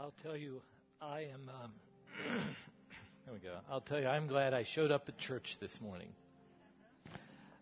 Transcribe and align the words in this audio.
I'll 0.00 0.14
tell 0.22 0.34
you, 0.34 0.62
I 1.02 1.24
am. 1.24 1.50
Um, 1.62 1.72
there 3.26 3.34
we 3.34 3.38
go. 3.40 3.58
I'll 3.70 3.82
tell 3.82 4.00
you, 4.00 4.06
I'm 4.06 4.28
glad 4.28 4.54
I 4.54 4.64
showed 4.64 4.90
up 4.90 5.04
at 5.08 5.18
church 5.18 5.58
this 5.60 5.78
morning. 5.78 6.08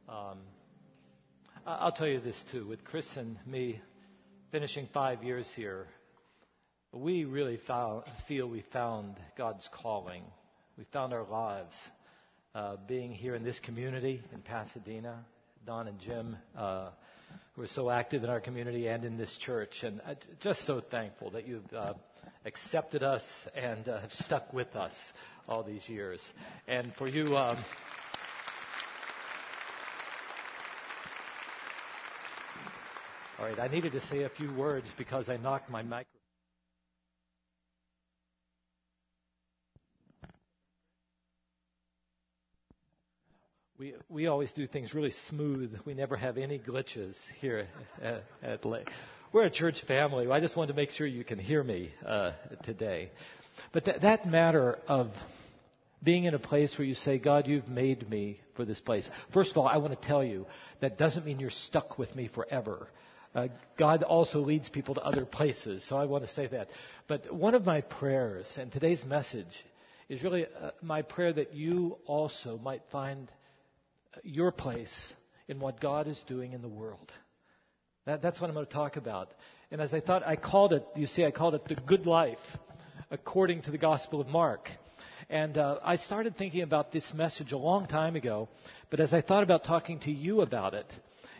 Um, 0.09 0.39
I'll 1.67 1.91
tell 1.91 2.07
you 2.07 2.21
this 2.21 2.41
too. 2.53 2.65
With 2.65 2.85
Chris 2.85 3.07
and 3.17 3.39
me 3.45 3.81
finishing 4.53 4.89
five 4.95 5.25
years 5.25 5.51
here, 5.57 5.89
we 6.93 7.25
really 7.25 7.59
found, 7.67 8.05
feel 8.29 8.47
we 8.47 8.63
found 8.73 9.17
God's 9.37 9.69
calling. 9.83 10.23
We 10.77 10.85
found 10.93 11.13
our 11.13 11.25
lives 11.25 11.75
uh, 12.55 12.77
being 12.87 13.11
here 13.11 13.35
in 13.35 13.43
this 13.43 13.59
community 13.65 14.23
in 14.33 14.43
Pasadena. 14.43 15.25
Don 15.67 15.89
and 15.89 15.99
Jim. 15.99 16.37
Uh, 16.57 16.91
who 17.55 17.63
are 17.63 17.69
so 17.69 17.91
active 17.91 18.25
in 18.25 18.31
our 18.31 18.41
community 18.41 18.87
and 18.89 19.05
in 19.05 19.17
this 19.17 19.37
church. 19.39 19.83
And 19.83 20.01
just 20.41 20.65
so 20.65 20.81
thankful 20.81 21.31
that 21.33 21.47
you've 21.47 21.73
uh, 21.73 21.95
accepted 22.45 23.03
us 23.03 23.23
and 23.55 23.89
uh, 23.89 24.01
have 24.01 24.13
stuck 24.13 24.53
with 24.53 24.75
us 24.77 24.95
all 25.49 25.63
these 25.63 25.89
years. 25.89 26.21
And 26.67 26.95
for 26.97 27.09
you, 27.09 27.37
um, 27.37 27.59
all 33.39 33.47
right, 33.47 33.59
I 33.59 33.69
needed 33.69 33.93
to 33.93 34.01
say 34.03 34.23
a 34.23 34.29
few 34.29 34.53
words 34.55 34.87
because 34.97 35.29
I 35.29 35.37
knocked 35.37 35.71
my 35.71 35.83
microphone. 35.83 36.18
We, 43.79 43.95
we 44.09 44.27
always 44.27 44.51
do 44.51 44.67
things 44.67 44.93
really 44.93 45.13
smooth. 45.29 45.73
We 45.87 45.95
never 45.95 46.17
have 46.17 46.37
any 46.37 46.59
glitches 46.59 47.15
here 47.41 47.69
at, 48.03 48.25
at 48.43 48.65
Lake. 48.65 48.91
We're 49.33 49.45
a 49.45 49.51
church 49.51 49.85
family. 49.87 50.29
I 50.29 50.41
just 50.41 50.57
wanted 50.57 50.73
to 50.73 50.77
make 50.77 50.91
sure 50.91 51.07
you 51.07 51.23
can 51.23 51.39
hear 51.39 51.63
me 51.63 51.93
uh, 52.05 52.33
today. 52.65 53.13
But 53.73 53.85
th- 53.85 54.01
that 54.01 54.27
matter 54.27 54.81
of 54.89 55.13
being 56.03 56.25
in 56.25 56.35
a 56.35 56.41
place 56.41 56.77
where 56.77 56.89
you 56.89 56.95
say, 56.95 57.19
God, 57.19 57.47
you've 57.47 57.69
made 57.69 58.11
me 58.11 58.41
for 58.57 58.65
this 58.65 58.81
place. 58.81 59.09
First 59.33 59.53
of 59.53 59.59
all, 59.59 59.69
I 59.69 59.77
want 59.77 59.93
to 59.93 60.09
tell 60.09 60.25
you 60.25 60.47
that 60.81 60.99
doesn't 60.99 61.25
mean 61.25 61.39
you're 61.39 61.49
stuck 61.49 62.01
with 62.01 62.13
me 62.17 62.27
forever. 62.27 62.89
Uh, 63.33 63.47
God 63.79 64.03
also 64.03 64.41
leads 64.41 64.69
people 64.69 64.97
to 64.97 65.03
other 65.03 65.25
places, 65.25 65.87
so 65.89 65.97
I 65.97 66.07
want 66.07 66.27
to 66.27 66.33
say 66.33 66.49
that. 66.49 66.67
But 67.07 67.33
one 67.33 67.55
of 67.55 67.65
my 67.65 67.83
prayers, 67.83 68.53
and 68.59 68.73
today's 68.73 69.05
message, 69.05 69.65
is 70.09 70.25
really 70.25 70.47
uh, 70.47 70.71
my 70.83 71.03
prayer 71.03 71.33
that 71.33 71.55
you 71.55 71.99
also 72.07 72.59
might 72.59 72.83
find 72.91 73.31
your 74.23 74.51
place 74.53 75.13
in 75.49 75.61
what 75.61 75.81
God 75.81 76.07
is 76.07 76.23
doing 76.27 76.53
in 76.53 76.63
the 76.63 76.69
world. 76.69 77.13
That, 78.07 78.23
that's 78.23 78.41
what 78.41 78.49
I'm 78.49 78.55
going 78.55 78.67
to 78.67 78.73
talk 78.73 78.97
about. 78.97 79.31
And 79.71 79.81
as 79.81 79.93
I 79.93 80.01
thought, 80.01 80.27
I 80.27 80.37
called 80.37 80.73
it, 80.73 80.87
you 80.97 81.07
see, 81.07 81.25
I 81.25 81.31
called 81.31 81.55
it 81.55 81.67
the 81.69 81.75
good 81.75 82.07
life 82.07 82.39
according 83.11 83.63
to 83.63 83.71
the 83.71 83.79
Gospel 83.79 84.21
of 84.21 84.29
Mark. 84.29 84.69
And 85.31 85.59
uh, 85.59 85.79
I 85.85 85.97
started 85.97 86.37
thinking 86.37 86.63
about 86.63 86.91
this 86.91 87.13
message 87.13 87.53
a 87.53 87.59
long 87.59 87.87
time 87.87 88.17
ago, 88.17 88.49
but 88.91 89.01
as 89.01 89.13
I 89.13 89.21
thought 89.21 89.43
about 89.43 89.65
talking 89.65 90.01
to 90.01 90.11
you 90.11 90.41
about 90.41 90.73
it, 90.73 90.91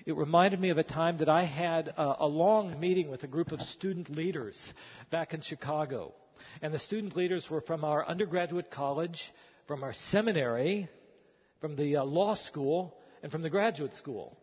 it 0.05 0.17
reminded 0.17 0.61
me 0.61 0.71
of 0.71 0.79
a 0.79 0.83
time 0.83 1.19
that 1.19 1.29
I 1.29 1.45
had 1.45 1.89
a, 1.89 2.17
a 2.21 2.27
long 2.27 2.79
meeting 2.79 3.11
with 3.11 3.23
a 3.25 3.27
group 3.27 3.53
of 3.53 3.61
student 3.63 4.11
leaders 4.11 4.59
back 5.11 5.33
in 5.33 5.41
Chicago. 5.41 6.13
And 6.61 6.73
the 6.73 6.79
student 6.79 7.17
leaders 7.17 7.49
were 7.51 7.61
from 7.61 7.85
our 7.85 8.07
undergraduate 8.07 8.71
college, 8.71 9.33
from 9.67 9.83
our 9.83 9.95
seminary, 10.11 10.89
from 11.61 11.77
the 11.77 11.97
uh, 11.97 12.05
law 12.05 12.35
school 12.35 12.97
and 13.23 13.33
from 13.33 13.43
the 13.43 13.51
graduate 13.51 13.95
school. 13.95 14.37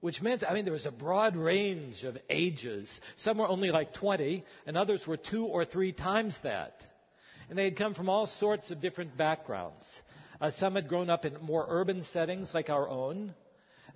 Which 0.00 0.20
meant, 0.20 0.44
I 0.48 0.54
mean, 0.54 0.64
there 0.64 0.72
was 0.72 0.86
a 0.86 0.90
broad 0.90 1.36
range 1.36 2.04
of 2.04 2.18
ages. 2.28 3.00
Some 3.16 3.38
were 3.38 3.48
only 3.48 3.70
like 3.70 3.94
20, 3.94 4.44
and 4.66 4.76
others 4.76 5.06
were 5.06 5.16
two 5.16 5.46
or 5.46 5.64
three 5.64 5.92
times 5.92 6.38
that. 6.42 6.80
And 7.48 7.58
they 7.58 7.64
had 7.64 7.76
come 7.76 7.94
from 7.94 8.08
all 8.08 8.26
sorts 8.26 8.70
of 8.70 8.80
different 8.80 9.16
backgrounds. 9.16 9.88
Uh, 10.40 10.50
some 10.50 10.74
had 10.74 10.88
grown 10.88 11.08
up 11.08 11.24
in 11.24 11.36
more 11.40 11.64
urban 11.68 12.04
settings 12.04 12.52
like 12.52 12.68
our 12.68 12.88
own. 12.88 13.34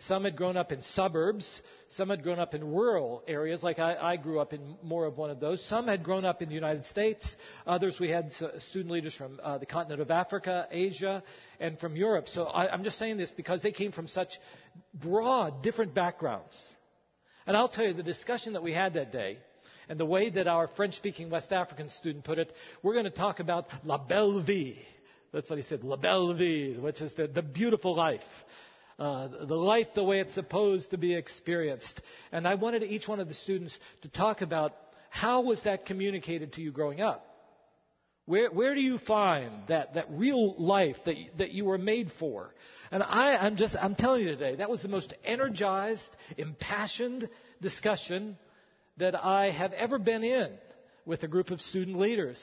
Some 0.07 0.25
had 0.25 0.37
grown 0.37 0.57
up 0.57 0.73
in 0.73 0.83
suburbs. 0.83 1.61
Some 1.91 2.09
had 2.09 2.23
grown 2.23 2.39
up 2.39 2.55
in 2.55 2.65
rural 2.65 3.23
areas, 3.27 3.63
like 3.63 3.79
I, 3.79 3.97
I, 3.97 4.17
grew 4.17 4.41
up 4.41 4.53
in 4.53 4.77
more 4.83 5.07
of 5.07 5.19
one 5.19 5.29
of 5.29 5.41
those. 5.41 5.63
Some 5.67 5.89
had 5.89 6.03
grown 6.03 6.25
up 6.25 6.41
in 6.41 6.49
the 6.49 6.55
United 6.55 6.87
States. 6.87 7.35
Others, 7.67 7.99
we 8.01 8.09
had 8.09 8.33
student 8.61 8.93
leaders 8.93 9.15
from 9.15 9.41
uh, 9.43 9.59
the 9.59 9.67
continent 9.67 10.01
of 10.01 10.11
Africa, 10.11 10.69
Asia, 10.71 11.23
and 11.59 11.79
from 11.79 11.97
Europe. 11.97 12.29
So 12.29 12.45
I, 12.45 12.73
I'm 12.73 12.85
just 12.85 12.99
saying 12.99 13.19
this 13.19 13.31
because 13.33 13.61
they 13.61 13.73
came 13.73 13.93
from 13.93 14.09
such 14.09 14.39
broad, 14.95 15.63
different 15.63 15.93
backgrounds. 15.93 16.63
And 17.47 17.57
I'll 17.57 17.69
tell 17.69 17.87
you, 17.87 17.93
the 17.93 18.03
discussion 18.03 18.55
that 18.55 18.63
we 18.63 18.73
had 18.73 18.95
that 18.95 19.13
day, 19.13 19.39
and 19.89 19.99
the 19.99 20.07
way 20.07 20.31
that 20.31 20.47
our 20.47 20.69
French 20.77 20.95
speaking 20.95 21.29
West 21.29 21.53
African 21.53 21.91
student 21.91 22.25
put 22.25 22.39
it, 22.39 22.53
we're 22.83 22.95
going 22.95 23.05
to 23.05 23.11
talk 23.11 23.41
about 23.41 23.67
la 23.85 23.99
belle 23.99 24.41
vie. 24.41 24.79
That's 25.33 25.51
what 25.51 25.59
he 25.59 25.65
said, 25.65 25.83
la 25.85 25.97
belle 25.97 26.33
vie, 26.35 26.77
which 26.79 27.01
is 27.01 27.13
the, 27.15 27.27
the 27.27 27.43
beautiful 27.43 27.95
life 27.95 28.23
uh, 29.01 29.29
the 29.47 29.57
life 29.57 29.89
the 29.95 30.05
way 30.05 30.21
it's 30.21 30.35
supposed 30.35 30.91
to 30.91 30.99
be 30.99 31.15
experienced. 31.15 32.01
And 32.33 32.47
I 32.47 32.57
wanted 32.57 32.83
each 32.83 33.09
one 33.09 33.19
of 33.19 33.29
the 33.29 33.35
students 33.35 33.77
to 34.03 34.09
talk 34.09 34.43
about 34.43 34.77
how 35.09 35.41
was 35.41 35.63
that 35.63 35.87
communicated 35.87 36.53
to 36.53 36.61
you 36.61 36.71
growing 36.71 37.01
up? 37.01 37.27
Where, 38.27 38.51
where 38.51 38.75
do 38.75 38.83
you 38.83 38.99
find 38.99 39.51
that, 39.69 39.95
that 39.95 40.07
real 40.11 40.55
life 40.57 40.97
that, 41.07 41.17
that 41.39 41.51
you 41.51 41.65
were 41.65 41.79
made 41.79 42.13
for? 42.19 42.55
And 42.93 43.03
I, 43.03 43.37
I'm 43.37 43.57
just, 43.57 43.75
I'm 43.75 43.95
telling 43.95 44.23
you 44.23 44.29
today, 44.29 44.57
that 44.57 44.69
was 44.69 44.83
the 44.83 44.89
most 44.89 45.15
energized, 45.25 46.09
impassioned 46.37 47.29
discussion 47.63 48.37
that 48.99 49.17
I 49.17 49.51
have 49.51 49.73
ever 49.73 49.99
been 49.99 50.23
in 50.23 50.51
with 51.07 51.23
a 51.23 51.29
group 51.29 51.51
of 51.51 51.61
student 51.61 51.99
leaders 51.99 52.39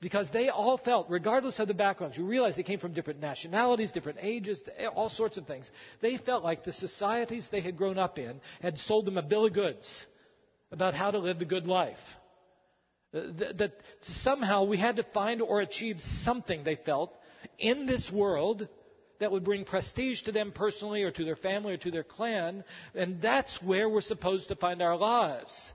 because 0.00 0.28
they 0.32 0.48
all 0.48 0.78
felt, 0.78 1.08
regardless 1.10 1.58
of 1.58 1.66
the 1.68 1.74
backgrounds, 1.74 2.16
you 2.16 2.24
realize 2.24 2.56
they 2.56 2.62
came 2.62 2.78
from 2.78 2.92
different 2.92 3.20
nationalities, 3.20 3.90
different 3.90 4.18
ages, 4.22 4.62
all 4.94 5.08
sorts 5.10 5.36
of 5.36 5.46
things. 5.46 5.68
They 6.00 6.16
felt 6.16 6.44
like 6.44 6.64
the 6.64 6.72
societies 6.72 7.48
they 7.50 7.60
had 7.60 7.76
grown 7.76 7.98
up 7.98 8.18
in 8.18 8.40
had 8.62 8.78
sold 8.78 9.06
them 9.06 9.18
a 9.18 9.22
bill 9.22 9.46
of 9.46 9.52
goods 9.52 10.06
about 10.70 10.94
how 10.94 11.10
to 11.10 11.18
live 11.18 11.38
the 11.38 11.44
good 11.44 11.66
life. 11.66 11.98
Uh, 13.12 13.20
that 13.56 13.72
somehow 14.22 14.64
we 14.64 14.76
had 14.76 14.96
to 14.96 15.02
find 15.14 15.40
or 15.40 15.60
achieve 15.60 15.98
something, 16.24 16.62
they 16.62 16.76
felt, 16.76 17.12
in 17.58 17.86
this 17.86 18.10
world 18.12 18.68
that 19.18 19.32
would 19.32 19.44
bring 19.44 19.64
prestige 19.64 20.22
to 20.22 20.32
them 20.32 20.52
personally 20.52 21.02
or 21.02 21.10
to 21.10 21.24
their 21.24 21.36
family 21.36 21.72
or 21.72 21.76
to 21.78 21.90
their 21.90 22.04
clan, 22.04 22.62
and 22.94 23.20
that's 23.20 23.60
where 23.62 23.88
we're 23.88 24.00
supposed 24.00 24.48
to 24.48 24.56
find 24.56 24.82
our 24.82 24.96
lives. 24.96 25.72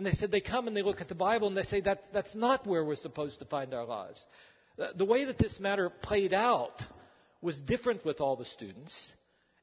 And 0.00 0.06
they 0.06 0.12
said 0.12 0.30
they 0.30 0.40
come 0.40 0.66
and 0.66 0.74
they 0.74 0.80
look 0.80 1.02
at 1.02 1.10
the 1.10 1.14
Bible 1.14 1.48
and 1.48 1.54
they 1.54 1.62
say 1.62 1.82
that, 1.82 2.04
that's 2.10 2.34
not 2.34 2.66
where 2.66 2.82
we're 2.82 2.94
supposed 2.94 3.38
to 3.40 3.44
find 3.44 3.74
our 3.74 3.84
lives. 3.84 4.24
The 4.96 5.04
way 5.04 5.26
that 5.26 5.36
this 5.36 5.60
matter 5.60 5.90
played 5.90 6.32
out 6.32 6.82
was 7.42 7.60
different 7.60 8.02
with 8.02 8.18
all 8.18 8.34
the 8.34 8.46
students. 8.46 9.12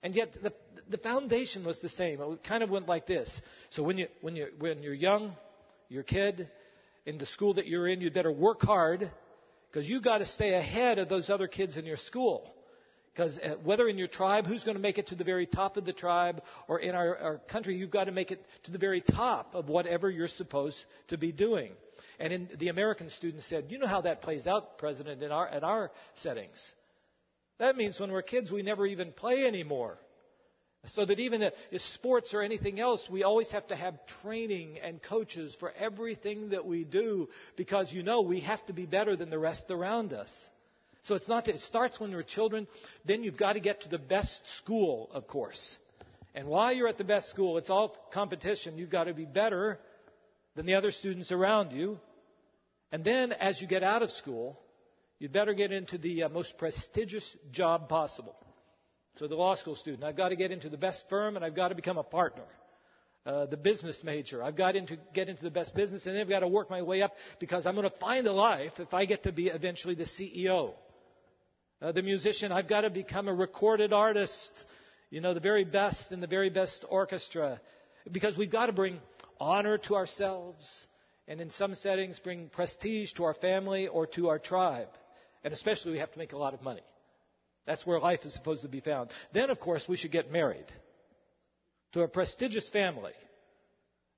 And 0.03 0.13
yet 0.13 0.35
the, 0.43 0.53
the 0.91 0.99
foundation 0.99 1.65
was 1.65 1.79
the 1.79 1.89
same. 1.89 2.21
It 2.21 2.43
kind 2.43 2.61
of 2.61 2.69
went 2.69 2.87
like 2.87 3.07
this. 3.07 3.41
So 3.71 3.81
when, 3.81 3.97
you, 3.97 4.09
when, 4.21 4.35
you, 4.35 4.49
when 4.59 4.83
you're 4.83 4.93
young, 4.93 5.33
you're 5.89 6.03
kid, 6.03 6.47
in 7.07 7.17
the 7.17 7.25
school 7.25 7.55
that 7.55 7.65
you're 7.65 7.87
in, 7.87 7.99
you 8.01 8.11
better 8.11 8.31
work 8.31 8.61
hard 8.61 9.09
because 9.71 9.89
you 9.89 10.01
got 10.01 10.19
to 10.19 10.27
stay 10.27 10.53
ahead 10.53 10.99
of 10.99 11.09
those 11.09 11.31
other 11.31 11.47
kids 11.47 11.77
in 11.77 11.85
your 11.87 11.97
school. 11.97 12.53
Because 13.17 13.39
uh, 13.39 13.55
whether 13.63 13.87
in 13.87 13.97
your 13.97 14.07
tribe, 14.07 14.45
who's 14.45 14.63
going 14.63 14.77
to 14.77 14.81
make 14.81 14.99
it 14.99 15.07
to 15.07 15.15
the 15.15 15.23
very 15.23 15.47
top 15.47 15.75
of 15.75 15.85
the 15.85 15.93
tribe, 15.93 16.43
or 16.67 16.79
in 16.79 16.93
our, 16.93 17.17
our 17.17 17.37
country, 17.39 17.75
you've 17.75 17.89
got 17.89 18.03
to 18.03 18.11
make 18.11 18.29
it 18.29 18.45
to 18.65 18.71
the 18.71 18.77
very 18.77 19.01
top 19.01 19.55
of 19.55 19.69
whatever 19.69 20.07
you're 20.07 20.27
supposed 20.27 20.77
to 21.07 21.17
be 21.17 21.31
doing. 21.31 21.71
And 22.19 22.31
in, 22.31 22.49
the 22.59 22.67
American 22.67 23.09
student 23.09 23.41
said, 23.43 23.65
you 23.69 23.79
know 23.79 23.87
how 23.87 24.01
that 24.01 24.21
plays 24.21 24.45
out, 24.45 24.77
President, 24.77 25.23
in 25.23 25.31
our, 25.31 25.47
at 25.47 25.63
our 25.63 25.91
settings. 26.13 26.73
That 27.57 27.75
means 27.75 27.99
when 27.99 28.11
we're 28.11 28.21
kids, 28.21 28.51
we 28.51 28.61
never 28.61 28.85
even 28.85 29.11
play 29.11 29.47
anymore. 29.47 29.97
So 30.89 31.03
that 31.03 31.19
even 31.19 31.41
if 31.41 31.81
sports 31.81 32.35
or 32.35 32.43
anything 32.43 32.79
else, 32.79 33.09
we 33.09 33.23
always 33.23 33.49
have 33.49 33.67
to 33.69 33.75
have 33.75 33.95
training 34.21 34.77
and 34.77 35.01
coaches 35.01 35.57
for 35.59 35.71
everything 35.71 36.49
that 36.49 36.67
we 36.67 36.83
do 36.83 37.29
because 37.55 37.91
you 37.91 38.03
know 38.03 38.21
we 38.21 38.41
have 38.41 38.63
to 38.67 38.73
be 38.73 38.85
better 38.85 39.15
than 39.15 39.31
the 39.31 39.39
rest 39.39 39.71
around 39.71 40.13
us. 40.13 40.29
So 41.07 41.15
it's 41.15 41.29
not 41.29 41.45
that 41.45 41.55
it 41.55 41.61
starts 41.61 42.01
when 42.01 42.11
you're 42.11 42.21
children, 42.21 42.67
then 43.05 43.23
you've 43.23 43.37
got 43.37 43.53
to 43.53 43.61
get 43.61 43.81
to 43.83 43.89
the 43.89 43.97
best 43.97 44.41
school, 44.57 45.09
of 45.13 45.25
course. 45.25 45.77
And 46.35 46.47
while 46.47 46.73
you're 46.73 46.89
at 46.89 46.97
the 46.97 47.05
best 47.05 47.29
school, 47.29 47.57
it's 47.57 47.69
all 47.69 47.95
competition. 48.11 48.77
You've 48.77 48.89
got 48.89 49.05
to 49.05 49.13
be 49.13 49.23
better 49.23 49.79
than 50.57 50.65
the 50.65 50.75
other 50.75 50.91
students 50.91 51.31
around 51.31 51.71
you. 51.71 51.97
And 52.91 53.05
then 53.05 53.31
as 53.31 53.61
you 53.61 53.67
get 53.67 53.83
out 53.83 54.03
of 54.03 54.11
school, 54.11 54.59
you'd 55.17 55.31
better 55.31 55.53
get 55.53 55.71
into 55.71 55.97
the 55.97 56.23
uh, 56.23 56.29
most 56.29 56.57
prestigious 56.57 57.37
job 57.51 57.87
possible. 57.87 58.35
So 59.15 59.27
the 59.27 59.35
law 59.35 59.55
school 59.55 59.75
student, 59.75 60.03
I've 60.03 60.17
got 60.17 60.29
to 60.29 60.35
get 60.35 60.51
into 60.51 60.67
the 60.67 60.77
best 60.77 61.05
firm 61.09 61.37
and 61.37 61.45
I've 61.45 61.55
got 61.55 61.69
to 61.69 61.75
become 61.75 61.97
a 61.97 62.03
partner. 62.03 62.43
Uh, 63.25 63.45
the 63.45 63.57
business 63.57 64.03
major. 64.03 64.43
I've 64.43 64.57
got 64.57 64.73
to 64.73 64.97
get 65.13 65.29
into 65.29 65.43
the 65.43 65.51
best 65.51 65.73
business 65.73 66.05
and 66.05 66.15
then 66.15 66.21
I've 66.21 66.29
got 66.29 66.39
to 66.39 66.47
work 66.49 66.69
my 66.69 66.81
way 66.81 67.01
up 67.01 67.13
because 67.39 67.65
I'm 67.65 67.75
going 67.75 67.89
to 67.89 67.97
find 67.97 68.27
a 68.27 68.33
life 68.33 68.73
if 68.79 68.93
I 68.93 69.05
get 69.05 69.23
to 69.23 69.31
be 69.31 69.47
eventually 69.47 69.95
the 69.95 70.05
CEO. 70.05 70.73
Uh, 71.79 71.91
the 71.91 72.01
musician, 72.01 72.51
I've 72.51 72.67
got 72.67 72.81
to 72.81 72.89
become 72.89 73.27
a 73.27 73.33
recorded 73.33 73.93
artist, 73.93 74.51
you 75.11 75.21
know, 75.21 75.35
the 75.35 75.39
very 75.39 75.63
best 75.63 76.11
in 76.11 76.21
the 76.21 76.27
very 76.27 76.49
best 76.49 76.83
orchestra. 76.89 77.61
Because 78.11 78.35
we've 78.35 78.51
got 78.51 78.65
to 78.65 78.73
bring 78.73 78.99
honor 79.39 79.77
to 79.77 79.95
ourselves 79.95 80.65
and 81.27 81.39
in 81.39 81.51
some 81.51 81.75
settings 81.75 82.17
bring 82.17 82.49
prestige 82.49 83.11
to 83.13 83.25
our 83.25 83.35
family 83.35 83.87
or 83.87 84.07
to 84.07 84.29
our 84.29 84.39
tribe. 84.39 84.87
And 85.43 85.53
especially 85.53 85.91
we 85.91 85.99
have 85.99 86.11
to 86.11 86.17
make 86.17 86.33
a 86.33 86.37
lot 86.37 86.55
of 86.55 86.63
money. 86.63 86.81
That's 87.67 87.85
where 87.85 87.99
life 87.99 88.21
is 88.25 88.33
supposed 88.33 88.63
to 88.63 88.69
be 88.69 88.79
found. 88.79 89.11
Then, 89.33 89.51
of 89.51 89.59
course, 89.59 89.85
we 89.87 89.97
should 89.97 90.11
get 90.11 90.31
married 90.31 90.65
to 91.93 92.01
a 92.01 92.07
prestigious 92.07 92.67
family. 92.69 93.13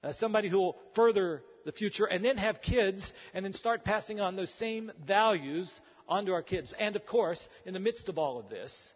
Uh, 0.01 0.13
somebody 0.13 0.47
who 0.47 0.59
will 0.59 0.77
further 0.95 1.41
the 1.65 1.73
future 1.73 2.05
and 2.05 2.23
then 2.23 2.37
have 2.37 2.61
kids 2.61 3.11
and 3.33 3.43
then 3.43 3.53
start 3.53 3.83
passing 3.83 4.21
on 4.21 4.37
those 4.37 4.53
same 4.53 4.91
values 5.05 5.81
onto 6.09 6.33
our 6.33 6.41
kids. 6.41 6.73
And 6.77 6.95
of 6.95 7.05
course, 7.05 7.41
in 7.65 7.73
the 7.73 7.79
midst 7.79 8.09
of 8.09 8.17
all 8.17 8.37
of 8.37 8.49
this, 8.49 8.93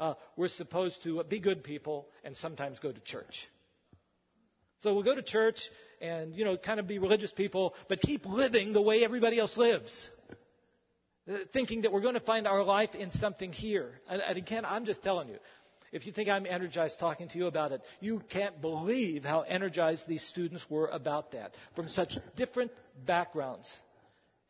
uh, 0.00 0.14
we're 0.36 0.48
supposed 0.48 1.02
to 1.04 1.22
be 1.24 1.40
good 1.40 1.64
people 1.64 2.08
and 2.24 2.36
sometimes 2.36 2.78
go 2.80 2.92
to 2.92 3.00
church. 3.00 3.48
So 4.80 4.92
we'll 4.92 5.04
go 5.04 5.14
to 5.14 5.22
church 5.22 5.70
and, 6.02 6.36
you 6.36 6.44
know, 6.44 6.58
kind 6.58 6.78
of 6.78 6.86
be 6.86 6.98
religious 6.98 7.32
people, 7.32 7.74
but 7.88 8.00
keep 8.02 8.26
living 8.26 8.74
the 8.74 8.82
way 8.82 9.02
everybody 9.02 9.38
else 9.38 9.56
lives. 9.56 10.10
Uh, 11.26 11.38
thinking 11.54 11.82
that 11.82 11.92
we're 11.92 12.02
going 12.02 12.14
to 12.14 12.20
find 12.20 12.46
our 12.46 12.62
life 12.62 12.94
in 12.94 13.10
something 13.12 13.50
here. 13.50 13.92
And, 14.10 14.20
and 14.20 14.36
again, 14.36 14.66
I'm 14.66 14.84
just 14.84 15.02
telling 15.02 15.28
you, 15.28 15.38
if 15.90 16.06
you 16.06 16.12
think 16.12 16.28
I'm 16.28 16.44
energized 16.44 16.98
talking 16.98 17.28
to 17.28 17.38
you 17.38 17.46
about 17.46 17.72
it, 17.72 17.80
you 18.00 18.20
can't 18.28 18.60
believe 18.60 19.24
how 19.24 19.40
energized 19.40 20.06
these 20.06 20.22
students 20.22 20.68
were 20.68 20.88
about 20.88 21.32
that 21.32 21.54
from 21.76 21.88
such 21.88 22.18
different 22.36 22.72
backgrounds. 23.06 23.72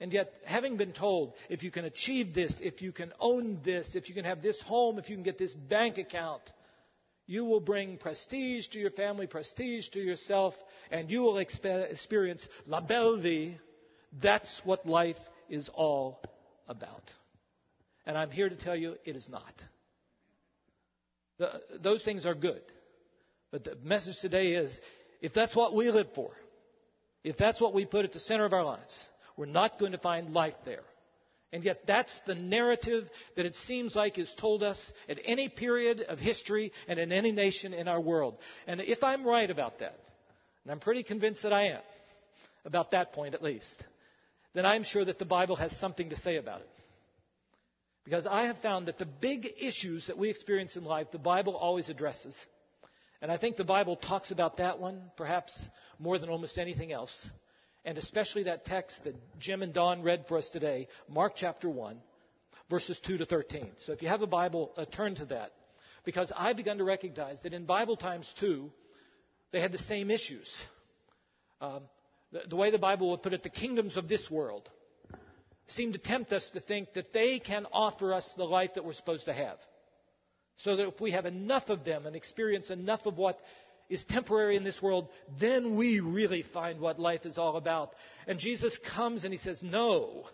And 0.00 0.12
yet, 0.12 0.32
having 0.44 0.76
been 0.76 0.93
told, 0.93 1.35
if 1.49 1.62
you 1.62 1.70
can 1.70 1.85
achieve 1.85 2.35
this, 2.35 2.52
if 2.61 2.82
you 2.82 2.93
can 2.93 3.12
own 3.20 3.61
this, 3.64 3.94
if 3.94 4.08
you 4.08 4.14
can 4.14 4.25
have 4.25 4.43
this 4.43 4.61
home, 4.62 4.99
if 4.99 5.08
you 5.08 5.17
can 5.17 5.23
get 5.23 5.38
this 5.38 5.55
bank 5.55 5.99
account, 5.99 6.43
you 7.26 7.44
will 7.44 7.61
bring 7.61 7.96
prestige 7.96 8.67
to 8.69 8.79
your 8.79 8.91
family, 8.91 9.26
prestige 9.26 9.88
to 9.91 10.00
yourself, 10.00 10.55
and 10.91 11.11
you 11.11 11.23
will 11.23 11.35
expe- 11.35 11.91
experience 11.91 12.46
la 12.67 12.81
belle 12.81 13.17
vie. 13.17 13.58
That's 14.20 14.61
what 14.64 14.85
life 14.87 15.19
is 15.49 15.70
all 15.73 16.20
about. 16.69 17.11
And 18.05 18.19
I'm 18.19 18.31
here 18.31 18.49
to 18.49 18.56
tell 18.56 18.76
you 18.76 18.96
it 19.05 19.17
is 19.17 19.29
not. 19.29 19.55
The, 21.38 21.61
those 21.81 22.05
things 22.05 22.26
are 22.26 22.35
good. 22.35 22.62
But 23.50 23.64
the 23.64 23.76
message 23.82 24.19
today 24.20 24.55
is 24.55 24.79
if 25.20 25.32
that's 25.32 25.56
what 25.56 25.75
we 25.75 25.91
live 25.91 26.08
for, 26.14 26.32
if 27.23 27.37
that's 27.37 27.61
what 27.61 27.73
we 27.73 27.87
put 27.87 28.05
at 28.05 28.12
the 28.12 28.20
center 28.20 28.44
of 28.44 28.52
our 28.52 28.64
lives, 28.64 29.08
we're 29.37 29.47
not 29.47 29.79
going 29.79 29.93
to 29.93 29.99
find 29.99 30.33
life 30.33 30.55
there. 30.65 30.83
And 31.53 31.63
yet, 31.63 31.83
that's 31.87 32.21
the 32.27 32.35
narrative 32.35 33.09
that 33.37 33.47
it 33.47 33.55
seems 33.67 33.95
like 33.95 34.19
is 34.19 34.33
told 34.39 34.65
us 34.65 34.81
at 35.09 35.19
any 35.25 35.49
period 35.49 36.01
of 36.01 36.19
history 36.19 36.73
and 36.89 36.99
in 36.99 37.13
any 37.13 37.31
nation 37.31 37.73
in 37.73 37.87
our 37.87 38.01
world. 38.01 38.39
And 38.67 38.81
if 38.81 39.05
I'm 39.05 39.25
right 39.25 39.49
about 39.49 39.79
that, 39.79 39.97
and 40.65 40.73
I'm 40.73 40.81
pretty 40.81 41.05
convinced 41.05 41.45
that 41.45 41.53
I 41.53 41.69
am, 41.69 41.81
about 42.65 42.91
that 42.91 43.13
point 43.13 43.35
at 43.35 43.43
least, 43.43 43.85
then 44.55 44.67
I'm 44.67 44.83
sure 44.83 45.05
that 45.05 45.19
the 45.19 45.25
Bible 45.25 45.57
has 45.57 45.77
something 45.79 46.11
to 46.11 46.17
say 46.17 46.37
about 46.37 46.61
it. 46.61 46.69
Because 48.05 48.27
I 48.27 48.47
have 48.47 48.59
found 48.59 48.89
that 48.89 48.99
the 48.99 49.07
big 49.07 49.49
issues 49.59 50.09
that 50.09 50.19
we 50.19 50.31
experience 50.31 50.77
in 50.77 50.85
life, 50.85 51.11
the 51.11 51.19
Bible 51.19 51.57
always 51.57 51.89
addresses. 51.89 52.37
And 53.23 53.33
I 53.33 53.39
think 53.39 53.57
the 53.57 53.65
Bible 53.65 53.97
talks 53.97 54.31
about 54.31 54.59
that 54.59 54.79
one 54.79 55.03
perhaps 55.17 55.57
more 55.99 56.19
than 56.19 56.29
almost 56.29 56.59
anything 56.59 56.93
else. 56.93 57.29
And 57.85 57.99
especially 57.99 58.45
that 58.45 58.65
text 58.65 59.05
that 59.05 59.15
Jim 59.39 59.63
and 59.63 59.73
Don 59.73 60.03
read 60.03 60.25
for 60.27 60.39
us 60.39 60.49
today, 60.49 60.89
Mark 61.09 61.35
chapter 61.37 61.69
1, 61.69 61.99
verses 62.71 62.99
2 63.07 63.19
to 63.19 63.27
13. 63.27 63.69
So 63.79 63.93
if 63.93 64.03
you 64.03 64.09
have 64.09 64.23
a 64.23 64.27
Bible, 64.27 64.73
uh, 64.77 64.87
turn 64.87 65.15
to 65.17 65.27
that. 65.27 65.53
Because 66.05 66.31
I've 66.37 66.57
begun 66.57 66.79
to 66.79 66.85
recognize 66.85 67.39
that 67.43 67.53
in 67.53 67.65
Bible 67.65 67.97
times 67.97 68.33
too, 68.39 68.71
they 69.53 69.61
had 69.61 69.73
the 69.73 69.79
same 69.79 70.11
issues. 70.11 70.65
Um, 71.61 71.83
the, 72.33 72.43
the 72.49 72.57
way 72.57 72.71
the 72.71 72.79
Bible 72.79 73.11
would 73.11 73.23
put 73.23 73.33
it, 73.33 73.43
the 73.43 73.49
kingdoms 73.49 73.97
of 73.97 74.09
this 74.09 74.31
world 74.31 74.69
seem 75.69 75.93
to 75.93 75.99
tempt 75.99 76.33
us 76.33 76.49
to 76.53 76.61
think 76.61 76.93
that 76.95 77.13
they 77.13 77.39
can 77.39 77.67
offer 77.73 78.13
us 78.13 78.33
the 78.37 78.45
life 78.45 78.75
that 78.75 78.85
we're 78.85 78.93
supposed 78.93 79.27
to 79.27 79.33
have. 79.33 79.57
So 80.59 80.77
that 80.77 80.89
if 80.89 81.01
we 81.01 81.13
have 81.13 81.27
enough 81.27 81.69
of 81.69 81.85
them 81.85 82.07
and 82.07 82.15
experience 82.15 82.71
enough 82.71 83.07
of 83.07 83.17
what 83.17 83.39
is 83.89 84.05
temporary 84.05 84.57
in 84.57 84.65
this 84.65 84.81
world, 84.81 85.09
then 85.41 85.77
we 85.77 86.01
really 86.01 86.43
find 86.43 86.81
what 86.81 86.99
life 86.99 87.27
is 87.27 87.39
all 87.39 87.57
about. 87.57 87.93
And 88.27 88.39
Jesus 88.39 88.79
comes 88.95 89.25
and 89.25 89.33
he 89.33 89.39
says, 89.39 89.63
No. 89.63 90.25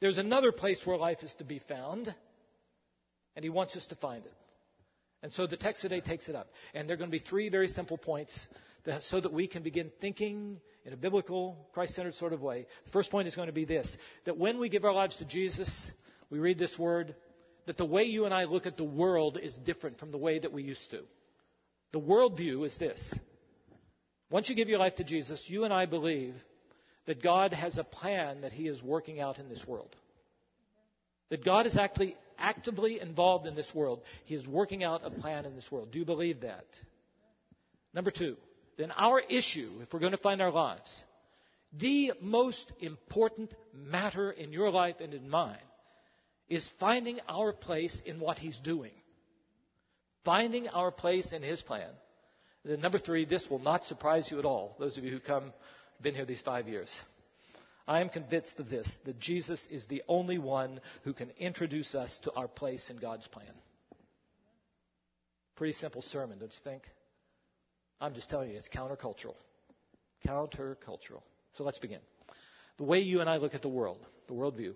There's 0.00 0.18
another 0.18 0.52
place 0.52 0.80
where 0.84 0.96
life 0.96 1.24
is 1.24 1.34
to 1.38 1.44
be 1.44 1.58
found, 1.58 2.14
and 3.34 3.42
he 3.42 3.50
wants 3.50 3.76
us 3.76 3.84
to 3.86 3.96
find 3.96 4.24
it. 4.24 4.32
And 5.22 5.32
so 5.32 5.46
the 5.46 5.56
text 5.56 5.82
today 5.82 6.00
takes 6.00 6.28
it 6.28 6.36
up. 6.36 6.48
And 6.74 6.88
there 6.88 6.94
are 6.94 6.96
going 6.98 7.10
to 7.10 7.18
be 7.18 7.24
three 7.24 7.48
very 7.48 7.66
simple 7.66 7.98
points 7.98 8.46
that, 8.84 9.02
so 9.02 9.20
that 9.20 9.32
we 9.32 9.48
can 9.48 9.62
begin 9.62 9.90
thinking 10.00 10.60
in 10.84 10.92
a 10.92 10.96
biblical, 10.96 11.68
Christ 11.72 11.94
centered 11.96 12.14
sort 12.14 12.32
of 12.32 12.40
way. 12.40 12.66
The 12.86 12.92
first 12.92 13.10
point 13.10 13.26
is 13.26 13.34
going 13.34 13.48
to 13.48 13.52
be 13.52 13.64
this 13.64 13.96
that 14.24 14.38
when 14.38 14.58
we 14.58 14.68
give 14.68 14.84
our 14.84 14.92
lives 14.92 15.16
to 15.16 15.24
Jesus, 15.24 15.90
we 16.30 16.38
read 16.38 16.58
this 16.58 16.78
word, 16.78 17.14
that 17.66 17.76
the 17.76 17.84
way 17.84 18.04
you 18.04 18.24
and 18.24 18.32
I 18.32 18.44
look 18.44 18.66
at 18.66 18.76
the 18.76 18.84
world 18.84 19.38
is 19.42 19.54
different 19.54 19.98
from 19.98 20.12
the 20.12 20.18
way 20.18 20.38
that 20.38 20.52
we 20.52 20.62
used 20.62 20.90
to. 20.92 21.00
The 21.92 22.00
worldview 22.00 22.66
is 22.66 22.76
this. 22.76 23.14
Once 24.30 24.48
you 24.48 24.54
give 24.54 24.68
your 24.68 24.78
life 24.78 24.96
to 24.96 25.04
Jesus, 25.04 25.42
you 25.48 25.64
and 25.64 25.72
I 25.72 25.86
believe 25.86 26.34
that 27.06 27.22
God 27.22 27.54
has 27.54 27.78
a 27.78 27.84
plan 27.84 28.42
that 28.42 28.52
He 28.52 28.68
is 28.68 28.82
working 28.82 29.20
out 29.20 29.38
in 29.38 29.48
this 29.48 29.66
world. 29.66 29.94
That 31.30 31.44
God 31.44 31.66
is 31.66 31.76
actually 31.76 32.16
actively 32.38 33.00
involved 33.00 33.46
in 33.46 33.54
this 33.54 33.74
world. 33.74 34.02
He 34.26 34.34
is 34.34 34.46
working 34.46 34.84
out 34.84 35.00
a 35.04 35.10
plan 35.10 35.46
in 35.46 35.54
this 35.54 35.70
world. 35.72 35.90
Do 35.90 35.98
you 35.98 36.04
believe 36.04 36.42
that? 36.42 36.66
Number 37.94 38.10
two, 38.10 38.36
then 38.76 38.92
our 38.92 39.20
issue, 39.20 39.70
if 39.82 39.92
we're 39.92 40.00
going 40.00 40.12
to 40.12 40.18
find 40.18 40.42
our 40.42 40.52
lives, 40.52 41.04
the 41.72 42.12
most 42.20 42.72
important 42.80 43.54
matter 43.74 44.30
in 44.30 44.52
your 44.52 44.70
life 44.70 44.96
and 45.00 45.14
in 45.14 45.28
mine 45.28 45.56
is 46.48 46.70
finding 46.78 47.18
our 47.28 47.52
place 47.52 48.00
in 48.06 48.20
what 48.20 48.38
He's 48.38 48.58
doing. 48.58 48.92
Finding 50.28 50.68
our 50.68 50.90
place 50.90 51.32
in 51.32 51.40
His 51.40 51.62
plan. 51.62 51.88
And 52.62 52.82
number 52.82 52.98
three, 52.98 53.24
this 53.24 53.48
will 53.48 53.60
not 53.60 53.86
surprise 53.86 54.30
you 54.30 54.38
at 54.38 54.44
all, 54.44 54.76
those 54.78 54.98
of 54.98 55.04
you 55.04 55.10
who 55.10 55.20
come, 55.20 55.54
been 56.02 56.14
here 56.14 56.26
these 56.26 56.42
five 56.42 56.68
years. 56.68 56.94
I 57.86 58.02
am 58.02 58.10
convinced 58.10 58.60
of 58.60 58.68
this, 58.68 58.94
that 59.06 59.18
Jesus 59.18 59.66
is 59.70 59.86
the 59.86 60.02
only 60.06 60.36
one 60.36 60.82
who 61.04 61.14
can 61.14 61.30
introduce 61.38 61.94
us 61.94 62.20
to 62.24 62.32
our 62.34 62.46
place 62.46 62.90
in 62.90 62.98
God's 62.98 63.26
plan. 63.28 63.48
Pretty 65.56 65.72
simple 65.72 66.02
sermon, 66.02 66.38
don't 66.38 66.52
you 66.52 66.60
think? 66.62 66.82
I'm 67.98 68.12
just 68.12 68.28
telling 68.28 68.50
you, 68.50 68.58
it's 68.58 68.68
countercultural. 68.68 69.34
Countercultural. 70.26 71.22
So 71.56 71.64
let's 71.64 71.78
begin. 71.78 72.00
The 72.76 72.84
way 72.84 72.98
you 72.98 73.22
and 73.22 73.30
I 73.30 73.38
look 73.38 73.54
at 73.54 73.62
the 73.62 73.68
world, 73.68 74.04
the 74.26 74.34
worldview, 74.34 74.74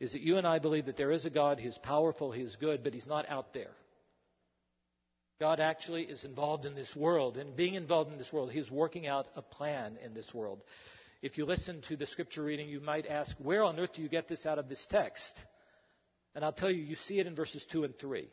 is 0.00 0.12
that 0.12 0.22
you 0.22 0.38
and 0.38 0.46
I 0.46 0.60
believe 0.60 0.86
that 0.86 0.96
there 0.96 1.12
is 1.12 1.26
a 1.26 1.30
God, 1.30 1.58
He 1.58 1.68
is 1.68 1.76
powerful, 1.82 2.32
He 2.32 2.40
is 2.40 2.56
good, 2.56 2.82
but 2.82 2.94
He's 2.94 3.06
not 3.06 3.28
out 3.28 3.52
there. 3.52 3.72
God 5.38 5.60
actually 5.60 6.02
is 6.02 6.24
involved 6.24 6.64
in 6.64 6.74
this 6.74 6.94
world, 6.96 7.36
and 7.36 7.54
being 7.54 7.74
involved 7.74 8.10
in 8.10 8.18
this 8.18 8.32
world, 8.32 8.50
He 8.50 8.58
is 8.58 8.70
working 8.70 9.06
out 9.06 9.26
a 9.36 9.42
plan 9.42 9.98
in 10.02 10.14
this 10.14 10.32
world. 10.32 10.62
If 11.22 11.36
you 11.36 11.44
listen 11.44 11.82
to 11.88 11.96
the 11.96 12.06
scripture 12.06 12.42
reading, 12.42 12.68
you 12.68 12.80
might 12.80 13.06
ask, 13.06 13.36
where 13.38 13.64
on 13.64 13.78
earth 13.78 13.94
do 13.94 14.02
you 14.02 14.08
get 14.08 14.28
this 14.28 14.46
out 14.46 14.58
of 14.58 14.68
this 14.68 14.86
text? 14.88 15.38
And 16.34 16.44
I'll 16.44 16.52
tell 16.52 16.70
you, 16.70 16.82
you 16.82 16.96
see 16.96 17.18
it 17.18 17.26
in 17.26 17.34
verses 17.34 17.66
2 17.70 17.84
and 17.84 17.98
3. 17.98 18.28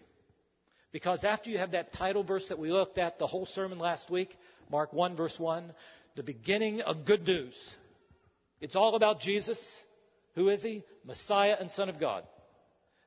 Because 0.92 1.24
after 1.24 1.50
you 1.50 1.58
have 1.58 1.72
that 1.72 1.94
title 1.94 2.24
verse 2.24 2.48
that 2.50 2.60
we 2.60 2.72
looked 2.72 2.98
at 2.98 3.18
the 3.18 3.28
whole 3.28 3.46
sermon 3.48 3.80
last 3.80 4.10
week, 4.10 4.30
Mark 4.70 4.94
1, 4.94 5.16
verse 5.16 5.38
1, 5.40 5.74
the 6.16 6.24
beginning 6.24 6.82
of 6.82 7.06
good 7.06 7.26
news. 7.26 7.76
It's 8.62 8.76
all 8.76 8.96
about 8.96 9.20
Jesus. 9.20 9.60
Who 10.36 10.50
is 10.50 10.62
he? 10.62 10.84
Messiah 11.04 11.56
and 11.60 11.72
Son 11.72 11.90
of 11.90 12.00
God. 12.00 12.24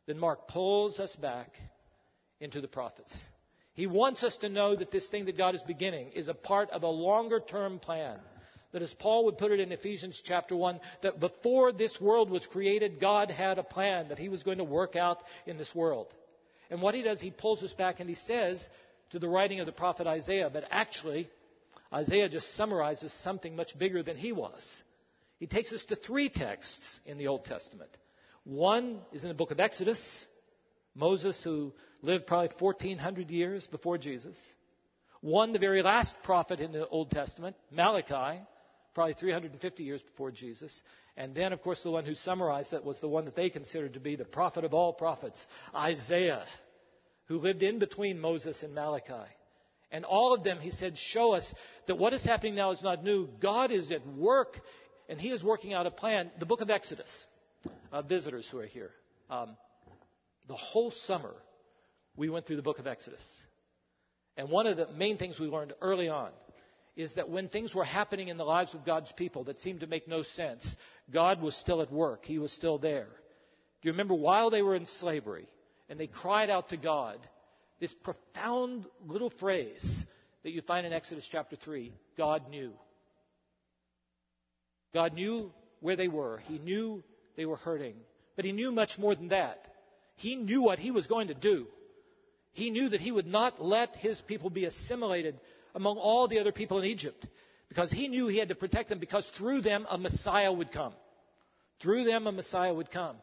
Then 0.07 0.19
Mark 0.19 0.49
pulls 0.49 0.99
us 0.99 1.15
back 1.17 1.53
into 2.41 2.61
the 2.61 2.69
prophets. 2.69 3.17
He 3.76 3.87
wants 3.87 4.23
us 4.23 4.35
to 4.38 4.49
know 4.49 4.75
that 4.75 4.90
this 4.90 5.06
thing 5.09 5.26
that 5.26 5.37
God 5.37 5.54
is 5.54 5.62
beginning 5.62 6.12
is 6.12 6.28
a 6.28 6.35
part 6.35 6.71
of 6.71 6.83
a 6.83 6.88
longer 6.88 7.40
term 7.40 7.78
plan. 7.78 8.18
That 8.73 8.80
as 8.80 8.92
Paul 8.95 9.26
would 9.26 9.37
put 9.37 9.52
it 9.52 9.61
in 9.61 9.71
Ephesians 9.71 10.21
chapter 10.25 10.56
1, 10.56 10.80
that 11.02 11.21
before 11.21 11.73
this 11.73 12.00
world 12.00 12.30
was 12.30 12.47
created, 12.47 13.00
God 13.00 13.30
had 13.30 13.59
a 13.59 13.62
plan 13.62 14.09
that 14.09 14.18
he 14.18 14.30
was 14.30 14.42
going 14.42 14.59
to 14.59 14.64
work 14.64 14.97
out 14.97 15.18
in 15.47 15.59
this 15.59 15.75
world. 15.75 16.12
And 16.71 16.80
what 16.80 16.95
he 16.95 17.02
does, 17.02 17.21
he 17.21 17.30
pulls 17.30 17.62
us 17.62 17.73
back 17.75 18.00
and 18.00 18.09
he 18.09 18.16
says 18.16 18.66
to 19.11 19.18
the 19.18 19.28
writing 19.28 19.61
of 19.61 19.66
the 19.66 19.73
prophet 19.73 20.06
Isaiah, 20.06 20.50
but 20.50 20.64
actually, 20.71 21.28
Isaiah 21.92 22.30
just 22.30 22.56
summarizes 22.56 23.12
something 23.23 23.54
much 23.54 23.78
bigger 23.78 24.02
than 24.02 24.16
he 24.16 24.33
was. 24.33 24.83
He 25.38 25.47
takes 25.47 25.71
us 25.73 25.85
to 25.87 25.97
three 25.97 26.30
texts 26.30 26.99
in 27.04 27.18
the 27.18 27.28
Old 27.28 27.45
Testament. 27.45 27.90
One 28.45 29.00
is 29.12 29.23
in 29.23 29.28
the 29.28 29.35
book 29.35 29.50
of 29.50 29.61
Exodus, 29.61 30.26
Moses, 30.97 31.41
who 31.45 31.73
lived 32.03 32.26
probably 32.26 32.50
1400 32.59 33.31
years 33.31 33.67
before 33.67 33.99
Jesus. 33.99 34.41
One, 35.21 35.53
the 35.53 35.59
very 35.59 35.83
last 35.83 36.15
prophet 36.23 36.61
in 36.61 36.73
the 36.73 36.88
Old 36.88 37.11
Testament, 37.11 37.57
Malachi, 37.71 38.41
probably 38.95 39.15
350 39.15 39.85
years 39.85 40.03
before 40.03 40.31
Jesus. 40.31 40.83
And 41.17 41.35
then, 41.35 41.53
of 41.53 41.62
course, 41.62 41.83
the 41.83 41.91
one 41.91 42.05
who 42.05 42.15
summarized 42.15 42.71
that 42.71 42.85
was 42.85 42.99
the 43.00 43.09
one 43.09 43.26
that 43.26 43.37
they 43.37 43.50
considered 43.50 43.95
to 43.95 44.00
be 44.00 44.17
the 44.17 44.25
prophet 44.25 44.65
of 44.65 44.73
all 44.73 44.93
prophets, 44.93 45.47
Isaiah, 45.75 46.45
who 47.26 47.38
lived 47.38 47.62
in 47.62 47.79
between 47.79 48.19
Moses 48.19 48.62
and 48.62 48.75
Malachi. 48.75 49.31
And 49.91 50.05
all 50.05 50.33
of 50.33 50.43
them, 50.43 50.59
he 50.61 50.71
said, 50.71 50.99
show 50.99 51.35
us 51.35 51.55
that 51.87 51.97
what 51.97 52.12
is 52.12 52.25
happening 52.25 52.55
now 52.55 52.71
is 52.71 52.83
not 52.83 53.05
new. 53.05 53.29
God 53.41 53.71
is 53.71 53.91
at 53.91 54.07
work, 54.07 54.61
and 55.09 55.21
he 55.21 55.31
is 55.31 55.45
working 55.45 55.75
out 55.75 55.87
a 55.87 55.91
plan. 55.91 56.31
The 56.38 56.47
book 56.47 56.61
of 56.61 56.71
Exodus, 56.71 57.25
uh, 57.93 58.03
visitors 58.03 58.49
who 58.50 58.59
are 58.59 58.67
here, 58.67 58.91
um, 59.31 59.57
the 60.49 60.57
whole 60.57 60.91
summer 60.91 61.35
we 62.17 62.29
went 62.29 62.47
through 62.47 62.57
the 62.57 62.62
book 62.62 62.79
of 62.79 62.87
Exodus. 62.87 63.23
And 64.37 64.50
one 64.50 64.67
of 64.67 64.76
the 64.76 64.88
main 64.93 65.17
things 65.19 65.41
we 65.41 65.47
learned 65.47 65.73
early 65.81 66.09
on 66.09 66.31
is 66.97 67.12
that 67.15 67.29
when 67.29 67.49
things 67.49 67.75
were 67.75 67.85
happening 67.85 68.29
in 68.29 68.38
the 68.38 68.45
lives 68.45 68.75
of 68.75 68.85
God's 68.85 69.12
people 69.12 69.45
that 69.45 69.61
seemed 69.61 69.81
to 69.81 69.87
make 69.87 70.09
no 70.09 70.23
sense, 70.23 70.75
God 71.12 71.43
was 71.43 71.55
still 71.55 71.83
at 71.83 71.93
work. 71.93 72.25
He 72.25 72.38
was 72.38 72.53
still 72.53 72.79
there. 72.79 73.09
Do 73.83 73.88
you 73.88 73.93
remember 73.93 74.15
while 74.15 74.50
they 74.50 74.62
were 74.62 74.75
in 74.75 74.87
slavery 74.87 75.47
and 75.88 76.00
they 76.00 76.07
cried 76.07 76.50
out 76.50 76.71
to 76.71 76.76
God, 76.76 77.19
this 77.81 77.95
profound 77.95 78.87
little 79.07 79.31
phrase 79.31 79.85
that 80.43 80.53
you 80.53 80.62
find 80.62 80.87
in 80.87 80.93
Exodus 80.93 81.29
chapter 81.31 81.57
3 81.57 81.93
God 82.17 82.49
knew. 82.49 82.73
God 84.95 85.12
knew 85.12 85.53
where 85.81 85.97
they 85.97 86.09
were, 86.09 86.38
He 86.47 86.59
knew 86.59 87.03
they 87.37 87.45
were 87.45 87.57
hurting, 87.57 87.95
but 88.35 88.45
He 88.45 88.53
knew 88.53 88.73
much 88.73 88.99
more 88.99 89.15
than 89.15 89.29
that. 89.29 89.67
He 90.17 90.37
knew 90.37 90.63
what 90.63 90.79
He 90.79 90.91
was 90.91 91.07
going 91.07 91.29
to 91.29 91.35
do. 91.35 91.67
He 92.53 92.71
knew 92.71 92.89
that 92.89 93.01
He 93.01 93.13
would 93.13 93.27
not 93.27 93.63
let 93.63 93.97
His 93.97 94.21
people 94.23 94.51
be 94.51 94.65
assimilated 94.65 95.39
among 95.75 95.99
all 95.99 96.27
the 96.27 96.39
other 96.39 96.53
people 96.53 96.79
in 96.79 96.87
Egypt 96.87 97.27
because 97.69 97.91
He 97.91 98.09
knew 98.09 98.27
He 98.27 98.39
had 98.39 98.49
to 98.49 98.55
protect 98.55 98.89
them 98.89 98.99
because 98.99 99.27
through 99.37 99.61
them 99.61 99.87
a 99.89 99.99
Messiah 99.99 100.53
would 100.53 100.73
come. 100.73 100.95
Through 101.81 102.05
them 102.05 102.27
a 102.27 102.33
Messiah 102.33 102.73
would 102.73 102.91
come. 102.91 103.17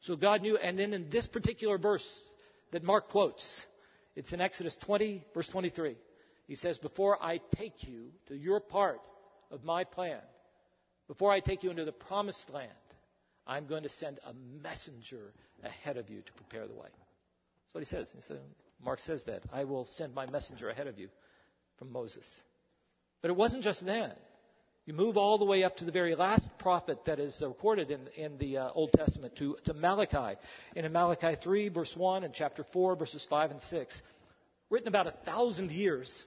So 0.00 0.16
God 0.16 0.42
knew, 0.42 0.56
and 0.56 0.78
then 0.78 0.94
in 0.94 1.10
this 1.10 1.26
particular 1.26 1.78
verse 1.78 2.06
that 2.70 2.84
Mark 2.84 3.08
quotes, 3.08 3.66
it's 4.14 4.32
in 4.32 4.40
Exodus 4.40 4.76
20, 4.84 5.24
verse 5.34 5.48
23. 5.48 5.96
He 6.46 6.54
says, 6.54 6.78
Before 6.78 7.22
I 7.22 7.40
take 7.56 7.82
you 7.84 8.06
to 8.28 8.36
your 8.36 8.60
part 8.60 9.00
of 9.50 9.64
my 9.64 9.84
plan, 9.84 10.20
before 11.08 11.32
I 11.32 11.40
take 11.40 11.62
you 11.62 11.70
into 11.70 11.84
the 11.84 11.92
promised 11.92 12.50
land, 12.50 12.70
I'm 13.48 13.66
going 13.66 13.82
to 13.82 13.88
send 13.88 14.20
a 14.26 14.34
messenger 14.62 15.32
ahead 15.64 15.96
of 15.96 16.10
you 16.10 16.20
to 16.20 16.32
prepare 16.34 16.66
the 16.66 16.74
way. 16.74 16.88
That's 16.88 17.74
what 17.74 17.82
he 17.82 17.86
says. 17.86 18.08
He 18.14 18.22
said, 18.22 18.40
Mark 18.84 19.00
says 19.00 19.24
that. 19.24 19.42
I 19.52 19.64
will 19.64 19.88
send 19.92 20.14
my 20.14 20.26
messenger 20.26 20.68
ahead 20.68 20.86
of 20.86 20.98
you 20.98 21.08
from 21.78 21.90
Moses. 21.90 22.26
But 23.22 23.30
it 23.30 23.36
wasn't 23.36 23.64
just 23.64 23.86
that. 23.86 24.18
You 24.84 24.94
move 24.94 25.16
all 25.16 25.38
the 25.38 25.44
way 25.44 25.64
up 25.64 25.76
to 25.78 25.84
the 25.84 25.92
very 25.92 26.14
last 26.14 26.48
prophet 26.58 27.04
that 27.06 27.18
is 27.18 27.36
recorded 27.42 27.90
in, 27.90 28.08
in 28.16 28.38
the 28.38 28.58
uh, 28.58 28.70
Old 28.72 28.92
Testament, 28.92 29.36
to, 29.36 29.56
to 29.64 29.74
Malachi. 29.74 30.38
And 30.76 30.86
in 30.86 30.92
Malachi 30.92 31.36
3, 31.42 31.68
verse 31.68 31.94
1, 31.96 32.24
and 32.24 32.32
chapter 32.32 32.64
4, 32.72 32.96
verses 32.96 33.26
5 33.28 33.50
and 33.50 33.60
6, 33.60 34.02
written 34.70 34.88
about 34.88 35.06
a 35.06 35.14
thousand 35.26 35.72
years 35.72 36.24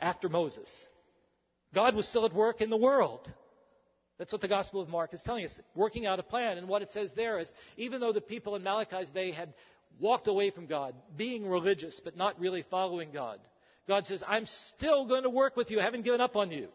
after 0.00 0.28
Moses. 0.28 0.68
God 1.74 1.94
was 1.94 2.08
still 2.08 2.26
at 2.26 2.34
work 2.34 2.60
in 2.60 2.70
the 2.70 2.76
world. 2.76 3.30
That's 4.18 4.32
what 4.32 4.40
the 4.40 4.48
Gospel 4.48 4.80
of 4.80 4.88
Mark 4.88 5.12
is 5.12 5.22
telling 5.22 5.44
us, 5.44 5.58
working 5.74 6.06
out 6.06 6.18
a 6.18 6.22
plan. 6.22 6.58
And 6.58 6.68
what 6.68 6.82
it 6.82 6.90
says 6.90 7.12
there 7.12 7.38
is, 7.38 7.52
even 7.76 8.00
though 8.00 8.12
the 8.12 8.20
people 8.20 8.56
in 8.56 8.62
Malachi's 8.62 9.10
day 9.10 9.32
had 9.32 9.52
walked 10.00 10.26
away 10.26 10.50
from 10.50 10.66
God, 10.66 10.94
being 11.16 11.48
religious, 11.48 12.00
but 12.02 12.16
not 12.16 12.40
really 12.40 12.62
following 12.70 13.10
God, 13.12 13.38
God 13.86 14.06
says, 14.06 14.22
I'm 14.26 14.46
still 14.46 15.06
going 15.06 15.24
to 15.24 15.30
work 15.30 15.56
with 15.56 15.70
you. 15.70 15.80
I 15.80 15.84
haven't 15.84 16.02
given 16.02 16.20
up 16.20 16.36
on 16.36 16.50
you. 16.50 16.68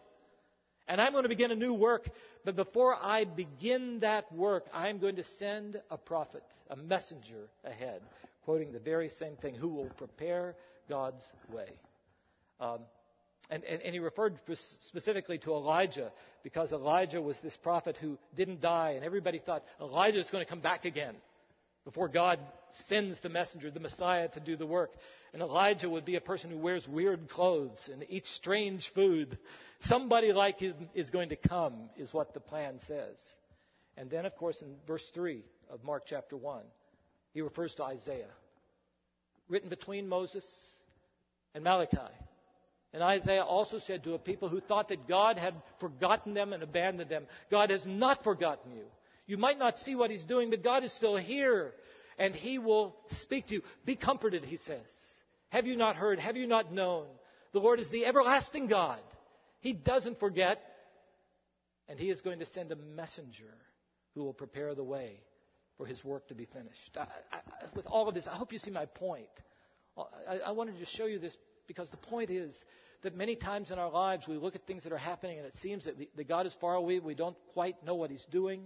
And 0.88 1.02
I'm 1.02 1.12
going 1.12 1.24
to 1.24 1.30
begin 1.30 1.52
a 1.52 1.56
new 1.56 1.74
work. 1.74 2.08
But 2.46 2.56
before 2.56 2.96
I 2.96 3.26
begin 3.26 4.00
that 4.00 4.32
work, 4.34 4.66
I'm 4.74 5.00
going 5.00 5.16
to 5.18 5.24
send 5.24 5.80
a 5.90 5.98
prophet, 5.98 6.44
a 6.70 6.76
messenger 6.76 7.50
ahead 7.64 8.02
quoting 8.44 8.72
the 8.72 8.80
very 8.80 9.10
same 9.10 9.36
thing, 9.36 9.56
who 9.56 9.68
will 9.68 9.90
prepare 9.98 10.56
God's 10.90 11.24
way. 11.54 11.70
Um, 12.60 12.80
and, 13.52 13.64
and, 13.66 13.82
and, 13.82 13.94
he 13.94 14.00
referred 14.00 14.40
specifically 14.88 15.38
to 15.40 15.52
Elijah 15.52 16.12
because 16.42 16.72
Elijah 16.72 17.22
was 17.22 17.38
this 17.42 17.58
prophet 17.58 17.98
who 17.98 18.18
didn't 18.34 18.62
die, 18.62 18.92
and 18.92 19.04
everybody 19.04 19.40
thought 19.40 19.64
Elijah 19.82 20.20
is 20.20 20.30
going 20.32 20.44
to 20.44 20.50
come 20.50 20.62
back 20.62 20.86
again 20.86 21.16
before 21.84 22.08
God 22.08 22.40
sends 22.88 23.20
the 23.20 23.30
messenger, 23.30 23.70
the 23.70 23.82
Messiah, 23.82 24.30
to 24.30 24.40
do 24.40 24.56
the 24.56 24.66
work. 24.66 24.92
And 25.34 25.42
Elijah 25.42 25.90
would 25.90 26.06
be 26.06 26.16
a 26.16 26.22
person 26.22 26.50
who 26.50 26.58
wears 26.58 26.88
weird 26.88 27.28
clothes 27.28 27.90
and 27.92 28.06
eats 28.08 28.30
strange 28.30 28.90
food. 28.94 29.38
Somebody 29.82 30.32
like 30.32 30.60
him 30.60 30.90
is 30.94 31.10
going 31.10 31.30
to 31.30 31.36
come, 31.36 31.90
is 31.98 32.14
what 32.14 32.34
the 32.34 32.40
plan 32.40 32.80
says. 32.88 33.18
And 33.98 34.10
then, 34.10 34.26
of 34.26 34.36
course, 34.38 34.62
in 34.62 34.76
verse 34.88 35.10
3 35.14 35.44
of 35.70 35.84
Mark 35.84 36.04
chapter 36.06 36.38
1, 36.38 36.62
he 37.34 37.42
refers 37.42 37.76
to 37.76 37.84
Isaiah, 37.84 38.32
written 39.50 39.70
between 39.70 40.08
Moses 40.08 40.46
and 41.54 41.64
Malachi. 41.64 41.98
And 42.94 43.02
Isaiah 43.02 43.44
also 43.44 43.78
said 43.78 44.04
to 44.04 44.16
a 44.16 44.20
people 44.20 44.50
who 44.50 44.60
thought 44.60 44.90
that 44.90 45.08
God 45.08 45.38
had 45.38 45.54
forgotten 45.80 46.34
them 46.34 46.52
and 46.52 46.62
abandoned 46.62 47.10
them, 47.10 47.26
God 47.50 47.70
has 47.70 47.86
not 47.86 48.24
forgotten 48.24 48.74
you. 48.74 48.84
You 49.28 49.38
might 49.38 49.58
not 49.58 49.78
see 49.80 49.96
what 49.96 50.12
he's 50.12 50.24
doing, 50.24 50.50
but 50.50 50.64
God 50.64 50.84
is 50.84 50.92
still 50.92 51.16
here 51.16 51.74
and 52.18 52.36
he 52.36 52.60
will 52.60 52.96
speak 53.22 53.48
to 53.48 53.56
you. 53.56 53.64
Be 53.86 53.96
comforted, 53.96 54.44
he 54.44 54.58
says. 54.58 54.80
Have 55.50 55.66
you 55.66 55.76
not 55.76 55.96
heard? 55.96 56.20
Have 56.20 56.38
you 56.38 56.48
not 56.48 56.72
known? 56.72 57.08
The 57.52 57.60
Lord 57.60 57.80
is 57.80 57.90
the 57.90 58.06
everlasting 58.06 58.68
God. 58.68 59.00
He 59.60 59.74
doesn't 59.74 60.20
forget, 60.20 60.62
and 61.88 62.00
he 62.00 62.10
is 62.10 62.22
going 62.22 62.40
to 62.40 62.46
send 62.46 62.72
a 62.72 62.76
messenger 62.76 63.54
who 64.16 64.24
will 64.24 64.34
prepare 64.34 64.76
the 64.76 64.84
way 64.84 65.20
for 65.78 65.86
his 65.86 66.04
work 66.04 66.28
to 66.28 66.36
be 66.36 66.46
finished. 66.46 66.98
I, 66.98 67.08
I, 67.32 67.40
with 67.76 67.86
all 67.86 68.08
of 68.08 68.16
this, 68.16 68.28
I 68.28 68.36
hope 68.36 68.54
you 68.54 68.60
see 68.60 68.72
my 68.72 68.86
point. 68.86 69.26
Uh, 69.98 70.04
I, 70.30 70.38
I 70.48 70.52
wanted 70.52 70.80
to 70.80 70.86
show 70.86 71.06
you 71.06 71.20
this 71.20 71.36
because 71.72 71.90
the 71.90 71.98
point 71.98 72.30
is 72.30 72.62
that 73.04 73.16
many 73.16 73.36
times 73.36 73.72
in 73.72 73.80
our 73.80 73.90
lives 73.90 74.28
we 74.28 74.36
look 74.36 74.56
at 74.56 74.68
things 74.68 74.84
that 74.84 74.92
are 74.92 74.98
happening 74.98 75.38
and 75.38 75.48
it 75.48 75.56
seems 75.56 75.86
that, 75.86 75.98
we, 75.98 76.10
that 76.18 76.28
God 76.28 76.46
is 76.46 76.54
far 76.60 76.76
away. 76.76 77.00
We 77.00 77.16
don't 77.16 77.38
quite 77.54 77.84
know 77.86 77.96
what 77.96 78.10
He's 78.10 78.26
doing. 78.30 78.64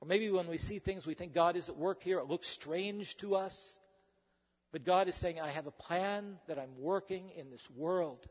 Or 0.00 0.06
maybe 0.06 0.30
when 0.30 0.48
we 0.48 0.58
see 0.58 0.78
things, 0.78 1.06
we 1.06 1.14
think 1.14 1.32
God 1.32 1.56
is 1.56 1.68
at 1.68 1.76
work 1.76 2.02
here. 2.02 2.18
It 2.18 2.26
looks 2.26 2.48
strange 2.48 3.16
to 3.18 3.36
us. 3.36 3.56
But 4.72 4.84
God 4.84 5.08
is 5.08 5.14
saying, 5.16 5.40
I 5.40 5.50
have 5.50 5.66
a 5.66 5.70
plan 5.70 6.38
that 6.48 6.58
I'm 6.58 6.80
working 6.80 7.30
in 7.38 7.50
this 7.50 7.66
world. 7.76 8.26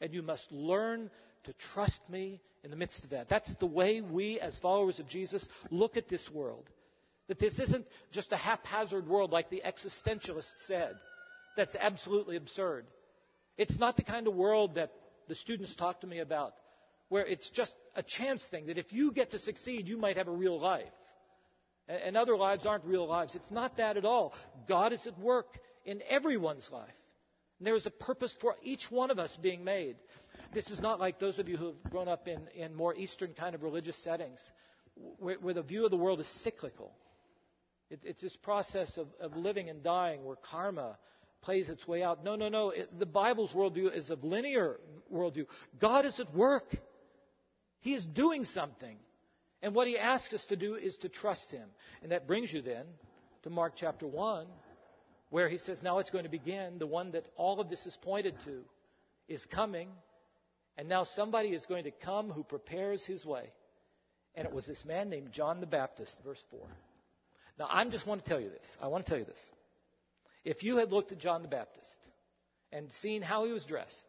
And 0.00 0.12
you 0.12 0.22
must 0.22 0.52
learn 0.52 1.10
to 1.44 1.52
trust 1.74 2.00
me 2.08 2.40
in 2.62 2.70
the 2.70 2.76
midst 2.76 3.02
of 3.04 3.10
that. 3.10 3.28
That's 3.28 3.54
the 3.56 3.66
way 3.66 4.00
we, 4.00 4.38
as 4.38 4.58
followers 4.58 5.00
of 5.00 5.08
Jesus, 5.08 5.46
look 5.70 5.96
at 5.96 6.08
this 6.08 6.30
world. 6.30 6.68
That 7.28 7.38
this 7.38 7.58
isn't 7.58 7.86
just 8.12 8.32
a 8.32 8.36
haphazard 8.36 9.06
world 9.06 9.32
like 9.32 9.50
the 9.50 9.62
existentialist 9.64 10.52
said. 10.66 10.94
That's 11.56 11.76
absolutely 11.76 12.36
absurd. 12.36 12.86
It's 13.56 13.78
not 13.78 13.96
the 13.96 14.02
kind 14.02 14.26
of 14.26 14.34
world 14.34 14.74
that 14.76 14.92
the 15.28 15.34
students 15.34 15.74
talk 15.74 16.00
to 16.00 16.06
me 16.06 16.18
about, 16.18 16.54
where 17.08 17.26
it's 17.26 17.48
just 17.50 17.74
a 17.94 18.02
chance 18.02 18.44
thing, 18.50 18.66
that 18.66 18.78
if 18.78 18.92
you 18.92 19.12
get 19.12 19.30
to 19.30 19.38
succeed, 19.38 19.88
you 19.88 19.96
might 19.96 20.16
have 20.16 20.28
a 20.28 20.32
real 20.32 20.60
life. 20.60 20.92
And 21.86 22.16
other 22.16 22.36
lives 22.36 22.64
aren't 22.64 22.84
real 22.84 23.06
lives. 23.06 23.34
It's 23.34 23.50
not 23.50 23.76
that 23.76 23.96
at 23.96 24.04
all. 24.04 24.32
God 24.66 24.92
is 24.92 25.06
at 25.06 25.18
work 25.18 25.58
in 25.84 26.00
everyone's 26.08 26.68
life. 26.72 26.94
And 27.58 27.66
there 27.66 27.74
is 27.74 27.86
a 27.86 27.90
purpose 27.90 28.34
for 28.40 28.56
each 28.62 28.90
one 28.90 29.10
of 29.10 29.18
us 29.18 29.36
being 29.40 29.64
made. 29.64 29.96
This 30.52 30.70
is 30.70 30.80
not 30.80 30.98
like 30.98 31.18
those 31.18 31.38
of 31.38 31.48
you 31.48 31.56
who 31.56 31.66
have 31.66 31.90
grown 31.90 32.08
up 32.08 32.26
in, 32.26 32.48
in 32.54 32.74
more 32.74 32.94
Eastern 32.94 33.34
kind 33.34 33.54
of 33.54 33.62
religious 33.62 33.96
settings, 34.02 34.40
where, 35.18 35.36
where 35.36 35.54
the 35.54 35.62
view 35.62 35.84
of 35.84 35.90
the 35.90 35.96
world 35.96 36.20
is 36.20 36.28
cyclical. 36.42 36.92
It, 37.90 38.00
it's 38.02 38.22
this 38.22 38.36
process 38.36 38.96
of, 38.96 39.08
of 39.20 39.36
living 39.36 39.68
and 39.68 39.82
dying 39.82 40.24
where 40.24 40.36
karma 40.36 40.96
plays 41.44 41.68
its 41.68 41.86
way 41.86 42.02
out. 42.02 42.24
No, 42.24 42.36
no, 42.36 42.48
no. 42.48 42.70
It, 42.70 42.98
the 42.98 43.06
Bible's 43.06 43.52
worldview 43.52 43.94
is 43.94 44.10
a 44.10 44.16
linear 44.22 44.80
worldview. 45.12 45.46
God 45.78 46.06
is 46.06 46.18
at 46.18 46.34
work. 46.34 46.74
He 47.80 47.94
is 47.94 48.04
doing 48.06 48.44
something. 48.44 48.96
And 49.62 49.74
what 49.74 49.86
he 49.86 49.98
asks 49.98 50.32
us 50.32 50.44
to 50.46 50.56
do 50.56 50.74
is 50.74 50.96
to 50.98 51.08
trust 51.08 51.50
him. 51.50 51.68
And 52.02 52.12
that 52.12 52.26
brings 52.26 52.52
you 52.52 52.62
then 52.62 52.86
to 53.42 53.50
Mark 53.50 53.74
chapter 53.76 54.06
1, 54.06 54.46
where 55.30 55.48
he 55.48 55.58
says, 55.58 55.82
Now 55.82 55.98
it's 55.98 56.10
going 56.10 56.24
to 56.24 56.30
begin. 56.30 56.78
The 56.78 56.86
one 56.86 57.12
that 57.12 57.26
all 57.36 57.60
of 57.60 57.68
this 57.68 57.84
is 57.84 57.96
pointed 58.02 58.34
to 58.46 58.62
is 59.28 59.44
coming. 59.46 59.88
And 60.78 60.88
now 60.88 61.04
somebody 61.04 61.50
is 61.50 61.66
going 61.66 61.84
to 61.84 61.90
come 61.90 62.30
who 62.30 62.42
prepares 62.42 63.04
his 63.04 63.24
way. 63.24 63.52
And 64.34 64.46
it 64.46 64.52
was 64.52 64.66
this 64.66 64.84
man 64.84 65.10
named 65.10 65.32
John 65.32 65.60
the 65.60 65.66
Baptist, 65.66 66.16
verse 66.24 66.42
4. 66.50 66.60
Now, 67.58 67.68
I 67.70 67.84
just 67.84 68.06
want 68.06 68.24
to 68.24 68.28
tell 68.28 68.40
you 68.40 68.48
this. 68.48 68.76
I 68.82 68.88
want 68.88 69.06
to 69.06 69.10
tell 69.10 69.18
you 69.18 69.26
this. 69.26 69.50
If 70.44 70.62
you 70.62 70.76
had 70.76 70.92
looked 70.92 71.12
at 71.12 71.18
John 71.18 71.42
the 71.42 71.48
Baptist 71.48 71.96
and 72.72 72.92
seen 72.92 73.22
how 73.22 73.44
he 73.44 73.52
was 73.52 73.64
dressed, 73.64 74.06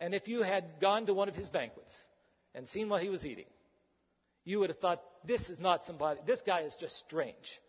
and 0.00 0.14
if 0.14 0.28
you 0.28 0.42
had 0.42 0.80
gone 0.80 1.06
to 1.06 1.14
one 1.14 1.28
of 1.28 1.34
his 1.34 1.48
banquets 1.48 1.94
and 2.54 2.68
seen 2.68 2.88
what 2.88 3.02
he 3.02 3.08
was 3.08 3.24
eating, 3.24 3.46
you 4.44 4.58
would 4.58 4.70
have 4.70 4.78
thought, 4.78 5.02
this 5.24 5.48
is 5.48 5.60
not 5.60 5.84
somebody, 5.84 6.20
this 6.26 6.40
guy 6.44 6.60
is 6.60 6.74
just 6.78 6.96
strange. 6.98 7.60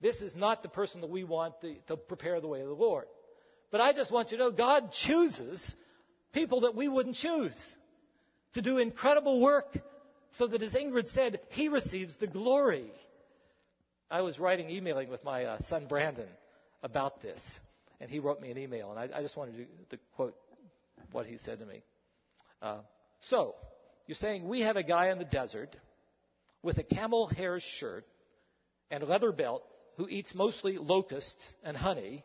This 0.00 0.20
is 0.20 0.34
not 0.34 0.62
the 0.62 0.68
person 0.68 1.00
that 1.02 1.10
we 1.10 1.22
want 1.22 1.60
to, 1.60 1.76
to 1.86 1.96
prepare 1.96 2.40
the 2.40 2.48
way 2.48 2.60
of 2.60 2.68
the 2.68 2.74
Lord. 2.74 3.04
But 3.70 3.80
I 3.80 3.92
just 3.92 4.10
want 4.10 4.32
you 4.32 4.36
to 4.38 4.44
know 4.44 4.50
God 4.50 4.92
chooses 4.92 5.74
people 6.32 6.62
that 6.62 6.74
we 6.74 6.88
wouldn't 6.88 7.16
choose 7.16 7.58
to 8.54 8.62
do 8.62 8.78
incredible 8.78 9.40
work 9.40 9.78
so 10.32 10.46
that, 10.46 10.62
as 10.62 10.72
Ingrid 10.72 11.08
said, 11.12 11.40
he 11.50 11.68
receives 11.68 12.16
the 12.16 12.26
glory. 12.26 12.90
I 14.12 14.20
was 14.20 14.38
writing, 14.38 14.68
emailing 14.68 15.08
with 15.08 15.24
my 15.24 15.46
uh, 15.46 15.58
son 15.60 15.86
Brandon 15.88 16.28
about 16.82 17.22
this. 17.22 17.40
and 17.98 18.10
he 18.10 18.18
wrote 18.18 18.42
me 18.42 18.50
an 18.50 18.58
email, 18.58 18.90
and 18.90 18.98
I, 18.98 19.18
I 19.18 19.22
just 19.22 19.38
wanted 19.38 19.56
to, 19.56 19.96
to, 19.96 20.02
quote 20.16 20.34
what 21.12 21.24
he 21.24 21.38
said 21.38 21.60
to 21.60 21.66
me. 21.66 21.82
Uh, 22.60 22.80
so, 23.20 23.54
you're 24.06 24.16
saying 24.16 24.46
we 24.46 24.60
have 24.60 24.76
a 24.76 24.82
guy 24.82 25.08
in 25.08 25.18
the 25.18 25.24
desert 25.24 25.74
with 26.62 26.76
a 26.76 26.82
camel 26.82 27.26
hair 27.26 27.58
shirt 27.58 28.04
and 28.90 29.02
leather 29.04 29.32
belt 29.32 29.62
who 29.96 30.06
eats 30.08 30.34
mostly 30.34 30.76
locusts 30.76 31.42
and 31.64 31.74
honey, 31.74 32.22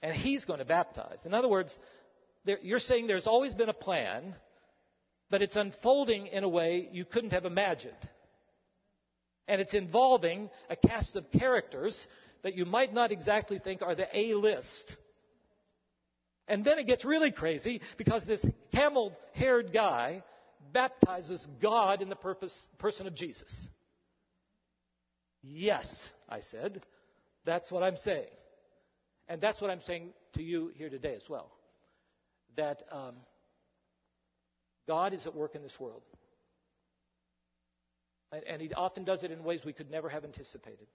and 0.00 0.16
he's 0.16 0.46
going 0.46 0.60
to 0.60 0.64
baptize. 0.64 1.18
In 1.26 1.34
other 1.34 1.48
words, 1.48 1.78
there, 2.46 2.58
you're 2.62 2.78
saying 2.78 3.08
there's 3.08 3.26
always 3.26 3.52
been 3.52 3.68
a 3.68 3.74
plan, 3.74 4.34
but 5.28 5.42
it's 5.42 5.56
unfolding 5.56 6.28
in 6.28 6.44
a 6.44 6.48
way 6.48 6.88
you 6.92 7.04
couldn't 7.04 7.32
have 7.32 7.44
imagined. 7.44 8.08
And 9.48 9.60
it's 9.60 9.74
involving 9.74 10.50
a 10.70 10.76
cast 10.76 11.16
of 11.16 11.30
characters 11.32 12.06
that 12.42 12.54
you 12.54 12.64
might 12.64 12.94
not 12.94 13.10
exactly 13.10 13.58
think 13.58 13.82
are 13.82 13.94
the 13.94 14.06
A 14.16 14.34
list. 14.34 14.94
And 16.46 16.64
then 16.64 16.78
it 16.78 16.86
gets 16.86 17.04
really 17.04 17.32
crazy 17.32 17.80
because 17.96 18.24
this 18.24 18.44
camel 18.72 19.12
haired 19.32 19.72
guy 19.72 20.22
baptizes 20.72 21.46
God 21.60 22.02
in 22.02 22.08
the 22.08 22.16
purpose, 22.16 22.56
person 22.78 23.06
of 23.06 23.14
Jesus. 23.14 23.68
Yes, 25.42 26.10
I 26.28 26.40
said. 26.40 26.84
That's 27.44 27.70
what 27.70 27.82
I'm 27.82 27.96
saying. 27.96 28.28
And 29.28 29.40
that's 29.40 29.60
what 29.60 29.70
I'm 29.70 29.80
saying 29.82 30.10
to 30.34 30.42
you 30.42 30.72
here 30.74 30.90
today 30.90 31.14
as 31.14 31.28
well. 31.28 31.50
That 32.56 32.82
um, 32.90 33.14
God 34.86 35.12
is 35.12 35.26
at 35.26 35.34
work 35.34 35.54
in 35.54 35.62
this 35.62 35.78
world. 35.78 36.02
And, 38.32 38.60
He 38.60 38.72
often 38.74 39.04
does 39.04 39.22
it 39.22 39.30
in 39.30 39.42
ways 39.42 39.64
we 39.64 39.72
could 39.72 39.90
never 39.90 40.08
have 40.08 40.24
anticipated. 40.24 40.86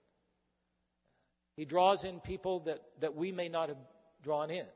He 1.56 1.64
draws 1.64 2.04
in 2.04 2.20
people 2.20 2.60
that, 2.60 2.80
that 3.00 3.14
we 3.14 3.32
may 3.32 3.48
not 3.48 3.68
have 3.68 3.78
drawn 4.22 4.50
in. 4.50 4.66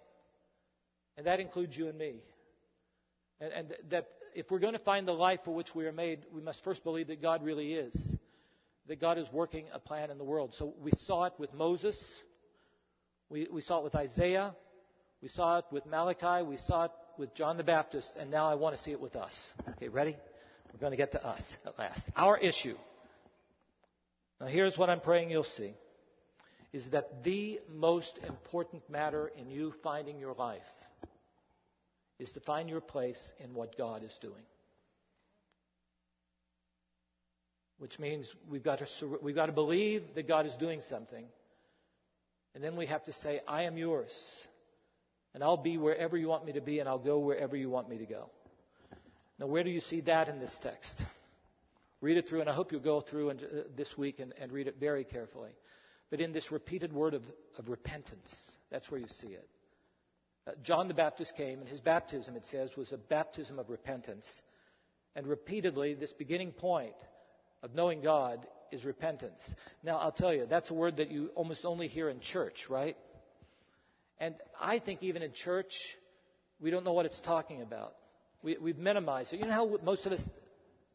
And 1.17 1.27
that 1.27 1.41
includes 1.41 1.77
you 1.77 1.89
and 1.89 1.99
me. 1.99 2.23
And, 3.41 3.53
and 3.53 3.75
that 3.91 4.09
if 4.35 4.51
we're 4.51 4.61
going 4.61 4.75
to 4.75 4.79
find 4.79 5.07
the 5.07 5.13
life 5.13 5.41
for 5.45 5.55
which 5.55 5.75
we 5.75 5.87
are 5.87 5.93
made, 5.93 6.21
we 6.33 6.41
must 6.41 6.63
first 6.63 6.85
believe 6.85 7.09
that 7.09 7.21
God 7.21 7.43
really 7.43 7.75
is. 7.75 8.17
That 8.87 9.01
God 9.01 9.19
is 9.19 9.27
working 9.33 9.67
a 9.73 9.79
plan 9.79 10.11
in 10.11 10.19
the 10.19 10.25
world. 10.25 10.55
So 10.55 10.75
we 10.81 10.93
saw 11.07 11.25
it 11.25 11.33
with 11.39 11.53
Moses. 11.53 12.01
We, 13.29 13.49
we 13.53 13.61
saw 13.61 13.79
it 13.79 13.85
with 13.85 13.95
Isaiah. 13.95 14.55
We 15.21 15.29
saw 15.29 15.59
it 15.59 15.65
with 15.71 15.85
Malachi. 15.87 16.45
We 16.45 16.57
saw 16.57 16.85
it 16.85 16.91
with 17.19 17.35
John 17.35 17.57
the 17.57 17.65
Baptist. 17.65 18.13
And 18.19 18.31
now 18.31 18.49
I 18.49 18.55
want 18.55 18.77
to 18.77 18.83
see 18.83 18.93
it 18.93 19.01
with 19.01 19.17
us. 19.17 19.53
Okay, 19.71 19.89
ready? 19.89 20.17
We're 20.73 20.81
going 20.81 20.93
to 20.93 20.97
get 20.97 21.13
to 21.13 21.27
us 21.27 21.43
at 21.67 21.79
last. 21.79 22.03
Our 22.17 22.39
issue. 22.39 22.77
Now 24.41 24.47
here's 24.47 24.79
what 24.79 24.91
I'm 24.91 25.01
praying 25.01 25.31
you'll 25.31 25.45
see. 25.45 25.75
Is 26.73 26.87
that 26.91 27.25
the 27.25 27.61
most 27.75 28.19
important 28.27 28.89
matter 28.91 29.31
in 29.39 29.51
you 29.51 29.73
finding 29.83 30.19
your 30.19 30.35
life 30.35 30.61
is 32.19 32.31
to 32.33 32.41
find 32.41 32.69
your 32.69 32.81
place 32.81 33.21
in 33.39 33.55
what 33.55 33.77
God 33.79 34.03
is 34.05 34.17
doing. 34.21 34.35
Which 37.79 37.99
means 37.99 38.29
we've 38.51 38.63
got, 38.63 38.81
to, 38.81 39.19
we've 39.23 39.37
got 39.37 39.47
to 39.47 39.53
believe 39.53 40.03
that 40.17 40.27
God 40.27 40.47
is 40.47 40.55
doing 40.57 40.83
something. 40.89 41.25
And 42.55 42.63
then 42.63 42.77
we 42.77 42.87
have 42.87 43.05
to 43.05 43.13
say, 43.13 43.41
I 43.47 43.63
am 43.63 43.79
yours. 43.79 44.11
And 45.33 45.45
I'll 45.45 45.57
be 45.57 45.79
wherever 45.79 46.17
you 46.17 46.29
want 46.29 46.45
me 46.45 46.53
to 46.53 46.61
be, 46.61 46.81
and 46.81 46.89
I'll 46.89 46.99
go 46.99 47.21
wherever 47.21 47.57
you 47.57 47.71
want 47.71 47.89
me 47.89 47.99
to 47.99 48.07
go. 48.07 48.31
Now, 49.39 49.47
where 49.47 49.63
do 49.63 49.71
you 49.71 49.81
see 49.81 50.01
that 50.03 50.29
in 50.29 50.41
this 50.41 50.57
text? 50.63 51.01
Read 52.01 52.17
it 52.17 52.29
through, 52.29 52.41
and 52.41 52.51
I 52.51 52.53
hope 52.55 52.73
you'll 52.73 52.81
go 52.81 53.01
through 53.01 53.31
and, 53.31 53.43
uh, 53.43 53.47
this 53.77 53.97
week 53.97 54.21
and, 54.21 54.33
and 54.41 54.53
read 54.53 54.67
it 54.69 54.77
very 54.79 55.05
carefully. 55.05 55.51
But 56.11 56.21
in 56.21 56.33
this 56.33 56.51
repeated 56.51 56.93
word 56.93 57.15
of, 57.15 57.25
of 57.59 57.69
repentance, 57.69 58.35
that's 58.71 58.91
where 58.91 59.01
you 59.01 59.09
see 59.09 59.29
it. 59.29 59.49
Uh, 60.47 60.53
John 60.63 60.89
the 60.89 60.95
Baptist 60.95 61.37
came, 61.37 61.61
and 61.61 61.69
his 61.69 61.81
baptism, 61.81 62.37
it 62.37 62.47
says, 62.47 62.71
was 62.77 62.93
a 62.93 62.97
baptism 62.97 63.59
of 63.59 63.69
repentance. 63.69 64.43
And 65.15 65.27
repeatedly, 65.27 65.95
this 65.95 66.13
beginning 66.13 66.53
point 66.53 66.95
of 67.63 67.75
knowing 67.75 68.01
God 68.01 68.47
is 68.71 68.85
repentance. 68.85 69.41
Now, 69.83 69.99
I'll 69.99 70.13
tell 70.13 70.33
you, 70.33 70.47
that's 70.49 70.71
a 70.71 70.75
word 70.75 70.99
that 70.99 71.11
you 71.11 71.31
almost 71.35 71.65
only 71.65 71.89
hear 71.89 72.09
in 72.09 72.21
church, 72.21 72.67
right? 72.69 72.97
And 74.19 74.35
I 74.61 74.79
think 74.79 75.03
even 75.03 75.23
in 75.23 75.33
church, 75.33 75.73
we 76.61 76.71
don't 76.71 76.85
know 76.85 76.93
what 76.93 77.07
it's 77.07 77.21
talking 77.21 77.63
about. 77.63 77.95
We, 78.43 78.57
we've 78.61 78.79
minimized 78.79 79.33
it. 79.33 79.41
You 79.41 79.47
know 79.47 79.53
how 79.53 79.79
most 79.83 80.07
of 80.07 80.13
us 80.13 80.23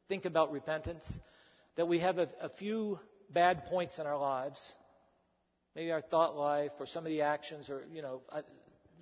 think 0.07 0.25
about 0.25 0.51
repentance? 0.51 1.03
That 1.75 1.87
we 1.87 1.99
have 1.99 2.17
a, 2.17 2.29
a 2.41 2.49
few 2.49 2.99
bad 3.31 3.65
points 3.65 3.99
in 3.99 4.05
our 4.05 4.17
lives, 4.17 4.59
maybe 5.75 5.91
our 5.91 6.01
thought 6.01 6.35
life 6.37 6.71
or 6.79 6.85
some 6.85 7.05
of 7.05 7.09
the 7.09 7.21
actions, 7.21 7.69
or, 7.69 7.83
you 7.91 8.01
know, 8.01 8.21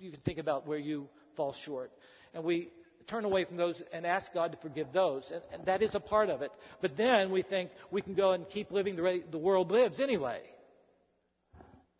you 0.00 0.10
can 0.10 0.20
think 0.20 0.38
about 0.38 0.66
where 0.66 0.78
you 0.78 1.08
fall 1.36 1.52
short. 1.52 1.92
And 2.34 2.44
we 2.44 2.70
turn 3.06 3.24
away 3.24 3.44
from 3.44 3.56
those 3.56 3.80
and 3.92 4.06
ask 4.06 4.32
God 4.32 4.52
to 4.52 4.58
forgive 4.58 4.92
those. 4.92 5.30
And, 5.32 5.42
and 5.52 5.66
that 5.66 5.82
is 5.82 5.94
a 5.94 6.00
part 6.00 6.30
of 6.30 6.42
it. 6.42 6.50
But 6.80 6.96
then 6.96 7.30
we 7.30 7.42
think 7.42 7.70
we 7.90 8.02
can 8.02 8.14
go 8.14 8.32
and 8.32 8.48
keep 8.48 8.70
living 8.70 8.96
the 8.96 9.02
way 9.02 9.22
the 9.30 9.38
world 9.38 9.70
lives 9.70 10.00
anyway. 10.00 10.40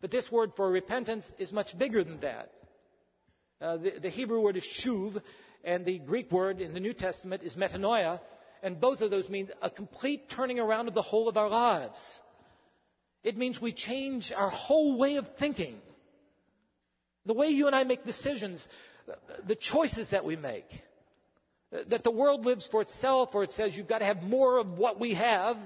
But 0.01 0.11
this 0.11 0.29
word 0.31 0.51
for 0.55 0.69
repentance 0.69 1.29
is 1.37 1.53
much 1.53 1.77
bigger 1.77 2.03
than 2.03 2.19
that. 2.21 2.51
Uh, 3.61 3.77
the, 3.77 3.91
the 4.01 4.09
Hebrew 4.09 4.41
word 4.41 4.57
is 4.57 4.67
shuv, 4.83 5.21
and 5.63 5.85
the 5.85 5.99
Greek 5.99 6.31
word 6.31 6.59
in 6.59 6.73
the 6.73 6.79
New 6.79 6.93
Testament 6.93 7.43
is 7.43 7.55
metanoia, 7.55 8.19
and 8.61 8.79
both 8.79 9.01
of 9.01 9.11
those 9.11 9.29
mean 9.29 9.49
a 9.61 9.69
complete 9.69 10.29
turning 10.29 10.59
around 10.59 10.87
of 10.87 10.93
the 10.93 11.01
whole 11.01 11.27
of 11.27 11.37
our 11.37 11.49
lives. 11.49 11.99
It 13.23 13.37
means 13.37 13.61
we 13.61 13.73
change 13.73 14.31
our 14.35 14.49
whole 14.49 14.97
way 14.97 15.15
of 15.15 15.25
thinking. 15.39 15.75
The 17.25 17.33
way 17.33 17.47
you 17.49 17.67
and 17.67 17.75
I 17.75 17.83
make 17.83 18.03
decisions, 18.03 18.65
the 19.47 19.55
choices 19.55 20.09
that 20.09 20.25
we 20.25 20.35
make, 20.35 20.69
that 21.71 22.03
the 22.03 22.11
world 22.11 22.45
lives 22.45 22.67
for 22.69 22.81
itself 22.81 23.29
or 23.33 23.43
it 23.43 23.51
says 23.53 23.75
you've 23.75 23.87
got 23.87 23.99
to 23.99 24.05
have 24.05 24.21
more 24.21 24.57
of 24.57 24.77
what 24.77 24.99
we 24.99 25.13
have. 25.13 25.57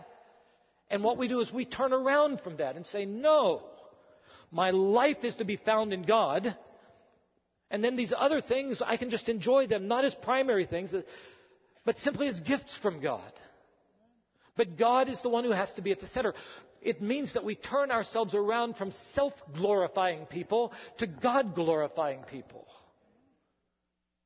And 0.90 1.04
what 1.04 1.18
we 1.18 1.28
do 1.28 1.42
is 1.42 1.52
we 1.52 1.66
turn 1.66 1.92
around 1.92 2.42
from 2.42 2.58
that 2.58 2.76
and 2.76 2.86
say, 2.86 3.06
no, 3.06 3.64
my 4.52 4.70
life 4.70 5.24
is 5.24 5.36
to 5.36 5.44
be 5.44 5.58
found 5.58 5.92
in 5.92 6.04
God. 6.04 6.56
And 7.70 7.84
then 7.84 7.96
these 7.96 8.14
other 8.16 8.42
things, 8.42 8.82
I 8.86 8.98
can 8.98 9.10
just 9.10 9.30
enjoy 9.30 9.68
them, 9.68 9.88
not 9.88 10.06
as 10.06 10.16
primary 10.16 10.66
things, 10.66 10.94
uh, 10.94 11.02
but 11.86 11.98
simply 11.98 12.28
as 12.28 12.40
gifts 12.40 12.78
from 12.82 13.02
God. 13.02 13.32
But 14.56 14.78
God 14.78 15.10
is 15.10 15.22
the 15.22 15.30
one 15.30 15.44
who 15.44 15.52
has 15.52 15.72
to 15.74 15.82
be 15.82 15.92
at 15.92 16.00
the 16.00 16.08
center. 16.08 16.34
It 16.82 17.02
means 17.02 17.34
that 17.34 17.44
we 17.44 17.56
turn 17.56 17.92
ourselves 17.92 18.34
around 18.34 18.76
from 18.76 18.92
self 19.14 19.34
glorifying 19.54 20.26
people 20.26 20.74
to 21.00 21.08
God 21.08 21.56
glorifying 21.56 22.24
people. 22.24 22.66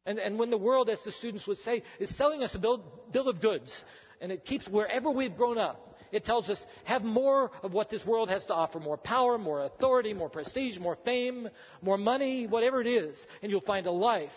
And, 0.05 0.19
and 0.19 0.39
when 0.39 0.49
the 0.49 0.57
world, 0.57 0.89
as 0.89 1.01
the 1.03 1.11
students 1.11 1.47
would 1.47 1.57
say, 1.59 1.83
is 1.99 2.15
selling 2.17 2.43
us 2.43 2.55
a 2.55 2.59
bill, 2.59 2.83
bill 3.11 3.27
of 3.27 3.41
goods, 3.41 3.71
and 4.19 4.31
it 4.31 4.45
keeps 4.45 4.67
wherever 4.67 5.11
we've 5.11 5.35
grown 5.35 5.57
up, 5.57 5.90
it 6.11 6.25
tells 6.25 6.49
us 6.49 6.63
have 6.83 7.03
more 7.03 7.51
of 7.63 7.73
what 7.73 7.89
this 7.89 8.05
world 8.05 8.29
has 8.29 8.45
to 8.45 8.53
offer 8.53 8.79
more 8.79 8.97
power, 8.97 9.37
more 9.37 9.63
authority, 9.63 10.13
more 10.13 10.29
prestige, 10.29 10.77
more 10.77 10.97
fame, 11.05 11.49
more 11.81 11.97
money, 11.97 12.47
whatever 12.47 12.81
it 12.81 12.87
is, 12.87 13.17
and 13.41 13.51
you'll 13.51 13.61
find 13.61 13.87
a 13.87 13.91
life. 13.91 14.29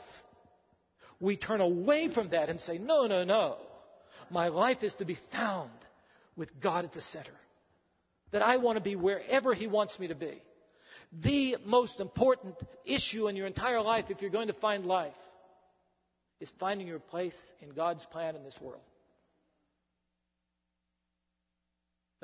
We 1.20 1.36
turn 1.36 1.60
away 1.60 2.08
from 2.08 2.30
that 2.30 2.48
and 2.48 2.60
say, 2.60 2.78
no, 2.78 3.06
no, 3.06 3.24
no. 3.24 3.56
My 4.30 4.48
life 4.48 4.82
is 4.82 4.92
to 4.94 5.04
be 5.04 5.18
found 5.32 5.70
with 6.36 6.60
God 6.60 6.84
at 6.84 6.92
the 6.92 7.00
center. 7.00 7.32
That 8.32 8.42
I 8.42 8.56
want 8.56 8.76
to 8.76 8.82
be 8.82 8.96
wherever 8.96 9.54
He 9.54 9.66
wants 9.66 9.98
me 9.98 10.08
to 10.08 10.14
be. 10.14 10.42
The 11.22 11.56
most 11.64 12.00
important 12.00 12.56
issue 12.84 13.28
in 13.28 13.36
your 13.36 13.46
entire 13.46 13.80
life, 13.80 14.06
if 14.08 14.20
you're 14.20 14.30
going 14.30 14.48
to 14.48 14.54
find 14.54 14.84
life, 14.84 15.12
is 16.40 16.50
finding 16.58 16.86
your 16.86 16.98
place 16.98 17.38
in 17.60 17.70
God's 17.70 18.04
plan 18.06 18.34
in 18.34 18.42
this 18.42 18.58
world. 18.60 18.82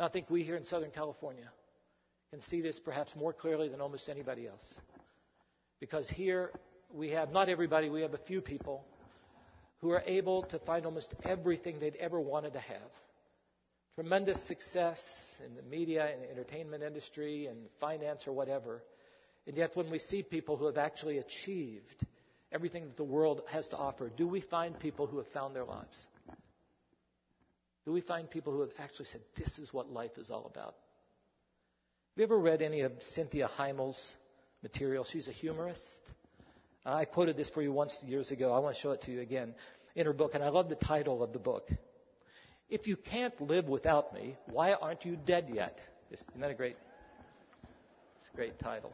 Now, 0.01 0.07
I 0.07 0.09
think 0.09 0.31
we 0.31 0.43
here 0.43 0.57
in 0.57 0.65
Southern 0.65 0.91
California 0.93 1.51
can 2.31 2.41
see 2.41 2.63
this 2.63 2.81
perhaps 2.83 3.15
more 3.15 3.35
clearly 3.35 3.69
than 3.69 3.83
almost 3.83 4.09
anybody 4.09 4.49
else. 4.49 4.65
Because 5.79 6.09
here 6.09 6.53
we 6.91 7.11
have, 7.11 7.33
not 7.33 7.51
everybody, 7.51 7.91
we 7.91 8.01
have 8.01 8.15
a 8.15 8.21
few 8.27 8.41
people 8.41 8.83
who 9.83 9.91
are 9.91 10.03
able 10.07 10.45
to 10.45 10.59
find 10.61 10.87
almost 10.87 11.13
everything 11.23 11.79
they'd 11.79 11.97
ever 11.97 12.19
wanted 12.19 12.55
to 12.55 12.61
have 12.61 12.89
tremendous 13.95 14.43
success 14.49 15.03
in 15.45 15.55
the 15.55 15.63
media 15.65 16.09
and 16.11 16.25
entertainment 16.31 16.83
industry 16.83 17.45
and 17.45 17.59
finance 17.79 18.27
or 18.27 18.33
whatever. 18.33 18.83
And 19.47 19.55
yet, 19.55 19.77
when 19.77 19.91
we 19.91 19.99
see 19.99 20.23
people 20.23 20.57
who 20.57 20.65
have 20.65 20.79
actually 20.79 21.19
achieved 21.19 22.07
everything 22.53 22.85
that 22.87 22.97
the 22.97 23.05
world 23.05 23.43
has 23.51 23.69
to 23.69 23.77
offer, 23.77 24.11
do 24.17 24.27
we 24.27 24.41
find 24.41 24.81
people 24.81 25.07
who 25.07 25.19
have 25.19 25.29
found 25.35 25.55
their 25.55 25.67
lives? 25.67 26.07
Do 27.91 27.95
we 27.95 28.03
find 28.03 28.31
people 28.31 28.53
who 28.53 28.61
have 28.61 28.71
actually 28.79 29.07
said, 29.07 29.21
This 29.35 29.59
is 29.59 29.75
what 29.75 29.91
life 29.91 30.13
is 30.17 30.31
all 30.31 30.47
about? 30.47 30.77
Have 30.77 32.19
you 32.19 32.23
ever 32.23 32.39
read 32.39 32.63
any 32.63 32.83
of 32.83 32.93
Cynthia 33.01 33.51
Heimel's 33.59 34.15
material? 34.63 35.03
She's 35.03 35.27
a 35.27 35.33
humorist. 35.33 35.99
I 36.87 37.05
quoted 37.05 37.37
this 37.37 37.51
for 37.51 37.63
you 37.63 37.73
once 37.73 38.01
years 38.07 38.31
ago. 38.31 38.53
I 38.53 38.61
want 38.61 38.77
to 38.77 38.81
show 38.81 38.93
it 38.93 39.03
to 39.07 39.11
you 39.11 39.21
again 39.23 39.57
in 39.97 40.07
her 40.07 40.13
book, 40.13 40.37
and 40.37 40.45
I 40.45 40.51
love 40.51 40.69
the 40.69 40.77
title 40.77 41.21
of 41.21 41.33
the 41.33 41.41
book. 41.41 41.69
If 42.69 42.87
you 42.87 42.95
can't 42.95 43.35
live 43.41 43.65
without 43.65 44.15
me, 44.15 44.37
why 44.47 44.75
aren't 44.75 45.05
you 45.05 45.17
dead 45.17 45.51
yet? 45.53 45.81
Isn't 46.13 46.41
that 46.41 46.53
a 46.53 46.55
great, 46.55 46.77
it's 48.21 48.31
a 48.33 48.37
great 48.37 48.57
title? 48.61 48.93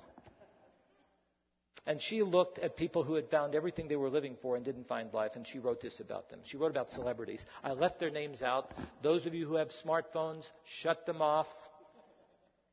And 1.86 2.02
she 2.02 2.22
looked 2.22 2.58
at 2.58 2.76
people 2.76 3.04
who 3.04 3.14
had 3.14 3.30
found 3.30 3.54
everything 3.54 3.86
they 3.86 3.96
were 3.96 4.10
living 4.10 4.36
for 4.42 4.56
and 4.56 4.64
didn't 4.64 4.88
find 4.88 5.12
life, 5.14 5.32
and 5.36 5.46
she 5.46 5.60
wrote 5.60 5.80
this 5.80 6.00
about 6.00 6.28
them. 6.30 6.40
She 6.44 6.56
wrote 6.56 6.72
about 6.72 6.90
celebrities. 6.90 7.44
I 7.62 7.72
left 7.72 8.00
their 8.00 8.10
names 8.10 8.42
out. 8.42 8.72
Those 9.02 9.24
of 9.24 9.34
you 9.34 9.46
who 9.46 9.54
have 9.54 9.68
smartphones, 9.84 10.44
shut 10.64 11.06
them 11.06 11.22
off. 11.22 11.46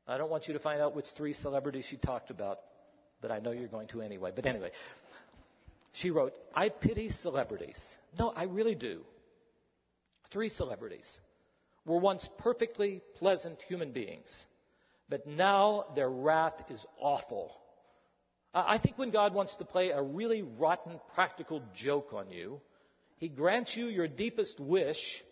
I 0.08 0.18
don't 0.18 0.32
want 0.32 0.48
you 0.48 0.54
to 0.56 0.60
find 0.60 0.82
out 0.82 0.96
which 0.96 1.06
three 1.16 1.34
celebrities 1.34 1.86
she 1.86 1.98
talked 1.98 2.32
about, 2.32 2.60
but 3.22 3.32
I 3.32 3.40
know 3.40 3.52
you're 3.52 3.68
going 3.68 3.88
to 3.90 4.02
anyway. 4.02 4.32
But 4.36 4.48
anyway, 4.48 4.72
she 5.92 6.10
wrote, 6.10 6.34
I 6.56 6.70
pity 6.70 7.10
celebrities. 7.10 7.80
No, 8.18 8.30
I 8.36 8.46
really 8.46 8.76
do. 8.76 9.02
Three 10.32 10.50
celebrities 10.50 11.08
were 11.86 12.00
once 12.00 12.28
perfectly 12.40 13.02
pleasant 13.18 13.62
human 13.68 13.92
beings, 13.92 14.46
but 15.08 15.28
now 15.28 15.86
their 15.96 16.10
wrath 16.10 16.56
is 16.72 16.84
awful. 17.00 17.56
I 18.54 18.78
think 18.78 18.98
when 18.98 19.10
God 19.10 19.34
wants 19.34 19.56
to 19.56 19.66
play 19.66 19.90
a 19.90 20.02
really 20.02 20.44
rotten 20.44 21.00
practical 21.16 21.64
joke 21.74 22.14
on 22.14 22.30
you, 22.30 22.62
He 23.18 23.28
grants 23.28 23.76
you 23.76 23.88
your 23.88 24.08
deepest 24.08 24.60
wish 24.60 25.24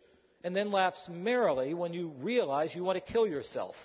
and 0.43 0.55
then 0.55 0.71
laughs 0.71 1.07
merrily 1.09 1.73
when 1.73 1.93
you 1.93 2.13
realize 2.19 2.73
you 2.73 2.83
want 2.83 3.03
to 3.03 3.13
kill 3.13 3.27
yourself. 3.27 3.75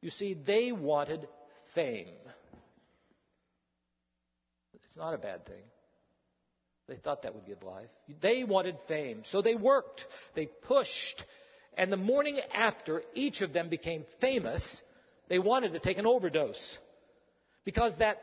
You 0.00 0.10
see, 0.10 0.34
they 0.34 0.72
wanted 0.72 1.28
fame. 1.74 2.14
It's 4.74 4.96
not 4.96 5.14
a 5.14 5.18
bad 5.18 5.46
thing. 5.46 5.62
They 6.88 6.96
thought 6.96 7.22
that 7.22 7.34
would 7.34 7.46
give 7.46 7.62
life. 7.62 7.88
They 8.20 8.44
wanted 8.44 8.76
fame, 8.86 9.22
so 9.24 9.42
they 9.42 9.54
worked, 9.54 10.04
they 10.34 10.46
pushed, 10.46 11.24
and 11.76 11.92
the 11.92 11.96
morning 11.96 12.38
after 12.54 13.02
each 13.14 13.40
of 13.40 13.52
them 13.52 13.68
became 13.68 14.04
famous, 14.20 14.82
they 15.28 15.38
wanted 15.38 15.72
to 15.72 15.80
take 15.80 15.98
an 15.98 16.06
overdose. 16.06 16.78
Because 17.66 17.98
that 17.98 18.18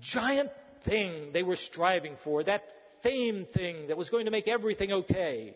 giant 0.00 0.50
thing 0.84 1.32
they 1.32 1.42
were 1.42 1.56
striving 1.56 2.16
for, 2.24 2.42
that 2.44 2.62
fame 3.02 3.44
thing 3.52 3.88
that 3.88 3.96
was 3.96 4.08
going 4.08 4.26
to 4.26 4.30
make 4.30 4.46
everything 4.48 4.92
okay, 4.92 5.54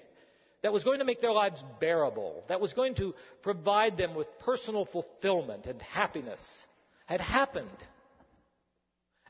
that 0.63 0.73
was 0.73 0.83
going 0.83 0.99
to 0.99 1.05
make 1.05 1.21
their 1.21 1.33
lives 1.33 1.65
bearable, 1.81 2.43
that 2.49 2.61
was 2.61 2.73
going 2.73 2.97
to 2.97 3.15
provide 3.43 3.97
them 3.97 4.17
with 4.17 4.27
personal 4.41 4.85
fulfillment 4.85 5.67
and 5.67 5.81
happiness, 5.81 6.43
had 7.07 7.21
happened. 7.21 7.69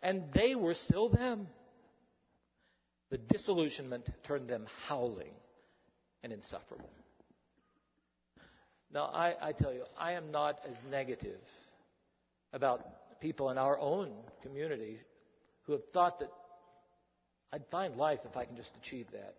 And 0.03 0.25
they 0.33 0.55
were 0.55 0.75
still 0.75 1.11
them. 1.11 1.47
The 3.11 3.19
disillusionment 3.19 4.09
turned 4.25 4.49
them 4.49 4.67
howling 4.89 5.35
and 6.23 6.33
insufferable. 6.33 6.89
Now, 8.93 9.05
I, 9.05 9.35
I 9.49 9.53
tell 9.53 9.73
you, 9.75 9.83
I 9.99 10.13
am 10.13 10.31
not 10.31 10.61
as 10.67 10.75
negative 10.91 11.41
about 12.55 12.87
people 13.21 13.51
in 13.51 13.59
our 13.59 13.79
own 13.79 14.11
community 14.43 14.99
who 15.63 15.73
have 15.73 15.83
thought 15.93 16.21
that 16.21 16.31
I'd 17.53 17.67
find 17.71 17.97
life 17.97 18.21
if 18.25 18.37
I 18.37 18.45
can 18.45 18.57
just 18.57 18.73
achieve 18.77 19.07
that. 19.13 19.35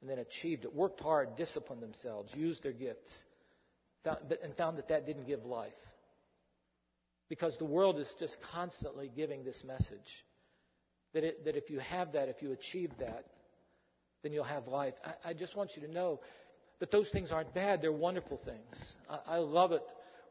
And 0.00 0.10
then 0.10 0.18
achieved 0.18 0.64
it, 0.64 0.74
worked 0.74 1.00
hard, 1.00 1.36
disciplined 1.36 1.82
themselves, 1.82 2.32
used 2.34 2.62
their 2.62 2.72
gifts, 2.72 3.10
and 4.04 4.54
found 4.56 4.78
that 4.78 4.88
that 4.88 5.06
didn't 5.06 5.26
give 5.26 5.44
life. 5.44 5.72
Because 7.28 7.56
the 7.56 7.64
world 7.64 7.98
is 7.98 8.12
just 8.20 8.36
constantly 8.52 9.10
giving 9.14 9.42
this 9.42 9.64
message 9.64 10.24
that, 11.14 11.24
it, 11.24 11.44
that 11.46 11.56
if 11.56 11.70
you 11.70 11.78
have 11.78 12.12
that, 12.12 12.28
if 12.28 12.42
you 12.42 12.52
achieve 12.52 12.90
that, 13.00 13.24
then 14.22 14.32
you'll 14.32 14.44
have 14.44 14.68
life. 14.68 14.94
I, 15.04 15.30
I 15.30 15.32
just 15.32 15.56
want 15.56 15.72
you 15.76 15.86
to 15.86 15.92
know 15.92 16.20
that 16.78 16.90
those 16.90 17.08
things 17.08 17.32
aren't 17.32 17.54
bad, 17.54 17.80
they're 17.80 17.90
wonderful 17.90 18.36
things. 18.36 18.94
I, 19.08 19.36
I 19.36 19.38
love 19.38 19.72
it 19.72 19.82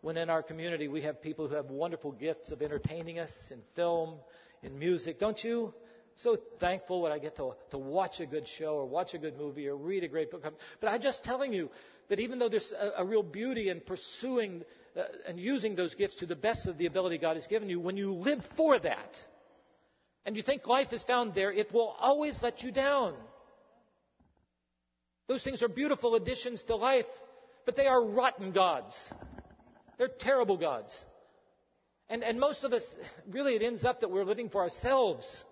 when 0.05 0.17
in 0.17 0.29
our 0.29 0.43
community 0.43 0.87
we 0.87 1.01
have 1.01 1.19
people 1.19 1.47
who 1.47 1.55
have 1.55 1.71
wonderful 1.71 2.11
gifts 2.11 2.51
of 2.51 2.61
entertaining 2.61 3.17
us 3.17 3.33
in 3.49 3.57
film, 3.75 4.13
in 4.61 4.77
music. 4.77 5.19
Don't 5.19 5.43
you? 5.43 5.73
So 6.17 6.37
thankful 6.59 7.01
when 7.01 7.11
I 7.11 7.17
get 7.17 7.35
to, 7.37 7.53
to 7.71 7.79
watch 7.79 8.19
a 8.19 8.27
good 8.27 8.47
show 8.47 8.75
or 8.75 8.85
watch 8.85 9.15
a 9.15 9.17
good 9.17 9.35
movie 9.35 9.67
or 9.67 9.75
read 9.75 10.03
a 10.03 10.07
great 10.07 10.29
book. 10.29 10.43
But 10.79 10.87
I'm 10.89 11.01
just 11.01 11.23
telling 11.23 11.53
you 11.53 11.71
that 12.09 12.19
even 12.19 12.37
though 12.37 12.49
there's 12.49 12.71
a, 12.71 13.01
a 13.01 13.03
real 13.03 13.23
beauty 13.23 13.69
in 13.69 13.81
pursuing 13.81 14.61
uh, 14.95 15.05
and 15.27 15.39
using 15.39 15.75
those 15.75 15.95
gifts 15.95 16.17
to 16.17 16.27
the 16.27 16.35
best 16.35 16.67
of 16.67 16.77
the 16.77 16.85
ability 16.85 17.17
God 17.17 17.35
has 17.35 17.47
given 17.47 17.67
you, 17.67 17.79
when 17.79 17.97
you 17.97 18.13
live 18.13 18.47
for 18.55 18.77
that 18.77 19.17
and 20.23 20.37
you 20.37 20.43
think 20.43 20.67
life 20.67 20.93
is 20.93 21.01
found 21.01 21.33
there, 21.33 21.51
it 21.51 21.73
will 21.73 21.95
always 21.99 22.37
let 22.43 22.61
you 22.61 22.71
down. 22.71 23.15
Those 25.27 25.41
things 25.41 25.63
are 25.63 25.67
beautiful 25.67 26.13
additions 26.13 26.63
to 26.65 26.75
life, 26.75 27.07
but 27.65 27.75
they 27.75 27.87
are 27.87 28.05
rotten 28.05 28.51
gods. 28.51 28.93
They're 29.97 30.07
terrible 30.07 30.57
gods. 30.57 30.93
And, 32.09 32.23
and 32.23 32.39
most 32.39 32.63
of 32.63 32.73
us, 32.73 32.83
really, 33.29 33.55
it 33.55 33.63
ends 33.63 33.83
up 33.83 34.01
that 34.01 34.11
we're 34.11 34.25
living 34.25 34.49
for 34.49 34.61
ourselves. 34.61 35.43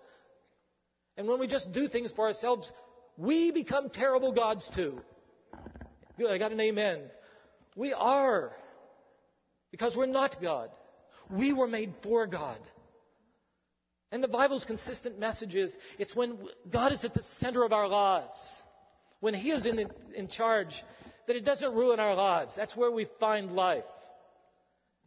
And 1.16 1.26
when 1.26 1.40
we 1.40 1.46
just 1.46 1.72
do 1.72 1.88
things 1.88 2.12
for 2.12 2.26
ourselves, 2.26 2.70
we 3.16 3.50
become 3.50 3.90
terrible 3.90 4.32
gods 4.32 4.68
too. 4.74 5.00
Good, 6.16 6.30
I 6.30 6.38
got 6.38 6.52
an 6.52 6.60
amen. 6.60 7.00
We 7.76 7.92
are. 7.92 8.52
Because 9.70 9.96
we're 9.96 10.06
not 10.06 10.40
God. 10.40 10.70
We 11.30 11.52
were 11.52 11.66
made 11.66 11.92
for 12.02 12.26
God. 12.26 12.58
And 14.12 14.22
the 14.22 14.28
Bible's 14.28 14.64
consistent 14.64 15.18
message 15.18 15.56
is 15.56 15.74
it's 15.98 16.14
when 16.14 16.38
God 16.70 16.92
is 16.92 17.04
at 17.04 17.14
the 17.14 17.22
center 17.40 17.64
of 17.64 17.72
our 17.72 17.88
lives, 17.88 18.38
when 19.18 19.34
He 19.34 19.50
is 19.50 19.66
in, 19.66 19.90
in 20.14 20.28
charge, 20.28 20.72
that 21.26 21.34
it 21.34 21.44
doesn't 21.44 21.74
ruin 21.74 21.98
our 21.98 22.14
lives. 22.14 22.54
That's 22.54 22.76
where 22.76 22.92
we 22.92 23.08
find 23.18 23.52
life. 23.56 23.84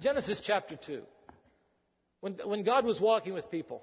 Genesis 0.01 0.41
chapter 0.43 0.75
2. 0.75 1.01
When, 2.21 2.33
when 2.45 2.63
God 2.63 2.85
was 2.85 2.99
walking 2.99 3.33
with 3.33 3.49
people, 3.51 3.81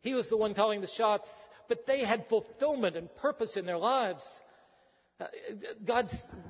He 0.00 0.14
was 0.14 0.28
the 0.28 0.36
one 0.36 0.54
calling 0.54 0.80
the 0.80 0.86
shots, 0.86 1.28
but 1.68 1.86
they 1.86 2.00
had 2.00 2.26
fulfillment 2.28 2.96
and 2.96 3.14
purpose 3.16 3.56
in 3.56 3.66
their 3.66 3.78
lives. 3.78 4.24
Uh, 5.20 5.26
God 5.84 6.08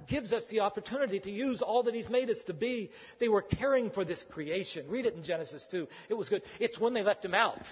gives 0.08 0.32
us 0.32 0.44
the 0.50 0.60
opportunity 0.60 1.18
to 1.20 1.30
use 1.30 1.60
all 1.60 1.82
that 1.84 1.94
He's 1.94 2.08
made 2.08 2.30
us 2.30 2.40
to 2.46 2.54
be. 2.54 2.90
They 3.18 3.28
were 3.28 3.42
caring 3.42 3.90
for 3.90 4.04
this 4.04 4.24
creation. 4.30 4.86
Read 4.88 5.06
it 5.06 5.14
in 5.14 5.22
Genesis 5.22 5.66
2. 5.70 5.88
It 6.08 6.14
was 6.14 6.28
good. 6.28 6.42
It's 6.58 6.78
when 6.78 6.94
they 6.94 7.02
left 7.02 7.24
Him 7.24 7.34
out 7.34 7.66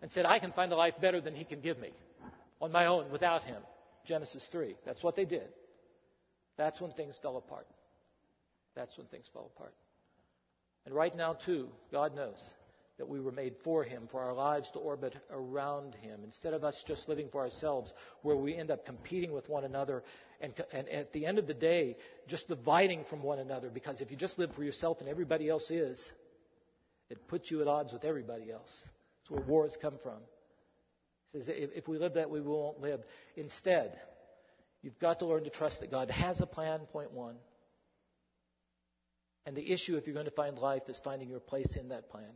and 0.00 0.10
said, 0.10 0.24
I 0.24 0.38
can 0.38 0.52
find 0.52 0.72
a 0.72 0.76
life 0.76 0.94
better 1.00 1.20
than 1.20 1.34
He 1.34 1.44
can 1.44 1.60
give 1.60 1.78
me 1.78 1.90
on 2.60 2.72
my 2.72 2.86
own 2.86 3.10
without 3.10 3.44
Him. 3.44 3.62
Genesis 4.04 4.46
3. 4.50 4.76
That's 4.84 5.02
what 5.02 5.16
they 5.16 5.24
did. 5.24 5.48
That's 6.56 6.80
when 6.80 6.92
things 6.92 7.18
fell 7.20 7.36
apart. 7.36 7.66
That's 8.74 8.96
when 8.96 9.06
things 9.08 9.28
fell 9.32 9.50
apart. 9.54 9.74
And 10.86 10.94
right 10.94 11.16
now, 11.16 11.32
too, 11.32 11.68
God 11.90 12.14
knows 12.14 12.38
that 12.98 13.08
we 13.08 13.18
were 13.18 13.32
made 13.32 13.56
for 13.64 13.82
Him, 13.82 14.06
for 14.10 14.20
our 14.20 14.34
lives 14.34 14.70
to 14.70 14.78
orbit 14.78 15.16
around 15.30 15.94
Him, 15.96 16.20
instead 16.24 16.54
of 16.54 16.62
us 16.62 16.84
just 16.86 17.08
living 17.08 17.28
for 17.32 17.40
ourselves, 17.40 17.92
where 18.22 18.36
we 18.36 18.54
end 18.54 18.70
up 18.70 18.86
competing 18.86 19.32
with 19.32 19.48
one 19.48 19.64
another, 19.64 20.04
and, 20.40 20.54
and 20.72 20.88
at 20.88 21.12
the 21.12 21.26
end 21.26 21.38
of 21.38 21.46
the 21.46 21.54
day, 21.54 21.96
just 22.28 22.48
dividing 22.48 23.04
from 23.04 23.22
one 23.22 23.38
another. 23.38 23.70
Because 23.70 24.00
if 24.00 24.10
you 24.10 24.16
just 24.16 24.38
live 24.38 24.54
for 24.54 24.62
yourself 24.62 25.00
and 25.00 25.08
everybody 25.08 25.48
else 25.48 25.70
is, 25.70 26.12
it 27.10 27.26
puts 27.28 27.50
you 27.50 27.62
at 27.62 27.68
odds 27.68 27.92
with 27.92 28.04
everybody 28.04 28.50
else. 28.52 28.72
That's 29.22 29.30
where 29.30 29.48
wars 29.48 29.76
come 29.80 29.94
from. 30.02 30.18
He 31.32 31.40
says, 31.40 31.48
if 31.48 31.88
we 31.88 31.98
live 31.98 32.14
that 32.14 32.30
way, 32.30 32.40
we 32.40 32.48
won't 32.48 32.80
live. 32.80 33.00
Instead, 33.36 33.98
you've 34.82 34.98
got 35.00 35.18
to 35.18 35.26
learn 35.26 35.44
to 35.44 35.50
trust 35.50 35.80
that 35.80 35.90
God 35.90 36.10
has 36.10 36.40
a 36.40 36.46
plan, 36.46 36.80
point 36.92 37.12
one. 37.12 37.34
And 39.46 39.56
the 39.56 39.72
issue, 39.72 39.96
if 39.96 40.06
you're 40.06 40.14
going 40.14 40.26
to 40.26 40.32
find 40.32 40.58
life, 40.58 40.82
is 40.88 41.00
finding 41.04 41.28
your 41.28 41.40
place 41.40 41.76
in 41.78 41.88
that 41.88 42.10
plan. 42.10 42.30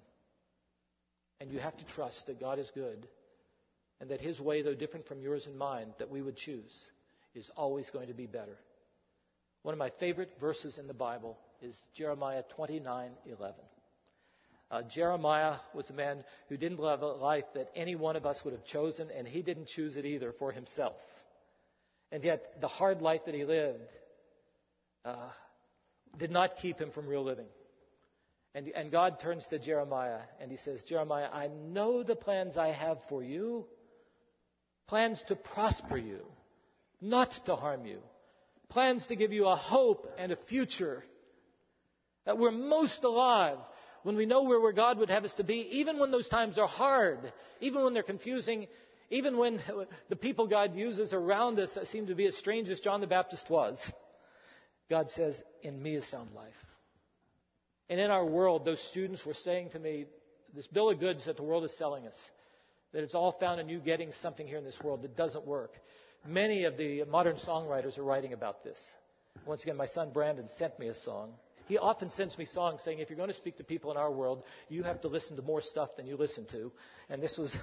And 1.41 1.51
you 1.51 1.59
have 1.59 1.77
to 1.77 1.85
trust 1.87 2.27
that 2.27 2.41
God 2.41 2.59
is 2.59 2.71
good 2.75 3.07
and 4.01 4.11
that 4.11 4.21
His 4.21 4.41
way, 4.41 4.63
though 4.63 4.75
different 4.75 5.07
from 5.07 5.21
yours 5.21 5.47
and 5.47 5.57
mine, 5.57 5.89
that 5.99 6.11
we 6.11 6.23
would 6.23 6.37
choose, 6.37 6.91
is 7.35 7.51
always 7.57 7.89
going 7.91 8.09
to 8.09 8.15
be 8.15 8.27
better. 8.27 8.57
One 9.63 9.73
of 9.73 9.79
my 9.79 9.91
favorite 9.99 10.33
verses 10.41 10.79
in 10.79 10.87
the 10.87 10.95
Bible 10.95 11.37
is 11.63 11.77
Jeremiah 11.95 12.43
29 12.57 13.11
11. 13.27 13.55
Uh, 14.71 14.83
Jeremiah 14.83 15.57
was 15.75 15.89
a 15.89 15.95
man 15.95 16.23
who 16.49 16.57
didn't 16.59 16.79
live 16.79 17.01
a 17.01 17.07
life 17.07 17.45
that 17.55 17.71
any 17.75 17.95
one 17.95 18.17
of 18.17 18.27
us 18.27 18.41
would 18.45 18.53
have 18.53 18.65
chosen, 18.65 19.09
and 19.17 19.27
he 19.27 19.41
didn't 19.41 19.67
choose 19.67 19.97
it 19.97 20.05
either 20.05 20.33
for 20.39 20.53
himself. 20.53 20.97
And 22.13 22.23
yet, 22.23 22.61
the 22.61 22.69
hard 22.69 23.01
life 23.01 23.23
that 23.27 23.35
he 23.35 23.45
lived 23.45 23.81
uh, 25.05 25.31
did 26.17 26.31
not 26.31 26.57
keep 26.57 26.81
him 26.81 26.91
from 26.91 27.07
real 27.07 27.25
living. 27.25 27.47
And, 28.55 28.69
and 28.69 28.91
God 28.91 29.21
turns 29.21 29.47
to 29.49 29.59
Jeremiah 29.59 30.21
and 30.41 30.51
he 30.51 30.57
says, 30.57 30.83
Jeremiah, 30.83 31.29
I 31.33 31.49
know 31.49 32.03
the 32.03 32.17
plans 32.17 32.57
I 32.57 32.69
have 32.69 32.99
for 33.09 33.23
you 33.23 33.67
plans 34.89 35.23
to 35.29 35.37
prosper 35.37 35.99
you, 35.99 36.25
not 37.01 37.31
to 37.45 37.55
harm 37.55 37.87
you, 37.87 38.01
plans 38.71 39.07
to 39.07 39.17
give 39.17 39.33
you 39.33 39.47
a 39.47 39.55
hope 39.55 40.11
and 40.19 40.33
a 40.33 40.37
future. 40.37 41.05
That 42.25 42.39
we're 42.39 42.51
most 42.51 43.05
alive 43.05 43.59
when 44.03 44.17
we 44.17 44.27
know 44.27 44.43
where, 44.43 44.61
where 44.61 44.73
God 44.73 44.99
would 44.99 45.11
have 45.11 45.25
us 45.25 45.35
to 45.35 45.45
be, 45.45 45.79
even 45.79 45.99
when 45.99 46.11
those 46.11 46.29
times 46.29 46.59
are 46.59 46.67
hard, 46.67 47.33
even 47.61 47.85
when 47.85 47.95
they're 47.95 48.03
confusing, 48.03 48.67
even 49.11 49.37
when 49.37 49.61
the 50.09 50.17
people 50.17 50.47
God 50.47 50.75
uses 50.75 51.13
around 51.13 51.59
us 51.59 51.77
seem 51.91 52.07
to 52.07 52.15
be 52.15 52.27
as 52.27 52.37
strange 52.37 52.69
as 52.69 52.81
John 52.81 53.01
the 53.01 53.07
Baptist 53.07 53.49
was. 53.51 53.79
God 54.91 55.11
says, 55.11 55.43
In 55.63 55.83
me 55.83 55.97
is 55.97 56.07
found 56.09 56.33
life. 56.35 56.55
And 57.91 58.01
in 58.01 58.11
our 58.11 58.25
world, 58.25 58.65
those 58.65 58.81
students 58.81 59.25
were 59.25 59.35
saying 59.35 59.71
to 59.71 59.79
me, 59.79 60.07
this 60.55 60.67
bill 60.67 60.91
of 60.91 61.01
goods 61.01 61.27
that 61.27 61.37
the 61.37 61.43
world 61.43 61.65
is 61.65 61.77
selling 61.77 62.07
us, 62.07 62.31
that 62.93 63.03
it's 63.03 63.15
all 63.15 63.33
found 63.33 63.61
in 63.61 63.69
you 63.69 63.79
getting 63.79 64.13
something 64.13 64.47
here 64.47 64.59
in 64.59 64.65
this 64.65 64.81
world 64.83 65.03
that 65.03 65.17
doesn't 65.17 65.47
work. 65.47 65.73
Many 66.27 66.65
of 66.65 66.77
the 66.77 67.05
modern 67.05 67.37
songwriters 67.37 67.99
are 67.99 68.03
writing 68.03 68.33
about 68.33 68.65
this. 68.65 68.79
Once 69.47 69.63
again, 69.63 69.77
my 69.77 69.87
son 69.87 70.11
Brandon 70.13 70.49
sent 70.59 70.79
me 70.79 70.89
a 70.89 70.95
song. 70.95 71.33
He 71.67 71.79
often 71.79 72.11
sends 72.11 72.37
me 72.39 72.47
songs 72.47 72.81
saying, 72.83 72.99
if 72.99 73.11
you're 73.11 73.17
going 73.17 73.29
to 73.29 73.37
speak 73.37 73.59
to 73.59 73.65
people 73.65 73.91
in 73.91 73.97
our 73.99 74.11
world, 74.11 74.43
you 74.69 74.83
have 74.83 75.03
to 75.03 75.09
listen 75.09 75.37
to 75.37 75.43
more 75.43 75.61
stuff 75.61 75.91
than 75.97 76.07
you 76.07 76.17
listen 76.17 76.47
to. 76.47 76.73
And 77.11 77.23
this 77.23 77.37
was, 77.37 77.57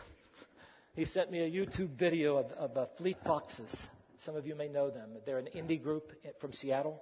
he 0.95 1.05
sent 1.05 1.31
me 1.31 1.41
a 1.41 1.49
YouTube 1.49 1.97
video 1.97 2.38
of, 2.38 2.51
of 2.51 2.77
uh, 2.77 2.85
Fleet 2.97 3.17
Foxes. 3.25 3.75
Some 4.19 4.35
of 4.35 4.45
you 4.45 4.55
may 4.55 4.67
know 4.67 4.89
them. 4.89 5.09
They're 5.25 5.39
an 5.39 5.49
indie 5.55 5.81
group 5.81 6.11
from 6.39 6.53
Seattle. 6.53 7.01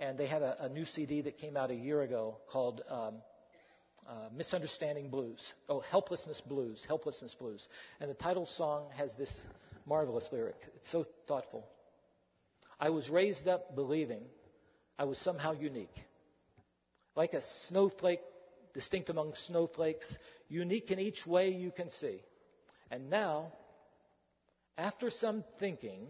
And 0.00 0.16
they 0.16 0.26
have 0.26 0.42
a, 0.42 0.56
a 0.60 0.68
new 0.68 0.86
CD 0.86 1.20
that 1.20 1.38
came 1.38 1.56
out 1.56 1.70
a 1.70 1.74
year 1.74 2.00
ago 2.00 2.38
called 2.50 2.80
um, 2.88 3.16
uh, 4.08 4.28
Misunderstanding 4.34 5.10
Blues. 5.10 5.40
Oh, 5.68 5.80
Helplessness 5.80 6.40
Blues. 6.40 6.82
Helplessness 6.88 7.34
Blues. 7.38 7.68
And 8.00 8.10
the 8.10 8.14
title 8.14 8.46
song 8.46 8.86
has 8.96 9.12
this 9.18 9.30
marvelous 9.86 10.26
lyric. 10.32 10.56
It's 10.76 10.90
so 10.90 11.04
thoughtful. 11.28 11.66
I 12.80 12.88
was 12.88 13.10
raised 13.10 13.46
up 13.46 13.76
believing 13.76 14.22
I 14.98 15.04
was 15.04 15.18
somehow 15.18 15.52
unique. 15.52 15.94
Like 17.14 17.34
a 17.34 17.42
snowflake, 17.68 18.20
distinct 18.72 19.10
among 19.10 19.34
snowflakes, 19.34 20.06
unique 20.48 20.90
in 20.90 20.98
each 20.98 21.26
way 21.26 21.50
you 21.50 21.70
can 21.70 21.90
see. 21.90 22.22
And 22.90 23.10
now, 23.10 23.52
after 24.78 25.10
some 25.10 25.44
thinking, 25.58 26.06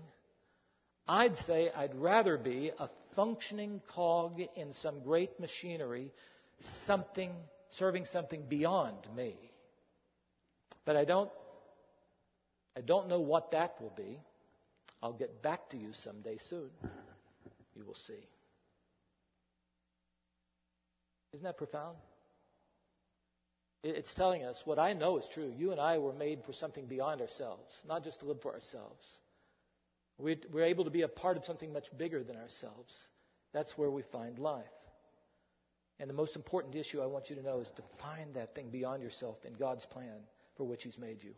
I'd 1.08 1.36
say 1.38 1.70
I'd 1.74 1.96
rather 1.96 2.38
be 2.38 2.70
a 2.78 2.88
functioning 3.20 3.82
cog 3.94 4.40
in 4.56 4.72
some 4.72 5.02
great 5.02 5.38
machinery, 5.38 6.10
something 6.86 7.30
serving 7.68 8.06
something 8.06 8.42
beyond 8.48 8.96
me. 9.14 9.34
But 10.86 10.96
I 10.96 11.04
don't 11.04 11.30
I 12.74 12.80
don't 12.80 13.08
know 13.08 13.20
what 13.20 13.50
that 13.50 13.74
will 13.78 13.92
be. 13.94 14.18
I'll 15.02 15.12
get 15.12 15.42
back 15.42 15.68
to 15.70 15.76
you 15.76 15.92
someday 15.92 16.38
soon. 16.48 16.70
You 17.76 17.84
will 17.84 17.94
see. 18.06 18.24
Isn't 21.34 21.44
that 21.44 21.58
profound? 21.58 21.98
It's 23.84 24.14
telling 24.14 24.44
us 24.44 24.62
what 24.64 24.78
I 24.78 24.94
know 24.94 25.18
is 25.18 25.28
true. 25.34 25.52
You 25.58 25.72
and 25.72 25.80
I 25.80 25.98
were 25.98 26.14
made 26.14 26.40
for 26.46 26.54
something 26.54 26.86
beyond 26.86 27.20
ourselves, 27.20 27.74
not 27.86 28.02
just 28.02 28.20
to 28.20 28.26
live 28.26 28.40
for 28.40 28.54
ourselves. 28.54 29.06
We're 30.18 30.64
able 30.64 30.84
to 30.84 30.90
be 30.90 31.02
a 31.02 31.08
part 31.08 31.36
of 31.36 31.44
something 31.44 31.72
much 31.72 31.86
bigger 31.96 32.22
than 32.22 32.36
ourselves. 32.36 32.94
That's 33.52 33.76
where 33.76 33.90
we 33.90 34.02
find 34.12 34.38
life. 34.38 34.64
And 35.98 36.08
the 36.08 36.14
most 36.14 36.36
important 36.36 36.74
issue 36.74 37.00
I 37.00 37.06
want 37.06 37.28
you 37.28 37.36
to 37.36 37.42
know 37.42 37.60
is 37.60 37.70
to 37.76 37.82
find 38.00 38.34
that 38.34 38.54
thing 38.54 38.70
beyond 38.70 39.02
yourself 39.02 39.36
in 39.44 39.52
God's 39.54 39.84
plan 39.86 40.20
for 40.56 40.64
which 40.64 40.84
He's 40.84 40.98
made 40.98 41.22
you. 41.22 41.34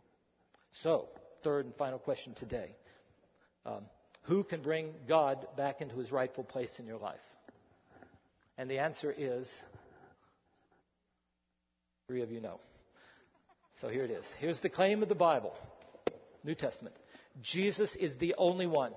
So, 0.73 1.09
third 1.43 1.65
and 1.65 1.75
final 1.75 1.99
question 1.99 2.33
today 2.33 2.75
um, 3.65 3.83
Who 4.23 4.43
can 4.43 4.61
bring 4.61 4.93
God 5.07 5.45
back 5.57 5.81
into 5.81 5.97
His 5.97 6.11
rightful 6.11 6.43
place 6.43 6.79
in 6.79 6.85
your 6.85 6.97
life? 6.97 7.19
And 8.57 8.69
the 8.69 8.79
answer 8.79 9.13
is 9.15 9.51
three 12.07 12.21
of 12.21 12.31
you 12.31 12.39
know. 12.39 12.59
So 13.81 13.89
here 13.89 14.03
it 14.03 14.11
is. 14.11 14.25
Here's 14.39 14.61
the 14.61 14.69
claim 14.69 15.01
of 15.01 15.09
the 15.09 15.15
Bible, 15.15 15.53
New 16.43 16.55
Testament. 16.55 16.95
Jesus 17.41 17.95
is 17.95 18.15
the 18.17 18.35
only 18.37 18.67
one 18.67 18.93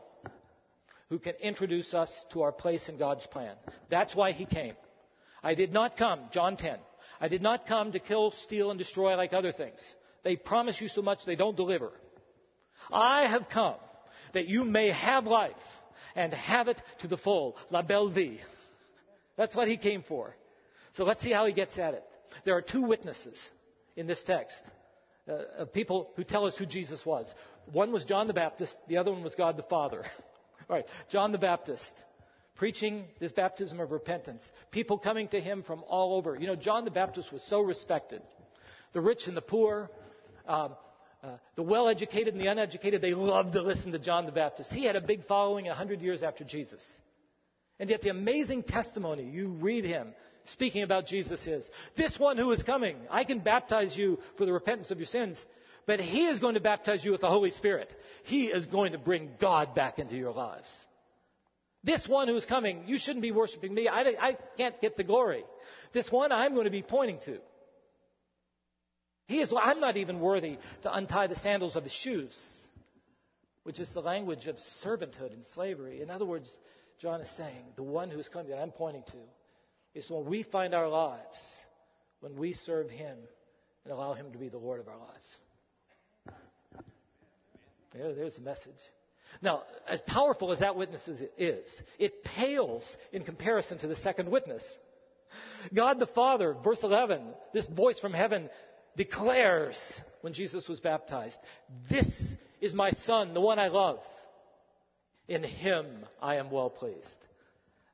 who 1.10 1.18
can 1.18 1.34
introduce 1.40 1.94
us 1.94 2.10
to 2.32 2.42
our 2.42 2.52
place 2.52 2.88
in 2.88 2.98
God's 2.98 3.26
plan. 3.26 3.54
That's 3.88 4.14
why 4.14 4.32
he 4.32 4.44
came. 4.44 4.74
I 5.42 5.54
did 5.54 5.72
not 5.72 5.96
come, 5.96 6.20
John 6.32 6.56
10. 6.56 6.78
I 7.20 7.28
did 7.28 7.42
not 7.42 7.66
come 7.66 7.92
to 7.92 7.98
kill, 7.98 8.32
steal, 8.32 8.70
and 8.70 8.78
destroy 8.78 9.16
like 9.16 9.32
other 9.32 9.52
things. 9.52 9.80
They 10.24 10.36
promise 10.36 10.80
you 10.80 10.88
so 10.88 11.02
much 11.02 11.20
they 11.24 11.36
don't 11.36 11.56
deliver. 11.56 11.92
I 12.90 13.26
have 13.26 13.48
come 13.48 13.76
that 14.34 14.48
you 14.48 14.64
may 14.64 14.90
have 14.90 15.26
life 15.26 15.54
and 16.14 16.32
have 16.32 16.68
it 16.68 16.80
to 17.00 17.08
the 17.08 17.16
full. 17.16 17.56
La 17.70 17.82
belle 17.82 18.08
vie. 18.08 18.38
That's 19.36 19.54
what 19.54 19.68
he 19.68 19.76
came 19.76 20.02
for. 20.02 20.34
So 20.94 21.04
let's 21.04 21.22
see 21.22 21.30
how 21.30 21.46
he 21.46 21.52
gets 21.52 21.78
at 21.78 21.94
it. 21.94 22.02
There 22.44 22.56
are 22.56 22.62
two 22.62 22.82
witnesses 22.82 23.50
in 23.96 24.06
this 24.06 24.22
text. 24.24 24.62
Uh, 25.28 25.64
people 25.66 26.10
who 26.16 26.24
tell 26.24 26.46
us 26.46 26.56
who 26.56 26.66
Jesus 26.66 27.04
was. 27.04 27.32
One 27.72 27.92
was 27.92 28.04
John 28.04 28.26
the 28.26 28.32
Baptist, 28.32 28.74
the 28.88 28.96
other 28.96 29.10
one 29.10 29.22
was 29.22 29.34
God 29.34 29.56
the 29.56 29.64
Father. 29.64 30.04
All 30.68 30.76
right, 30.76 30.86
John 31.10 31.32
the 31.32 31.38
Baptist 31.38 31.92
preaching 32.56 33.04
this 33.20 33.32
baptism 33.32 33.80
of 33.80 33.92
repentance. 33.92 34.48
People 34.70 34.98
coming 34.98 35.28
to 35.28 35.40
him 35.40 35.62
from 35.62 35.84
all 35.86 36.16
over. 36.16 36.36
You 36.36 36.46
know, 36.46 36.56
John 36.56 36.84
the 36.84 36.90
Baptist 36.90 37.32
was 37.32 37.42
so 37.48 37.60
respected. 37.60 38.22
The 38.92 39.00
rich 39.00 39.26
and 39.26 39.36
the 39.36 39.42
poor, 39.42 39.90
um, 40.48 40.74
uh, 41.22 41.36
the 41.54 41.62
well 41.62 41.88
educated 41.88 42.34
and 42.34 42.42
the 42.42 42.50
uneducated, 42.50 43.02
they 43.02 43.14
loved 43.14 43.52
to 43.52 43.62
listen 43.62 43.92
to 43.92 43.98
John 43.98 44.26
the 44.26 44.32
Baptist. 44.32 44.72
He 44.72 44.84
had 44.84 44.96
a 44.96 45.00
big 45.00 45.24
following 45.26 45.68
a 45.68 45.74
hundred 45.74 46.00
years 46.00 46.22
after 46.22 46.44
Jesus. 46.44 46.84
And 47.78 47.90
yet, 47.90 48.00
the 48.00 48.08
amazing 48.08 48.62
testimony 48.62 49.24
you 49.24 49.48
read 49.48 49.84
him 49.84 50.14
speaking 50.44 50.82
about 50.82 51.06
Jesus 51.06 51.46
is 51.46 51.68
this 51.96 52.18
one 52.18 52.38
who 52.38 52.50
is 52.52 52.62
coming, 52.62 52.96
I 53.10 53.24
can 53.24 53.40
baptize 53.40 53.96
you 53.96 54.18
for 54.38 54.46
the 54.46 54.52
repentance 54.52 54.90
of 54.90 54.98
your 54.98 55.06
sins, 55.06 55.38
but 55.86 56.00
he 56.00 56.26
is 56.26 56.40
going 56.40 56.54
to 56.54 56.60
baptize 56.60 57.04
you 57.04 57.12
with 57.12 57.20
the 57.20 57.28
Holy 57.28 57.50
Spirit. 57.50 57.94
He 58.24 58.46
is 58.46 58.66
going 58.66 58.92
to 58.92 58.98
bring 58.98 59.30
God 59.40 59.74
back 59.74 59.98
into 59.98 60.16
your 60.16 60.32
lives. 60.32 60.72
This 61.84 62.08
one 62.08 62.26
who 62.26 62.34
is 62.34 62.44
coming, 62.44 62.82
you 62.86 62.98
shouldn't 62.98 63.22
be 63.22 63.30
worshiping 63.30 63.72
me. 63.72 63.86
I, 63.86 64.00
I 64.20 64.36
can't 64.56 64.80
get 64.80 64.96
the 64.96 65.04
glory. 65.04 65.44
This 65.92 66.10
one 66.10 66.32
I'm 66.32 66.54
going 66.54 66.64
to 66.64 66.70
be 66.70 66.82
pointing 66.82 67.20
to. 67.26 67.38
He 69.28 69.40
is, 69.40 69.52
I'm 69.56 69.80
not 69.80 69.96
even 69.96 70.20
worthy 70.20 70.58
to 70.82 70.94
untie 70.94 71.28
the 71.28 71.36
sandals 71.36 71.76
of 71.76 71.84
his 71.84 71.92
shoes, 71.92 72.36
which 73.62 73.78
is 73.78 73.92
the 73.92 74.00
language 74.00 74.46
of 74.46 74.56
servanthood 74.84 75.32
and 75.32 75.44
slavery. 75.54 76.02
In 76.02 76.10
other 76.10 76.24
words, 76.24 76.52
John 77.00 77.20
is 77.20 77.30
saying, 77.36 77.64
the 77.76 77.82
one 77.82 78.10
who 78.10 78.18
is 78.18 78.28
coming 78.28 78.50
that 78.50 78.58
I'm 78.58 78.72
pointing 78.72 79.02
to 79.04 79.18
is 79.94 80.10
when 80.10 80.24
we 80.26 80.42
find 80.42 80.74
our 80.74 80.88
lives, 80.88 81.38
when 82.20 82.36
we 82.36 82.52
serve 82.52 82.90
him 82.90 83.16
and 83.84 83.92
allow 83.92 84.14
him 84.14 84.32
to 84.32 84.38
be 84.38 84.48
the 84.48 84.58
Lord 84.58 84.80
of 84.80 84.88
our 84.88 84.98
lives. 84.98 85.36
Yeah, 87.98 88.12
there's 88.16 88.34
the 88.34 88.42
message. 88.42 88.74
Now, 89.42 89.62
as 89.88 90.00
powerful 90.02 90.52
as 90.52 90.60
that 90.60 90.76
witness 90.76 91.08
is, 91.38 91.82
it 91.98 92.24
pales 92.24 92.96
in 93.12 93.24
comparison 93.24 93.78
to 93.78 93.86
the 93.86 93.96
second 93.96 94.30
witness. 94.30 94.62
God 95.74 95.98
the 95.98 96.06
Father, 96.06 96.54
verse 96.62 96.82
11, 96.82 97.22
this 97.52 97.66
voice 97.66 97.98
from 97.98 98.12
heaven 98.12 98.48
declares 98.96 99.76
when 100.20 100.32
Jesus 100.32 100.68
was 100.68 100.80
baptized, 100.80 101.38
This 101.90 102.08
is 102.60 102.72
my 102.72 102.90
Son, 102.90 103.34
the 103.34 103.40
one 103.40 103.58
I 103.58 103.68
love. 103.68 104.00
In 105.28 105.42
him 105.42 105.86
I 106.22 106.36
am 106.36 106.50
well 106.50 106.70
pleased. 106.70 107.18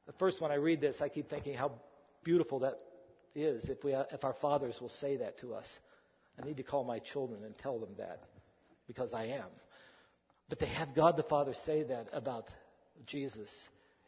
The 0.07 0.13
first 0.15 0.41
when 0.41 0.51
I 0.51 0.57
read 0.57 0.81
this, 0.81 1.01
I 1.01 1.09
keep 1.09 1.31
thinking 1.31 1.55
how 1.55 1.73
beautiful 2.25 2.61
that 2.61 2.79
is 3.35 3.65
if, 3.65 3.83
we, 3.83 3.95
if 3.95 4.25
our 4.25 4.35
fathers 4.35 4.79
will 4.81 4.91
say 4.91 5.17
that 5.17 5.39
to 5.39 5.55
us. 5.55 5.67
I 6.41 6.47
need 6.47 6.59
to 6.59 6.63
call 6.63 6.85
my 6.85 6.99
children 6.99 7.45
and 7.45 7.57
tell 7.57 7.79
them 7.79 7.95
that 7.99 8.21
because 8.87 9.15
I 9.15 9.27
am. 9.27 9.49
But 10.53 10.59
they 10.59 10.67
have 10.67 10.95
God 10.95 11.17
the 11.17 11.23
Father 11.23 11.55
say 11.65 11.83
that 11.85 12.09
about 12.13 12.45
Jesus. 13.07 13.49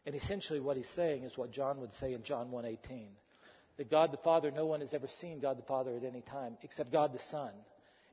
And 0.05 0.15
essentially 0.15 0.61
what 0.61 0.77
he's 0.77 0.91
saying 0.95 1.23
is 1.23 1.39
what 1.39 1.51
John 1.51 1.81
would 1.81 1.95
say 1.95 2.13
in 2.13 2.23
John 2.23 2.51
1:18. 2.51 3.09
That 3.79 3.91
God 3.91 4.13
the 4.13 4.19
Father, 4.19 4.51
no 4.51 4.67
one 4.67 4.83
has 4.83 4.93
ever 4.93 5.07
seen 5.07 5.41
God 5.41 5.57
the 5.57 5.63
Father 5.63 5.97
at 5.97 6.05
any 6.05 6.21
time 6.21 6.59
except 6.61 6.93
God 6.93 7.15
the 7.15 7.19
Son, 7.31 7.51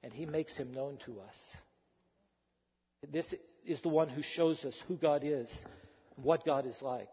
and 0.01 0.13
he 0.13 0.25
makes 0.25 0.55
him 0.55 0.71
known 0.73 0.95
to 0.99 1.19
us. 1.19 1.57
This 3.11 3.35
is 3.65 3.81
the 3.81 3.89
one 3.89 4.07
who 4.07 4.21
shows 4.21 4.63
us 4.63 4.79
who 4.87 4.95
God 4.95 5.23
is, 5.25 5.51
what 6.15 6.45
God 6.45 6.65
is 6.65 6.81
like. 6.81 7.11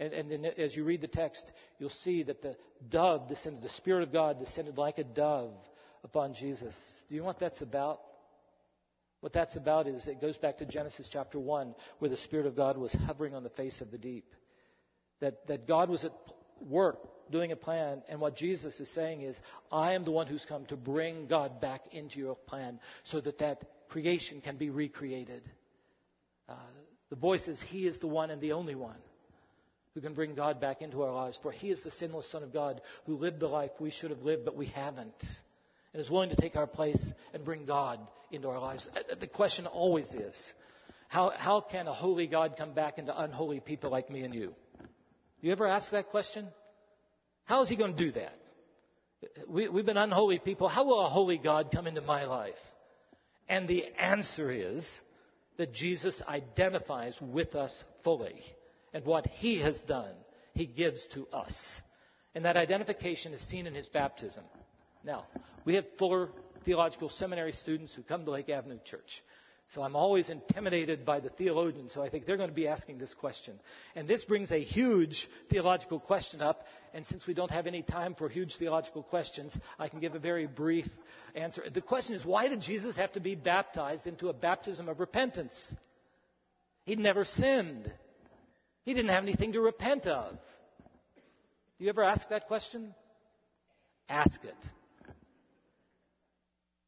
And, 0.00 0.12
and 0.12 0.28
then 0.28 0.44
as 0.44 0.74
you 0.74 0.82
read 0.82 1.02
the 1.02 1.06
text, 1.06 1.44
you'll 1.78 1.88
see 1.88 2.24
that 2.24 2.42
the 2.42 2.56
dove 2.88 3.28
descended, 3.28 3.62
the 3.62 3.68
Spirit 3.68 4.02
of 4.02 4.12
God 4.12 4.40
descended 4.40 4.76
like 4.76 4.98
a 4.98 5.04
dove 5.04 5.54
upon 6.02 6.34
Jesus. 6.34 6.76
Do 7.08 7.14
you 7.14 7.20
know 7.20 7.28
what 7.28 7.38
that's 7.38 7.62
about? 7.62 8.00
What 9.20 9.32
that's 9.32 9.56
about 9.56 9.86
is 9.86 10.06
it 10.06 10.20
goes 10.20 10.38
back 10.38 10.58
to 10.58 10.64
Genesis 10.64 11.08
chapter 11.10 11.38
1, 11.38 11.74
where 11.98 12.08
the 12.08 12.16
Spirit 12.16 12.46
of 12.46 12.56
God 12.56 12.78
was 12.78 12.92
hovering 13.06 13.34
on 13.34 13.42
the 13.42 13.50
face 13.50 13.80
of 13.80 13.90
the 13.90 13.98
deep. 13.98 14.32
That, 15.20 15.46
that 15.48 15.68
God 15.68 15.90
was 15.90 16.04
at 16.04 16.12
work 16.60 16.98
doing 17.30 17.52
a 17.52 17.56
plan, 17.56 18.02
and 18.08 18.18
what 18.18 18.34
Jesus 18.34 18.80
is 18.80 18.88
saying 18.90 19.20
is, 19.20 19.38
I 19.70 19.92
am 19.92 20.04
the 20.04 20.10
one 20.10 20.26
who's 20.26 20.44
come 20.46 20.64
to 20.66 20.76
bring 20.76 21.26
God 21.26 21.60
back 21.60 21.82
into 21.92 22.18
your 22.18 22.34
plan 22.34 22.80
so 23.04 23.20
that 23.20 23.38
that 23.38 23.88
creation 23.88 24.40
can 24.40 24.56
be 24.56 24.70
recreated. 24.70 25.42
Uh, 26.48 26.54
the 27.10 27.16
voice 27.16 27.46
is, 27.46 27.60
He 27.60 27.86
is 27.86 27.98
the 27.98 28.06
one 28.06 28.30
and 28.30 28.40
the 28.40 28.52
only 28.52 28.74
one 28.74 28.96
who 29.94 30.00
can 30.00 30.14
bring 30.14 30.34
God 30.34 30.60
back 30.60 30.80
into 30.80 31.02
our 31.02 31.12
lives. 31.12 31.38
For 31.42 31.52
He 31.52 31.70
is 31.70 31.82
the 31.82 31.90
sinless 31.90 32.30
Son 32.30 32.42
of 32.42 32.52
God 32.52 32.80
who 33.04 33.16
lived 33.16 33.40
the 33.40 33.48
life 33.48 33.70
we 33.78 33.90
should 33.90 34.10
have 34.10 34.22
lived, 34.22 34.46
but 34.46 34.56
we 34.56 34.66
haven't. 34.66 35.22
And 35.92 36.00
is 36.00 36.10
willing 36.10 36.30
to 36.30 36.36
take 36.36 36.56
our 36.56 36.68
place 36.68 37.04
and 37.34 37.44
bring 37.44 37.66
God 37.66 38.00
into 38.30 38.48
our 38.48 38.60
lives. 38.60 38.88
Uh, 38.94 39.14
the 39.18 39.26
question 39.26 39.66
always 39.66 40.12
is 40.12 40.52
how, 41.08 41.32
how 41.36 41.60
can 41.60 41.86
a 41.86 41.92
holy 41.92 42.26
God 42.26 42.54
come 42.56 42.72
back 42.72 42.98
into 42.98 43.18
unholy 43.18 43.60
people 43.60 43.90
like 43.90 44.10
me 44.10 44.22
and 44.22 44.34
you? 44.34 44.54
You 45.40 45.52
ever 45.52 45.66
ask 45.66 45.90
that 45.92 46.10
question? 46.10 46.48
How 47.44 47.62
is 47.62 47.68
He 47.68 47.76
going 47.76 47.96
to 47.96 48.04
do 48.04 48.12
that? 48.12 48.36
We, 49.48 49.68
we've 49.68 49.86
been 49.86 49.96
unholy 49.96 50.38
people. 50.38 50.68
How 50.68 50.84
will 50.84 51.04
a 51.04 51.08
holy 51.08 51.38
God 51.38 51.70
come 51.74 51.86
into 51.86 52.00
my 52.00 52.24
life? 52.24 52.54
And 53.48 53.66
the 53.66 53.84
answer 53.98 54.50
is 54.50 54.88
that 55.58 55.74
Jesus 55.74 56.22
identifies 56.26 57.18
with 57.20 57.54
us 57.54 57.72
fully. 58.04 58.40
And 58.94 59.04
what 59.04 59.26
he 59.26 59.58
has 59.60 59.80
done, 59.82 60.14
he 60.54 60.66
gives 60.66 61.04
to 61.14 61.26
us. 61.32 61.80
And 62.34 62.44
that 62.44 62.56
identification 62.56 63.34
is 63.34 63.42
seen 63.42 63.66
in 63.66 63.74
his 63.74 63.88
baptism. 63.88 64.44
Now, 65.04 65.26
we 65.64 65.74
have 65.74 65.84
Fuller 65.98 66.30
Theological 66.64 67.08
Seminary 67.08 67.52
students 67.52 67.94
who 67.94 68.02
come 68.02 68.24
to 68.24 68.30
Lake 68.30 68.48
Avenue 68.48 68.78
Church. 68.84 69.22
So 69.74 69.82
I'm 69.82 69.94
always 69.94 70.30
intimidated 70.30 71.06
by 71.06 71.20
the 71.20 71.28
theologians, 71.28 71.92
so 71.92 72.02
I 72.02 72.08
think 72.08 72.26
they're 72.26 72.36
going 72.36 72.48
to 72.48 72.54
be 72.54 72.66
asking 72.66 72.98
this 72.98 73.14
question. 73.14 73.54
And 73.94 74.08
this 74.08 74.24
brings 74.24 74.50
a 74.50 74.60
huge 74.60 75.28
theological 75.48 76.00
question 76.00 76.42
up, 76.42 76.66
and 76.92 77.06
since 77.06 77.24
we 77.24 77.34
don't 77.34 77.52
have 77.52 77.68
any 77.68 77.82
time 77.82 78.16
for 78.16 78.28
huge 78.28 78.56
theological 78.56 79.04
questions, 79.04 79.56
I 79.78 79.86
can 79.86 80.00
give 80.00 80.16
a 80.16 80.18
very 80.18 80.48
brief 80.48 80.88
answer. 81.36 81.62
The 81.72 81.80
question 81.80 82.16
is 82.16 82.24
why 82.24 82.48
did 82.48 82.60
Jesus 82.60 82.96
have 82.96 83.12
to 83.12 83.20
be 83.20 83.36
baptized 83.36 84.08
into 84.08 84.28
a 84.28 84.32
baptism 84.32 84.88
of 84.88 84.98
repentance? 84.98 85.72
He'd 86.84 86.98
never 86.98 87.24
sinned. 87.24 87.92
He 88.82 88.92
didn't 88.92 89.10
have 89.10 89.22
anything 89.22 89.52
to 89.52 89.60
repent 89.60 90.04
of. 90.06 90.32
Do 91.78 91.84
you 91.84 91.90
ever 91.90 92.02
ask 92.02 92.28
that 92.30 92.48
question? 92.48 92.92
Ask 94.08 94.42
it. 94.42 94.56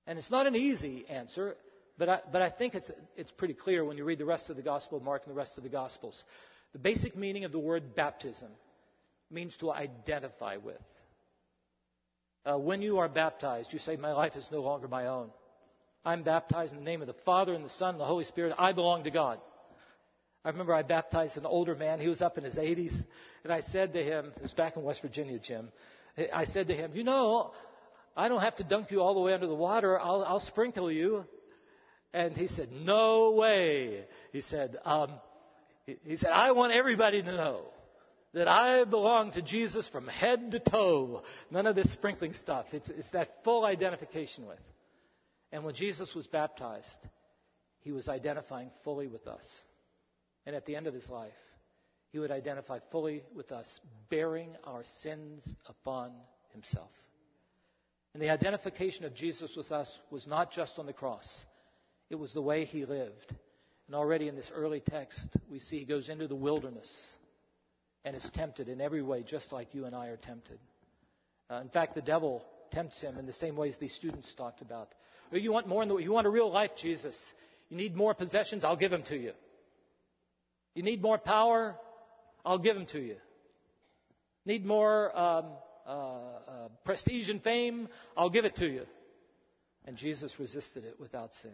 And 0.07 0.19
it's 0.19 0.31
not 0.31 0.47
an 0.47 0.57
easy 0.57 1.05
answer. 1.09 1.57
But 1.99 2.09
I, 2.09 2.21
but 2.33 2.43
I 2.43 2.49
think 2.49 2.75
it's, 2.75 2.91
it's 3.17 3.31
pretty 3.33 3.55
clear 3.55 3.85
when 3.85 3.97
you 3.97 4.05
read 4.05 4.19
the 4.19 4.25
rest 4.25 4.51
of 4.51 4.57
the 4.57 4.62
Gospel 4.62 4.99
of 4.99 5.05
Mark 5.05 5.23
and 5.25 5.35
the 5.35 5.38
rest 5.38 5.57
of 5.59 5.62
the 5.62 5.69
Gospels. 5.69 6.23
The 6.73 6.79
basic 6.79 7.17
meaning 7.17 7.45
of 7.45 7.53
the 7.53 7.59
word 7.59 7.95
baptism 7.95 8.49
means 9.31 9.55
to 9.57 9.71
identify 9.73 10.57
with. 10.57 10.81
Uh, 12.45 12.59
when 12.59 12.83
you 12.83 12.99
are 12.99 13.09
baptized, 13.09 13.73
you 13.73 13.79
say, 13.79 13.97
My 13.97 14.12
life 14.12 14.37
is 14.37 14.49
no 14.51 14.62
longer 14.62 14.88
my 14.88 15.07
own. 15.07 15.31
I'm 16.05 16.23
baptized 16.23 16.73
in 16.73 16.79
the 16.79 16.85
name 16.85 17.01
of 17.01 17.07
the 17.07 17.15
Father 17.25 17.55
and 17.55 17.65
the 17.65 17.71
Son 17.71 17.91
and 17.91 18.01
the 18.01 18.05
Holy 18.05 18.25
Spirit. 18.25 18.55
I 18.59 18.73
belong 18.73 19.05
to 19.05 19.11
God. 19.11 19.38
I 20.45 20.49
remember 20.49 20.75
I 20.75 20.83
baptized 20.83 21.37
an 21.37 21.47
older 21.47 21.77
man. 21.77 22.01
He 22.01 22.09
was 22.09 22.21
up 22.21 22.37
in 22.37 22.43
his 22.43 22.57
80s. 22.57 22.95
And 23.45 23.53
I 23.53 23.61
said 23.61 23.93
to 23.93 24.03
him, 24.03 24.33
it 24.35 24.43
was 24.43 24.53
back 24.53 24.77
in 24.77 24.83
West 24.83 25.03
Virginia, 25.03 25.38
Jim. 25.38 25.69
I 26.33 26.47
said 26.47 26.67
to 26.67 26.75
him, 26.75 26.91
You 26.95 27.05
know, 27.05 27.53
I 28.16 28.29
don't 28.29 28.40
have 28.40 28.57
to 28.57 28.64
dunk 28.64 28.90
you 28.90 29.01
all 29.01 29.14
the 29.14 29.20
way 29.20 29.33
under 29.33 29.46
the 29.46 29.55
water. 29.55 29.98
I'll, 29.98 30.25
I'll 30.25 30.40
sprinkle 30.40 30.90
you. 30.90 31.25
And 32.12 32.37
he 32.37 32.46
said, 32.46 32.70
No 32.72 33.33
way. 33.33 34.05
He 34.33 34.42
said, 34.42 34.77
um, 34.85 35.12
he, 35.87 35.96
he 36.05 36.16
said, 36.16 36.31
I 36.31 36.53
want 36.53 36.72
everybody 36.72 37.22
to 37.22 37.33
know 37.33 37.62
that 38.35 38.48
I 38.48 38.85
belong 38.85 39.33
to 39.33 39.42
Jesus 39.42 39.88
from 39.88 40.07
head 40.09 40.53
to 40.53 40.59
toe. 40.59 41.22
None 41.51 41.66
of 41.66 41.75
this 41.75 41.90
sprinkling 41.92 42.35
stuff. 42.35 42.66
It's, 42.72 42.88
it's 42.88 43.11
that 43.11 43.44
full 43.44 43.64
identification 43.64 44.46
with. 44.46 44.61
And 45.51 45.64
when 45.64 45.75
Jesus 45.75 46.14
was 46.14 46.27
baptized, 46.27 46.88
he 47.81 47.92
was 47.92 48.09
identifying 48.09 48.70
fully 48.85 49.07
with 49.07 49.27
us. 49.27 49.46
And 50.46 50.57
at 50.57 50.66
the 50.66 50.77
end 50.77 50.87
of 50.87 50.94
his 50.94 51.09
life, 51.09 51.33
he 52.11 52.18
would 52.18 52.31
identify 52.31 52.79
fully 52.90 53.22
with 53.35 53.53
us, 53.53 53.81
bearing 54.11 54.55
our 54.64 54.83
sins 55.03 55.46
upon 55.66 56.12
himself. 56.53 56.90
And 58.14 58.22
the 58.22 58.31
identification 58.31 59.05
of 59.05 59.14
Jesus 59.14 59.55
with 59.57 59.72
us 59.72 59.88
was 60.11 60.27
not 60.27 60.53
just 60.53 60.79
on 60.79 60.87
the 60.87 60.92
cross. 60.92 61.44
It 62.11 62.16
was 62.16 62.33
the 62.33 62.42
way 62.42 62.64
he 62.64 62.85
lived. 62.85 63.35
And 63.87 63.96
already 63.96 64.29
in 64.29 64.37
this 64.37 64.51
early 64.55 64.81
text, 64.81 65.27
we 65.51 65.59
see 65.59 65.79
he 65.79 65.85
goes 65.85 66.09
into 66.09 66.29
the 66.29 66.35
wilderness 66.35 66.90
and 68.05 68.14
is 68.14 68.29
tempted 68.35 68.68
in 68.68 68.81
every 68.81 69.03
way, 69.03 69.22
just 69.22 69.53
like 69.53 69.75
you 69.75 69.87
and 69.87 69.94
I 69.94 70.09
are 70.09 70.16
tempted. 70.16 70.59
Uh, 71.51 71.61
in 71.61 71.68
fact, 71.68 71.94
the 71.94 72.03
devil 72.03 72.44
tempts 72.70 73.01
him 73.01 73.18
in 73.18 73.27
the 73.27 73.33
same 73.33 73.57
ways 73.57 73.77
these 73.79 73.94
students 73.94 74.35
talked 74.35 74.61
about. 74.61 74.88
Oh, 75.33 75.37
you 75.37 75.53
want 75.53 75.68
more 75.68 75.85
the, 75.87 75.96
you 75.96 76.12
want 76.12 76.27
a 76.27 76.31
real 76.31 76.51
life, 76.51 76.72
Jesus. 76.77 77.18
You 77.68 77.77
need 77.77 77.96
more 77.96 78.14
possessions, 78.14 78.64
I'll 78.64 78.77
give 78.77 78.90
them 78.90 79.05
to 79.05 79.16
you. 79.16 79.33
You 80.75 80.83
need 80.83 81.03
more 81.03 81.18
power, 81.18 81.77
I'll 82.44 82.59
give 82.59 82.75
them 82.75 82.87
to 82.87 83.01
you. 83.01 83.16
Need 84.44 84.66
more 84.66 85.16
um, 85.16 85.44
uh, 85.87 85.90
uh, 85.90 86.68
prestige 86.85 87.29
and 87.29 87.42
fame, 87.42 87.88
I'll 88.16 88.31
give 88.31 88.45
it 88.45 88.57
to 88.57 88.66
you. 88.66 88.85
And 89.85 89.97
Jesus 89.97 90.38
resisted 90.38 90.85
it 90.85 90.99
without 91.01 91.35
sin. 91.42 91.51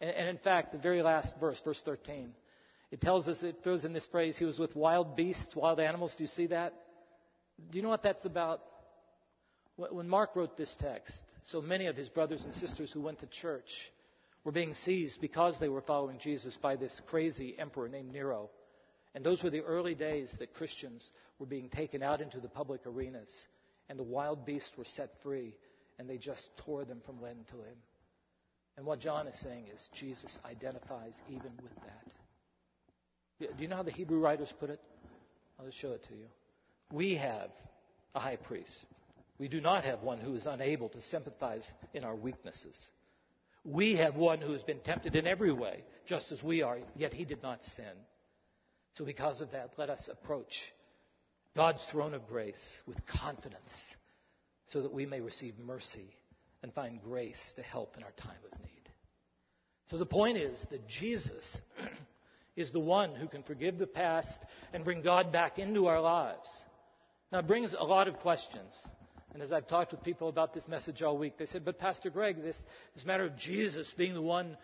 And, 0.00 0.10
and 0.10 0.28
in 0.28 0.38
fact, 0.38 0.72
the 0.72 0.78
very 0.78 1.02
last 1.02 1.34
verse, 1.40 1.60
verse 1.64 1.82
13, 1.84 2.32
it 2.90 3.00
tells 3.00 3.28
us, 3.28 3.42
it 3.42 3.60
throws 3.64 3.84
in 3.84 3.92
this 3.92 4.06
phrase, 4.06 4.36
he 4.36 4.44
was 4.44 4.58
with 4.58 4.76
wild 4.76 5.16
beasts, 5.16 5.56
wild 5.56 5.80
animals. 5.80 6.14
Do 6.16 6.24
you 6.24 6.28
see 6.28 6.46
that? 6.48 6.74
Do 7.70 7.78
you 7.78 7.82
know 7.82 7.88
what 7.88 8.02
that's 8.02 8.24
about? 8.24 8.60
When 9.76 10.08
Mark 10.08 10.36
wrote 10.36 10.56
this 10.56 10.74
text, 10.80 11.12
so 11.44 11.60
many 11.60 11.86
of 11.86 11.96
his 11.96 12.08
brothers 12.08 12.44
and 12.44 12.54
sisters 12.54 12.90
who 12.92 13.00
went 13.00 13.20
to 13.20 13.26
church 13.26 13.70
were 14.44 14.52
being 14.52 14.74
seized 14.74 15.20
because 15.20 15.58
they 15.58 15.68
were 15.68 15.80
following 15.80 16.18
Jesus 16.18 16.56
by 16.62 16.76
this 16.76 17.00
crazy 17.08 17.56
emperor 17.58 17.88
named 17.88 18.12
Nero. 18.12 18.50
And 19.16 19.24
those 19.24 19.42
were 19.42 19.48
the 19.48 19.62
early 19.62 19.94
days 19.94 20.30
that 20.40 20.52
Christians 20.52 21.10
were 21.38 21.46
being 21.46 21.70
taken 21.70 22.02
out 22.02 22.20
into 22.20 22.38
the 22.38 22.50
public 22.50 22.82
arenas, 22.86 23.30
and 23.88 23.98
the 23.98 24.02
wild 24.02 24.44
beasts 24.44 24.72
were 24.76 24.84
set 24.84 25.10
free, 25.22 25.56
and 25.98 26.06
they 26.06 26.18
just 26.18 26.46
tore 26.58 26.84
them 26.84 27.00
from 27.06 27.22
limb 27.22 27.38
to 27.48 27.56
limb. 27.56 27.78
And 28.76 28.84
what 28.84 29.00
John 29.00 29.26
is 29.26 29.40
saying 29.40 29.68
is 29.74 29.88
Jesus 29.94 30.36
identifies 30.44 31.14
even 31.30 31.50
with 31.62 31.74
that. 31.76 33.56
Do 33.56 33.62
you 33.62 33.68
know 33.68 33.76
how 33.76 33.82
the 33.84 33.90
Hebrew 33.90 34.18
writers 34.18 34.52
put 34.60 34.68
it? 34.68 34.80
I'll 35.58 35.64
just 35.64 35.78
show 35.78 35.92
it 35.92 36.04
to 36.08 36.14
you. 36.14 36.26
We 36.92 37.14
have 37.14 37.48
a 38.14 38.20
high 38.20 38.36
priest. 38.36 38.84
We 39.38 39.48
do 39.48 39.62
not 39.62 39.84
have 39.84 40.02
one 40.02 40.18
who 40.18 40.34
is 40.34 40.44
unable 40.44 40.90
to 40.90 41.00
sympathize 41.00 41.64
in 41.94 42.04
our 42.04 42.14
weaknesses. 42.14 42.78
We 43.64 43.96
have 43.96 44.16
one 44.16 44.42
who 44.42 44.52
has 44.52 44.62
been 44.62 44.80
tempted 44.80 45.16
in 45.16 45.26
every 45.26 45.52
way, 45.52 45.84
just 46.04 46.32
as 46.32 46.42
we 46.42 46.60
are, 46.60 46.80
yet 46.94 47.14
he 47.14 47.24
did 47.24 47.42
not 47.42 47.64
sin. 47.64 47.96
So, 48.96 49.04
because 49.04 49.40
of 49.40 49.52
that, 49.52 49.72
let 49.76 49.90
us 49.90 50.08
approach 50.10 50.72
God's 51.54 51.84
throne 51.90 52.14
of 52.14 52.26
grace 52.26 52.62
with 52.86 52.98
confidence 53.06 53.96
so 54.72 54.82
that 54.82 54.92
we 54.92 55.06
may 55.06 55.20
receive 55.20 55.54
mercy 55.58 56.08
and 56.62 56.72
find 56.72 57.00
grace 57.02 57.52
to 57.56 57.62
help 57.62 57.96
in 57.96 58.02
our 58.02 58.12
time 58.12 58.38
of 58.52 58.58
need. 58.60 58.70
So 59.90 59.98
the 59.98 60.06
point 60.06 60.38
is 60.38 60.64
that 60.70 60.88
Jesus 60.88 61.60
is 62.56 62.72
the 62.72 62.80
one 62.80 63.14
who 63.14 63.28
can 63.28 63.42
forgive 63.42 63.78
the 63.78 63.86
past 63.86 64.38
and 64.72 64.84
bring 64.84 65.02
God 65.02 65.30
back 65.30 65.58
into 65.58 65.86
our 65.86 66.00
lives. 66.00 66.48
Now, 67.30 67.40
it 67.40 67.46
brings 67.46 67.74
a 67.78 67.84
lot 67.84 68.08
of 68.08 68.18
questions. 68.18 68.74
And 69.32 69.42
as 69.42 69.52
I've 69.52 69.68
talked 69.68 69.92
with 69.92 70.02
people 70.02 70.28
about 70.28 70.54
this 70.54 70.66
message 70.66 71.02
all 71.02 71.18
week, 71.18 71.38
they 71.38 71.46
said, 71.46 71.64
But 71.64 71.78
Pastor 71.78 72.10
Greg, 72.10 72.42
this, 72.42 72.58
this 72.94 73.04
matter 73.04 73.24
of 73.24 73.36
Jesus 73.36 73.92
being 73.96 74.14
the 74.14 74.22
one 74.22 74.56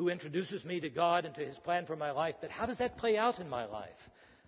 who 0.00 0.08
introduces 0.08 0.64
me 0.64 0.80
to 0.80 0.88
God 0.88 1.26
and 1.26 1.34
to 1.34 1.44
his 1.44 1.58
plan 1.58 1.84
for 1.84 1.94
my 1.94 2.10
life, 2.10 2.34
but 2.40 2.48
how 2.48 2.64
does 2.64 2.78
that 2.78 2.96
play 2.96 3.18
out 3.18 3.38
in 3.38 3.50
my 3.50 3.66
life? 3.66 3.90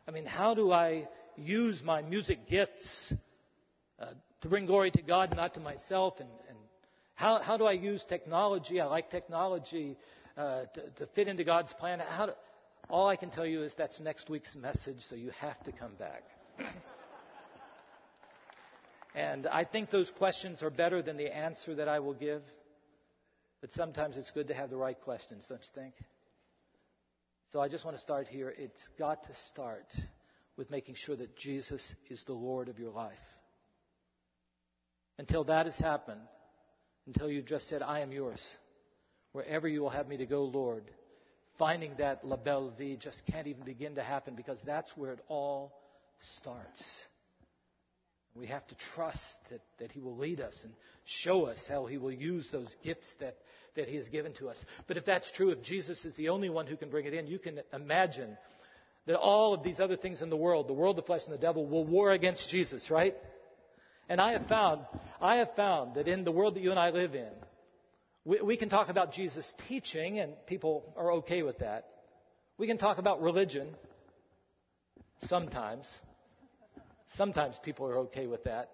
I 0.08 0.10
mean, 0.10 0.24
how 0.24 0.54
do 0.54 0.72
I 0.72 1.06
use 1.36 1.82
my 1.84 2.00
music 2.00 2.48
gifts 2.48 3.12
uh, 4.00 4.06
to 4.40 4.48
bring 4.48 4.64
glory 4.64 4.90
to 4.92 5.02
God, 5.02 5.36
not 5.36 5.52
to 5.52 5.60
myself, 5.60 6.14
and, 6.20 6.28
and 6.48 6.56
how, 7.16 7.42
how 7.42 7.58
do 7.58 7.66
I 7.66 7.72
use 7.72 8.02
technology? 8.08 8.80
I 8.80 8.86
like 8.86 9.10
technology 9.10 9.98
uh, 10.38 10.62
to, 10.72 10.90
to, 10.96 11.06
fit 11.08 11.28
into 11.28 11.44
God's 11.44 11.74
plan. 11.74 11.98
Do, 11.98 12.32
all 12.88 13.08
I 13.08 13.16
can 13.16 13.28
tell 13.28 13.44
you 13.44 13.62
is 13.62 13.74
that's 13.76 14.00
next 14.00 14.30
week's 14.30 14.56
message, 14.56 15.02
so 15.06 15.16
you 15.16 15.32
have 15.38 15.62
to 15.64 15.72
come 15.72 15.92
back. 15.98 16.22
and 19.14 19.46
I 19.46 19.64
think 19.64 19.90
those 19.90 20.10
questions 20.16 20.62
are 20.62 20.70
better 20.70 21.02
than 21.02 21.18
the 21.18 21.30
answer 21.30 21.74
that 21.74 21.88
I 21.88 21.98
will 21.98 22.14
give. 22.14 22.40
But 23.62 23.72
sometimes 23.72 24.18
it's 24.18 24.30
good 24.32 24.48
to 24.48 24.54
have 24.54 24.68
the 24.68 24.76
right 24.76 25.00
questions, 25.00 25.46
don't 25.48 25.60
you 25.62 25.82
think? 25.82 25.94
So 27.52 27.60
I 27.60 27.68
just 27.68 27.84
want 27.84 27.96
to 27.96 28.02
start 28.02 28.26
here. 28.26 28.52
It's 28.58 28.88
got 28.98 29.22
to 29.24 29.34
start 29.48 29.86
with 30.56 30.70
making 30.70 30.96
sure 30.96 31.16
that 31.16 31.36
Jesus 31.36 31.80
is 32.10 32.22
the 32.26 32.32
Lord 32.32 32.68
of 32.68 32.78
your 32.78 32.90
life. 32.90 33.12
Until 35.18 35.44
that 35.44 35.66
has 35.66 35.78
happened, 35.78 36.20
until 37.06 37.30
you've 37.30 37.46
just 37.46 37.68
said, 37.68 37.82
I 37.82 38.00
am 38.00 38.10
yours. 38.10 38.42
Wherever 39.32 39.68
you 39.68 39.80
will 39.80 39.90
have 39.90 40.08
me 40.08 40.16
to 40.16 40.26
go, 40.26 40.44
Lord, 40.44 40.84
finding 41.58 41.92
that 41.98 42.26
La 42.26 42.36
Belle 42.36 42.72
Vie 42.76 42.96
just 42.96 43.22
can't 43.30 43.46
even 43.46 43.64
begin 43.64 43.94
to 43.94 44.02
happen 44.02 44.34
because 44.34 44.58
that's 44.66 44.90
where 44.96 45.12
it 45.12 45.20
all 45.28 45.72
starts. 46.40 46.82
We 48.34 48.46
have 48.46 48.66
to 48.68 48.74
trust 48.94 49.36
that, 49.50 49.60
that 49.78 49.92
He 49.92 50.00
will 50.00 50.16
lead 50.16 50.40
us 50.40 50.58
and 50.64 50.72
show 51.04 51.44
us 51.44 51.64
how 51.68 51.86
He 51.86 51.98
will 51.98 52.12
use 52.12 52.48
those 52.50 52.74
gifts 52.82 53.14
that, 53.20 53.36
that 53.76 53.88
He 53.88 53.96
has 53.96 54.08
given 54.08 54.32
to 54.34 54.48
us. 54.48 54.56
But 54.86 54.96
if 54.96 55.04
that's 55.04 55.30
true, 55.32 55.50
if 55.50 55.62
Jesus 55.62 56.04
is 56.04 56.16
the 56.16 56.30
only 56.30 56.48
one 56.48 56.66
who 56.66 56.76
can 56.76 56.88
bring 56.88 57.06
it 57.06 57.14
in, 57.14 57.26
you 57.26 57.38
can 57.38 57.60
imagine 57.72 58.36
that 59.06 59.16
all 59.16 59.52
of 59.52 59.62
these 59.62 59.80
other 59.80 59.96
things 59.96 60.22
in 60.22 60.30
the 60.30 60.36
world, 60.36 60.68
the 60.68 60.72
world, 60.72 60.96
the 60.96 61.02
flesh, 61.02 61.22
and 61.26 61.34
the 61.34 61.38
devil, 61.38 61.66
will 61.66 61.84
war 61.84 62.12
against 62.12 62.48
Jesus, 62.48 62.90
right? 62.90 63.14
And 64.08 64.20
I 64.20 64.32
have 64.32 64.46
found, 64.46 64.82
I 65.20 65.36
have 65.36 65.54
found 65.54 65.96
that 65.96 66.08
in 66.08 66.24
the 66.24 66.32
world 66.32 66.54
that 66.54 66.62
you 66.62 66.70
and 66.70 66.78
I 66.78 66.90
live 66.90 67.14
in, 67.14 67.30
we, 68.24 68.40
we 68.40 68.56
can 68.56 68.68
talk 68.68 68.88
about 68.88 69.12
Jesus' 69.12 69.52
teaching, 69.68 70.20
and 70.20 70.34
people 70.46 70.94
are 70.96 71.12
okay 71.14 71.42
with 71.42 71.58
that. 71.58 71.86
We 72.58 72.66
can 72.66 72.78
talk 72.78 72.98
about 72.98 73.20
religion, 73.20 73.68
sometimes. 75.26 75.86
Sometimes 77.16 77.58
people 77.62 77.86
are 77.86 77.98
okay 78.00 78.26
with 78.26 78.44
that. 78.44 78.70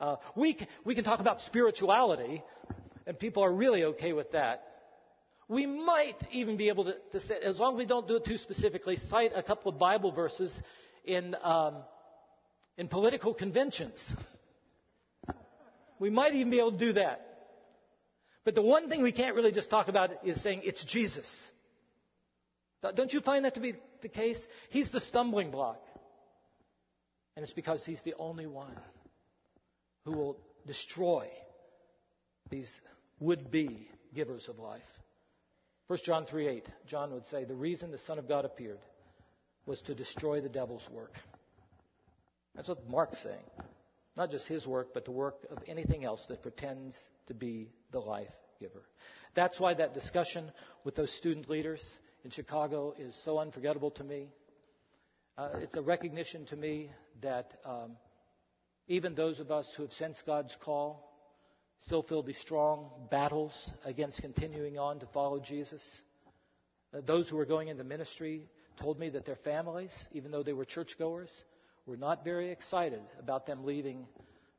Uh, 0.00 0.16
we, 0.34 0.56
we 0.84 0.94
can 0.94 1.04
talk 1.04 1.20
about 1.20 1.40
spirituality, 1.42 2.42
and 3.06 3.18
people 3.18 3.44
are 3.44 3.52
really 3.52 3.84
okay 3.84 4.12
with 4.12 4.32
that. 4.32 4.64
We 5.48 5.66
might 5.66 6.16
even 6.32 6.56
be 6.56 6.68
able 6.68 6.84
to, 6.86 6.94
to 7.12 7.20
say, 7.20 7.36
as 7.44 7.58
long 7.58 7.74
as 7.74 7.78
we 7.78 7.86
don't 7.86 8.08
do 8.08 8.16
it 8.16 8.24
too 8.24 8.38
specifically, 8.38 8.96
cite 8.96 9.32
a 9.34 9.42
couple 9.42 9.70
of 9.70 9.78
Bible 9.78 10.10
verses 10.10 10.52
in, 11.04 11.36
um, 11.42 11.76
in 12.78 12.88
political 12.88 13.34
conventions. 13.34 14.02
We 15.98 16.10
might 16.10 16.34
even 16.34 16.50
be 16.50 16.58
able 16.58 16.72
to 16.72 16.78
do 16.78 16.92
that. 16.94 17.28
But 18.44 18.54
the 18.54 18.62
one 18.62 18.88
thing 18.88 19.02
we 19.02 19.12
can't 19.12 19.36
really 19.36 19.52
just 19.52 19.70
talk 19.70 19.88
about 19.88 20.10
is 20.24 20.40
saying 20.42 20.62
it's 20.64 20.84
Jesus. 20.84 21.30
Don't 22.96 23.12
you 23.12 23.20
find 23.20 23.44
that 23.44 23.54
to 23.54 23.60
be 23.60 23.74
the 24.00 24.08
case? 24.08 24.44
He's 24.70 24.90
the 24.90 24.98
stumbling 24.98 25.52
block. 25.52 25.80
And 27.36 27.44
it's 27.44 27.52
because 27.52 27.84
he's 27.84 28.02
the 28.02 28.14
only 28.18 28.46
one 28.46 28.76
who 30.04 30.12
will 30.12 30.38
destroy 30.66 31.28
these 32.50 32.70
would 33.20 33.50
be 33.50 33.88
givers 34.14 34.48
of 34.48 34.58
life. 34.58 34.82
1 35.86 35.98
John 36.04 36.26
3 36.26 36.48
8, 36.48 36.68
John 36.86 37.12
would 37.12 37.26
say, 37.26 37.44
The 37.44 37.54
reason 37.54 37.90
the 37.90 37.98
Son 37.98 38.18
of 38.18 38.28
God 38.28 38.44
appeared 38.44 38.80
was 39.66 39.80
to 39.82 39.94
destroy 39.94 40.40
the 40.40 40.48
devil's 40.48 40.88
work. 40.90 41.14
That's 42.54 42.68
what 42.68 42.88
Mark's 42.88 43.22
saying. 43.22 43.44
Not 44.16 44.30
just 44.30 44.46
his 44.46 44.66
work, 44.66 44.88
but 44.92 45.04
the 45.04 45.10
work 45.10 45.46
of 45.50 45.58
anything 45.66 46.04
else 46.04 46.24
that 46.28 46.42
pretends 46.42 46.98
to 47.28 47.34
be 47.34 47.70
the 47.92 47.98
life 47.98 48.28
giver. 48.60 48.82
That's 49.34 49.58
why 49.58 49.74
that 49.74 49.94
discussion 49.94 50.52
with 50.84 50.94
those 50.94 51.10
student 51.12 51.48
leaders 51.48 51.82
in 52.24 52.30
Chicago 52.30 52.94
is 52.98 53.18
so 53.24 53.38
unforgettable 53.38 53.90
to 53.92 54.04
me. 54.04 54.28
Uh, 55.38 55.48
it's 55.60 55.74
a 55.76 55.82
recognition 55.82 56.44
to 56.44 56.56
me 56.56 56.90
that 57.22 57.54
um, 57.64 57.92
even 58.86 59.14
those 59.14 59.40
of 59.40 59.50
us 59.50 59.72
who 59.74 59.82
have 59.82 59.92
sensed 59.92 60.26
God's 60.26 60.54
call 60.62 61.08
still 61.86 62.02
feel 62.02 62.22
these 62.22 62.38
strong 62.38 62.90
battles 63.10 63.70
against 63.86 64.20
continuing 64.20 64.78
on 64.78 65.00
to 65.00 65.06
follow 65.06 65.40
Jesus. 65.40 65.82
Uh, 66.94 67.00
those 67.06 67.30
who 67.30 67.38
are 67.38 67.46
going 67.46 67.68
into 67.68 67.82
ministry 67.82 68.42
told 68.78 68.98
me 68.98 69.08
that 69.08 69.24
their 69.24 69.36
families, 69.36 69.90
even 70.12 70.30
though 70.30 70.42
they 70.42 70.52
were 70.52 70.66
churchgoers, 70.66 71.32
were 71.86 71.96
not 71.96 72.24
very 72.24 72.50
excited 72.50 73.00
about 73.18 73.46
them 73.46 73.64
leaving 73.64 74.06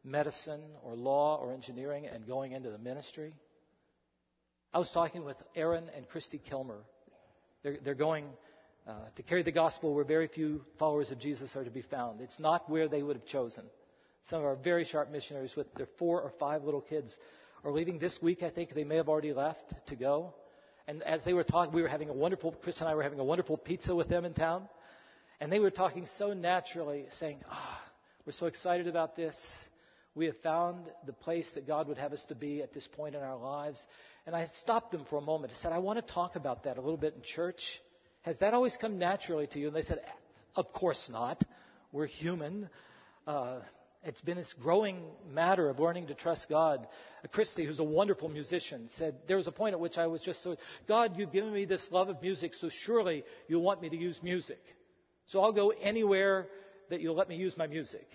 medicine 0.03 0.61
or 0.81 0.95
law 0.95 1.37
or 1.37 1.53
engineering 1.53 2.07
and 2.07 2.25
going 2.25 2.51
into 2.51 2.71
the 2.71 2.79
ministry. 2.79 3.35
I 4.73 4.79
was 4.79 4.89
talking 4.89 5.23
with 5.23 5.37
Aaron 5.55 5.85
and 5.95 6.09
Christy 6.09 6.39
Kilmer. 6.39 6.81
They're, 7.61 7.77
they're 7.83 7.93
going 7.93 8.25
uh, 8.87 8.93
to 9.15 9.23
carry 9.23 9.43
the 9.43 9.51
gospel 9.51 9.93
where 9.93 10.03
very 10.03 10.27
few 10.27 10.61
followers 10.77 11.09
of 11.11 11.19
Jesus 11.19 11.55
are 11.55 11.63
to 11.63 11.71
be 11.71 11.81
found. 11.81 12.21
It's 12.21 12.39
not 12.39 12.69
where 12.69 12.87
they 12.87 13.01
would 13.01 13.15
have 13.15 13.25
chosen. 13.25 13.63
Some 14.29 14.39
of 14.39 14.45
our 14.45 14.55
very 14.55 14.85
sharp 14.85 15.11
missionaries 15.11 15.55
with 15.55 15.73
their 15.75 15.87
four 15.97 16.21
or 16.21 16.31
five 16.39 16.63
little 16.63 16.81
kids 16.81 17.15
are 17.63 17.71
leaving 17.71 17.99
this 17.99 18.21
week. 18.21 18.43
I 18.43 18.49
think 18.49 18.73
they 18.73 18.83
may 18.83 18.97
have 18.97 19.09
already 19.09 19.33
left 19.33 19.73
to 19.87 19.95
go. 19.95 20.33
And 20.87 21.01
as 21.03 21.23
they 21.23 21.33
were 21.33 21.43
talking, 21.43 21.73
we 21.73 21.81
were 21.81 21.87
having 21.87 22.09
a 22.09 22.13
wonderful, 22.13 22.51
Chris 22.51 22.79
and 22.81 22.89
I 22.89 22.95
were 22.95 23.03
having 23.03 23.19
a 23.19 23.23
wonderful 23.23 23.57
pizza 23.57 23.95
with 23.95 24.09
them 24.09 24.25
in 24.25 24.33
town. 24.33 24.67
And 25.39 25.51
they 25.51 25.59
were 25.59 25.71
talking 25.71 26.07
so 26.17 26.33
naturally, 26.33 27.05
saying, 27.19 27.39
ah, 27.49 27.81
oh, 27.81 27.91
we're 28.25 28.33
so 28.33 28.47
excited 28.47 28.87
about 28.87 29.15
this. 29.15 29.35
We 30.15 30.25
have 30.27 30.37
found 30.43 30.85
the 31.05 31.13
place 31.13 31.49
that 31.55 31.65
God 31.65 31.87
would 31.87 31.97
have 31.97 32.13
us 32.13 32.23
to 32.25 32.35
be 32.35 32.61
at 32.61 32.73
this 32.73 32.87
point 32.87 33.15
in 33.15 33.21
our 33.21 33.37
lives. 33.37 33.83
And 34.25 34.35
I 34.35 34.49
stopped 34.61 34.91
them 34.91 35.05
for 35.09 35.17
a 35.17 35.21
moment. 35.21 35.53
I 35.53 35.61
said, 35.61 35.71
I 35.71 35.79
want 35.79 36.05
to 36.05 36.13
talk 36.13 36.35
about 36.35 36.63
that 36.63 36.77
a 36.77 36.81
little 36.81 36.97
bit 36.97 37.15
in 37.15 37.21
church. 37.23 37.81
Has 38.23 38.37
that 38.37 38.53
always 38.53 38.75
come 38.77 38.97
naturally 38.97 39.47
to 39.47 39.59
you? 39.59 39.67
And 39.67 39.75
they 39.75 39.83
said, 39.83 40.01
Of 40.55 40.71
course 40.73 41.09
not. 41.11 41.43
We're 41.91 42.07
human. 42.07 42.69
Uh, 43.27 43.59
it's 44.05 44.21
been 44.21 44.37
this 44.37 44.53
growing 44.61 45.01
matter 45.31 45.69
of 45.69 45.79
learning 45.79 46.07
to 46.07 46.13
trust 46.13 46.49
God. 46.49 46.87
Christy, 47.31 47.65
who's 47.65 47.79
a 47.79 47.85
wonderful 47.85 48.27
musician, 48.27 48.89
said, 48.97 49.15
There 49.27 49.37
was 49.37 49.47
a 49.47 49.51
point 49.51 49.73
at 49.73 49.79
which 49.79 49.97
I 49.97 50.07
was 50.07 50.21
just 50.21 50.43
so, 50.43 50.57
God, 50.87 51.13
you've 51.17 51.31
given 51.31 51.53
me 51.53 51.65
this 51.65 51.87
love 51.91 52.09
of 52.09 52.21
music, 52.21 52.53
so 52.53 52.69
surely 52.69 53.23
you'll 53.47 53.61
want 53.61 53.81
me 53.81 53.89
to 53.89 53.97
use 53.97 54.19
music. 54.21 54.61
So 55.27 55.41
I'll 55.41 55.53
go 55.53 55.69
anywhere 55.69 56.47
that 56.89 56.99
you'll 57.01 57.15
let 57.15 57.29
me 57.29 57.35
use 57.35 57.55
my 57.57 57.67
music. 57.67 58.07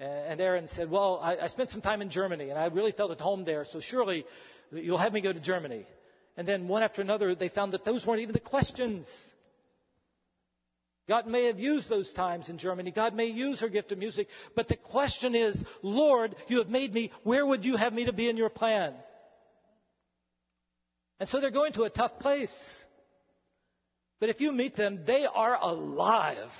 And 0.00 0.40
Aaron 0.40 0.68
said, 0.68 0.90
Well, 0.90 1.20
I, 1.22 1.36
I 1.36 1.48
spent 1.48 1.70
some 1.70 1.80
time 1.80 2.02
in 2.02 2.10
Germany 2.10 2.50
and 2.50 2.58
I 2.58 2.66
really 2.66 2.92
felt 2.92 3.10
at 3.10 3.20
home 3.20 3.44
there, 3.44 3.64
so 3.64 3.80
surely 3.80 4.26
you'll 4.72 4.98
have 4.98 5.12
me 5.12 5.20
go 5.20 5.32
to 5.32 5.40
Germany. 5.40 5.86
And 6.36 6.48
then 6.48 6.68
one 6.68 6.82
after 6.82 7.00
another, 7.00 7.34
they 7.34 7.48
found 7.48 7.72
that 7.72 7.84
those 7.84 8.06
weren't 8.06 8.20
even 8.20 8.32
the 8.32 8.40
questions. 8.40 9.06
God 11.08 11.26
may 11.26 11.44
have 11.44 11.60
used 11.60 11.88
those 11.88 12.12
times 12.12 12.48
in 12.48 12.58
Germany. 12.58 12.90
God 12.90 13.14
may 13.14 13.26
use 13.26 13.60
her 13.60 13.68
gift 13.68 13.92
of 13.92 13.98
music. 13.98 14.28
But 14.56 14.68
the 14.68 14.76
question 14.76 15.34
is, 15.34 15.62
Lord, 15.82 16.34
you 16.48 16.58
have 16.58 16.68
made 16.68 16.92
me. 16.94 17.12
Where 17.22 17.44
would 17.44 17.64
you 17.64 17.76
have 17.76 17.92
me 17.92 18.06
to 18.06 18.12
be 18.12 18.28
in 18.28 18.36
your 18.36 18.48
plan? 18.48 18.94
And 21.20 21.28
so 21.28 21.40
they're 21.40 21.50
going 21.50 21.74
to 21.74 21.84
a 21.84 21.90
tough 21.90 22.18
place. 22.18 22.56
But 24.18 24.30
if 24.30 24.40
you 24.40 24.50
meet 24.52 24.76
them, 24.76 25.00
they 25.06 25.26
are 25.26 25.58
alive. 25.60 26.50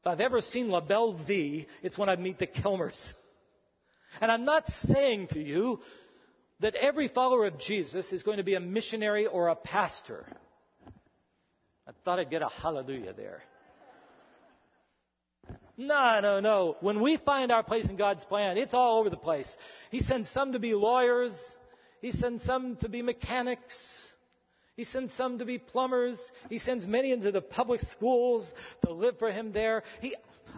If 0.00 0.06
I've 0.06 0.20
ever 0.20 0.40
seen 0.40 0.68
La 0.68 0.80
Belle 0.80 1.12
Vie, 1.12 1.66
it's 1.82 1.96
when 1.96 2.08
I 2.08 2.16
meet 2.16 2.38
the 2.38 2.46
Kilmers. 2.46 3.00
And 4.20 4.30
I'm 4.32 4.44
not 4.44 4.68
saying 4.68 5.28
to 5.28 5.40
you 5.40 5.80
that 6.60 6.74
every 6.74 7.08
follower 7.08 7.46
of 7.46 7.58
Jesus 7.58 8.12
is 8.12 8.22
going 8.22 8.38
to 8.38 8.44
be 8.44 8.54
a 8.54 8.60
missionary 8.60 9.26
or 9.26 9.48
a 9.48 9.56
pastor. 9.56 10.26
I 11.86 11.92
thought 12.04 12.18
I'd 12.18 12.30
get 12.30 12.42
a 12.42 12.48
hallelujah 12.48 13.12
there. 13.12 13.42
No, 15.76 16.20
no, 16.20 16.40
no. 16.40 16.76
When 16.80 17.02
we 17.02 17.18
find 17.18 17.52
our 17.52 17.62
place 17.62 17.86
in 17.86 17.96
God's 17.96 18.24
plan, 18.24 18.56
it's 18.56 18.72
all 18.72 18.98
over 18.98 19.10
the 19.10 19.16
place. 19.16 19.50
He 19.90 20.00
sends 20.00 20.30
some 20.30 20.52
to 20.52 20.58
be 20.58 20.74
lawyers. 20.74 21.36
He 22.00 22.12
sends 22.12 22.42
some 22.44 22.76
to 22.76 22.88
be 22.88 23.02
mechanics. 23.02 23.78
He 24.76 24.84
sends 24.84 25.12
some 25.14 25.38
to 25.38 25.44
be 25.44 25.58
plumbers. 25.58 26.18
He 26.48 26.58
sends 26.58 26.86
many 26.86 27.12
into 27.12 27.30
the 27.30 27.42
public 27.42 27.82
schools 27.82 28.50
to 28.84 28.92
live 28.92 29.18
for 29.18 29.30
Him 29.30 29.52
there. 29.52 29.82
He, 30.00 30.16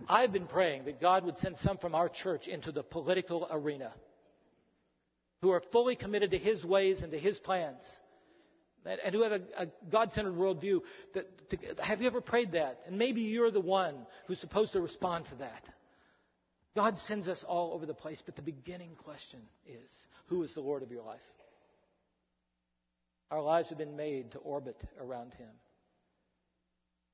I've 0.08 0.32
been 0.32 0.46
praying 0.46 0.84
that 0.84 1.00
God 1.00 1.24
would 1.24 1.38
send 1.38 1.56
some 1.58 1.78
from 1.78 1.96
our 1.96 2.08
church 2.08 2.46
into 2.46 2.70
the 2.70 2.84
political 2.84 3.48
arena 3.50 3.92
who 5.42 5.50
are 5.50 5.62
fully 5.72 5.96
committed 5.96 6.32
to 6.32 6.38
His 6.38 6.64
ways 6.64 7.02
and 7.02 7.12
to 7.12 7.18
His 7.18 7.38
plans, 7.38 7.82
and 8.84 9.14
who 9.14 9.22
have 9.22 9.32
a, 9.32 9.42
a 9.58 9.66
God 9.90 10.12
centered 10.12 10.34
worldview. 10.34 10.80
That, 11.14 11.50
to, 11.50 11.82
have 11.82 12.00
you 12.00 12.06
ever 12.06 12.20
prayed 12.20 12.52
that? 12.52 12.80
And 12.86 12.98
maybe 12.98 13.22
you're 13.22 13.50
the 13.50 13.60
one 13.60 13.94
who's 14.26 14.38
supposed 14.38 14.72
to 14.72 14.80
respond 14.80 15.26
to 15.26 15.34
that. 15.36 15.68
God 16.76 16.98
sends 16.98 17.28
us 17.28 17.44
all 17.46 17.72
over 17.74 17.86
the 17.86 17.94
place, 17.94 18.22
but 18.24 18.36
the 18.36 18.42
beginning 18.42 18.94
question 18.96 19.40
is 19.66 20.06
who 20.26 20.42
is 20.42 20.54
the 20.54 20.60
Lord 20.60 20.82
of 20.82 20.90
your 20.90 21.02
life? 21.02 21.20
Our 23.30 23.42
lives 23.42 23.68
have 23.68 23.78
been 23.78 23.96
made 23.96 24.32
to 24.32 24.38
orbit 24.38 24.80
around 25.00 25.34
Him. 25.34 25.50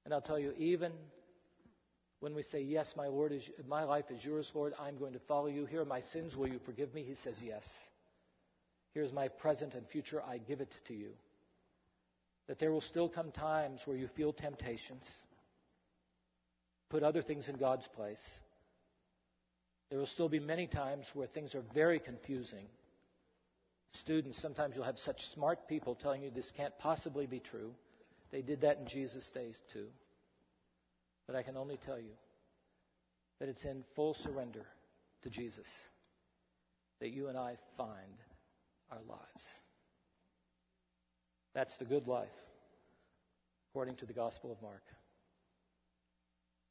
And 0.05 0.13
I'll 0.13 0.21
tell 0.21 0.39
you, 0.39 0.53
even 0.59 0.93
when 2.21 2.35
we 2.35 2.43
say, 2.43 2.61
Yes, 2.61 2.95
my, 2.97 3.07
Lord 3.07 3.33
is, 3.33 3.49
my 3.67 3.85
life 3.85 4.07
is 4.11 4.25
yours, 4.25 4.51
Lord, 4.55 4.75
I'm 4.79 4.97
going 4.97 5.15
to 5.15 5.19
follow 5.21 5.47
you. 5.47 5.67
Here 5.67 5.81
are 5.81 5.87
my 5.87 6.03
sins. 6.03 6.37
Will 6.37 6.49
you 6.49 6.61
forgive 6.65 6.95
me? 6.95 7.03
He 7.03 7.15
says, 7.15 7.37
Yes. 7.43 7.67
Here's 8.95 9.13
my 9.13 9.29
present 9.29 9.75
and 9.75 9.87
future. 9.87 10.23
I 10.23 10.39
give 10.39 10.61
it 10.61 10.73
to 10.89 10.95
you. 10.95 11.11
That 12.47 12.59
there 12.59 12.73
will 12.73 12.81
still 12.81 13.09
come 13.09 13.33
times 13.33 13.81
where 13.85 13.97
you 13.97 14.09
feel 14.09 14.33
temptations. 14.33 15.05
Put 16.91 17.03
other 17.03 17.23
things 17.23 17.49
in 17.49 17.57
God's 17.57 17.89
place. 17.89 18.23
There 19.91 19.99
will 19.99 20.07
still 20.07 20.29
be 20.29 20.39
many 20.39 20.67
times 20.67 21.07
where 21.15 21.27
things 21.27 21.55
are 21.55 21.65
very 21.75 21.99
confusing. 21.99 22.67
Students, 24.01 24.41
sometimes 24.41 24.77
you'll 24.77 24.85
have 24.85 24.99
such 24.99 25.29
smart 25.35 25.69
people 25.69 25.95
telling 25.95 26.23
you 26.23 26.31
this 26.31 26.51
can't 26.57 26.77
possibly 26.79 27.27
be 27.27 27.41
true. 27.41 27.73
They 28.31 28.43
did 28.43 28.61
that 28.63 28.79
in 28.79 28.87
Jesus' 28.87 29.31
days 29.31 29.61
too. 29.73 29.87
But 31.27 31.37
I 31.37 31.43
can 31.43 31.57
only 31.57 31.79
tell 31.85 31.99
you 31.99 32.13
that 33.41 33.49
it's 33.49 33.65
in 33.65 33.85
full 33.97 34.15
surrender 34.15 34.67
to 35.23 35.31
Jesus 35.31 35.67
that 37.01 37.11
you 37.11 37.29
and 37.29 37.37
I 37.37 37.57
find 37.77 38.17
our 38.95 39.03
lives. 39.09 39.47
That's 41.55 41.77
the 41.77 41.85
good 41.85 42.07
life, 42.07 42.29
according 43.71 43.97
to 43.97 44.07
the 44.07 44.13
Gospel 44.13 44.53
of 44.53 44.61
Mark. 44.63 44.83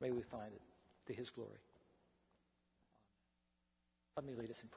May 0.02 0.12
we 0.12 0.22
find 0.22 0.54
it 0.54 0.62
to 1.08 1.14
his 1.14 1.30
glory. 1.30 1.60
Let 4.16 4.26
me 4.26 4.34
lead 4.36 4.52
us 4.52 4.62
in 4.62 4.70
prayer. 4.70 4.72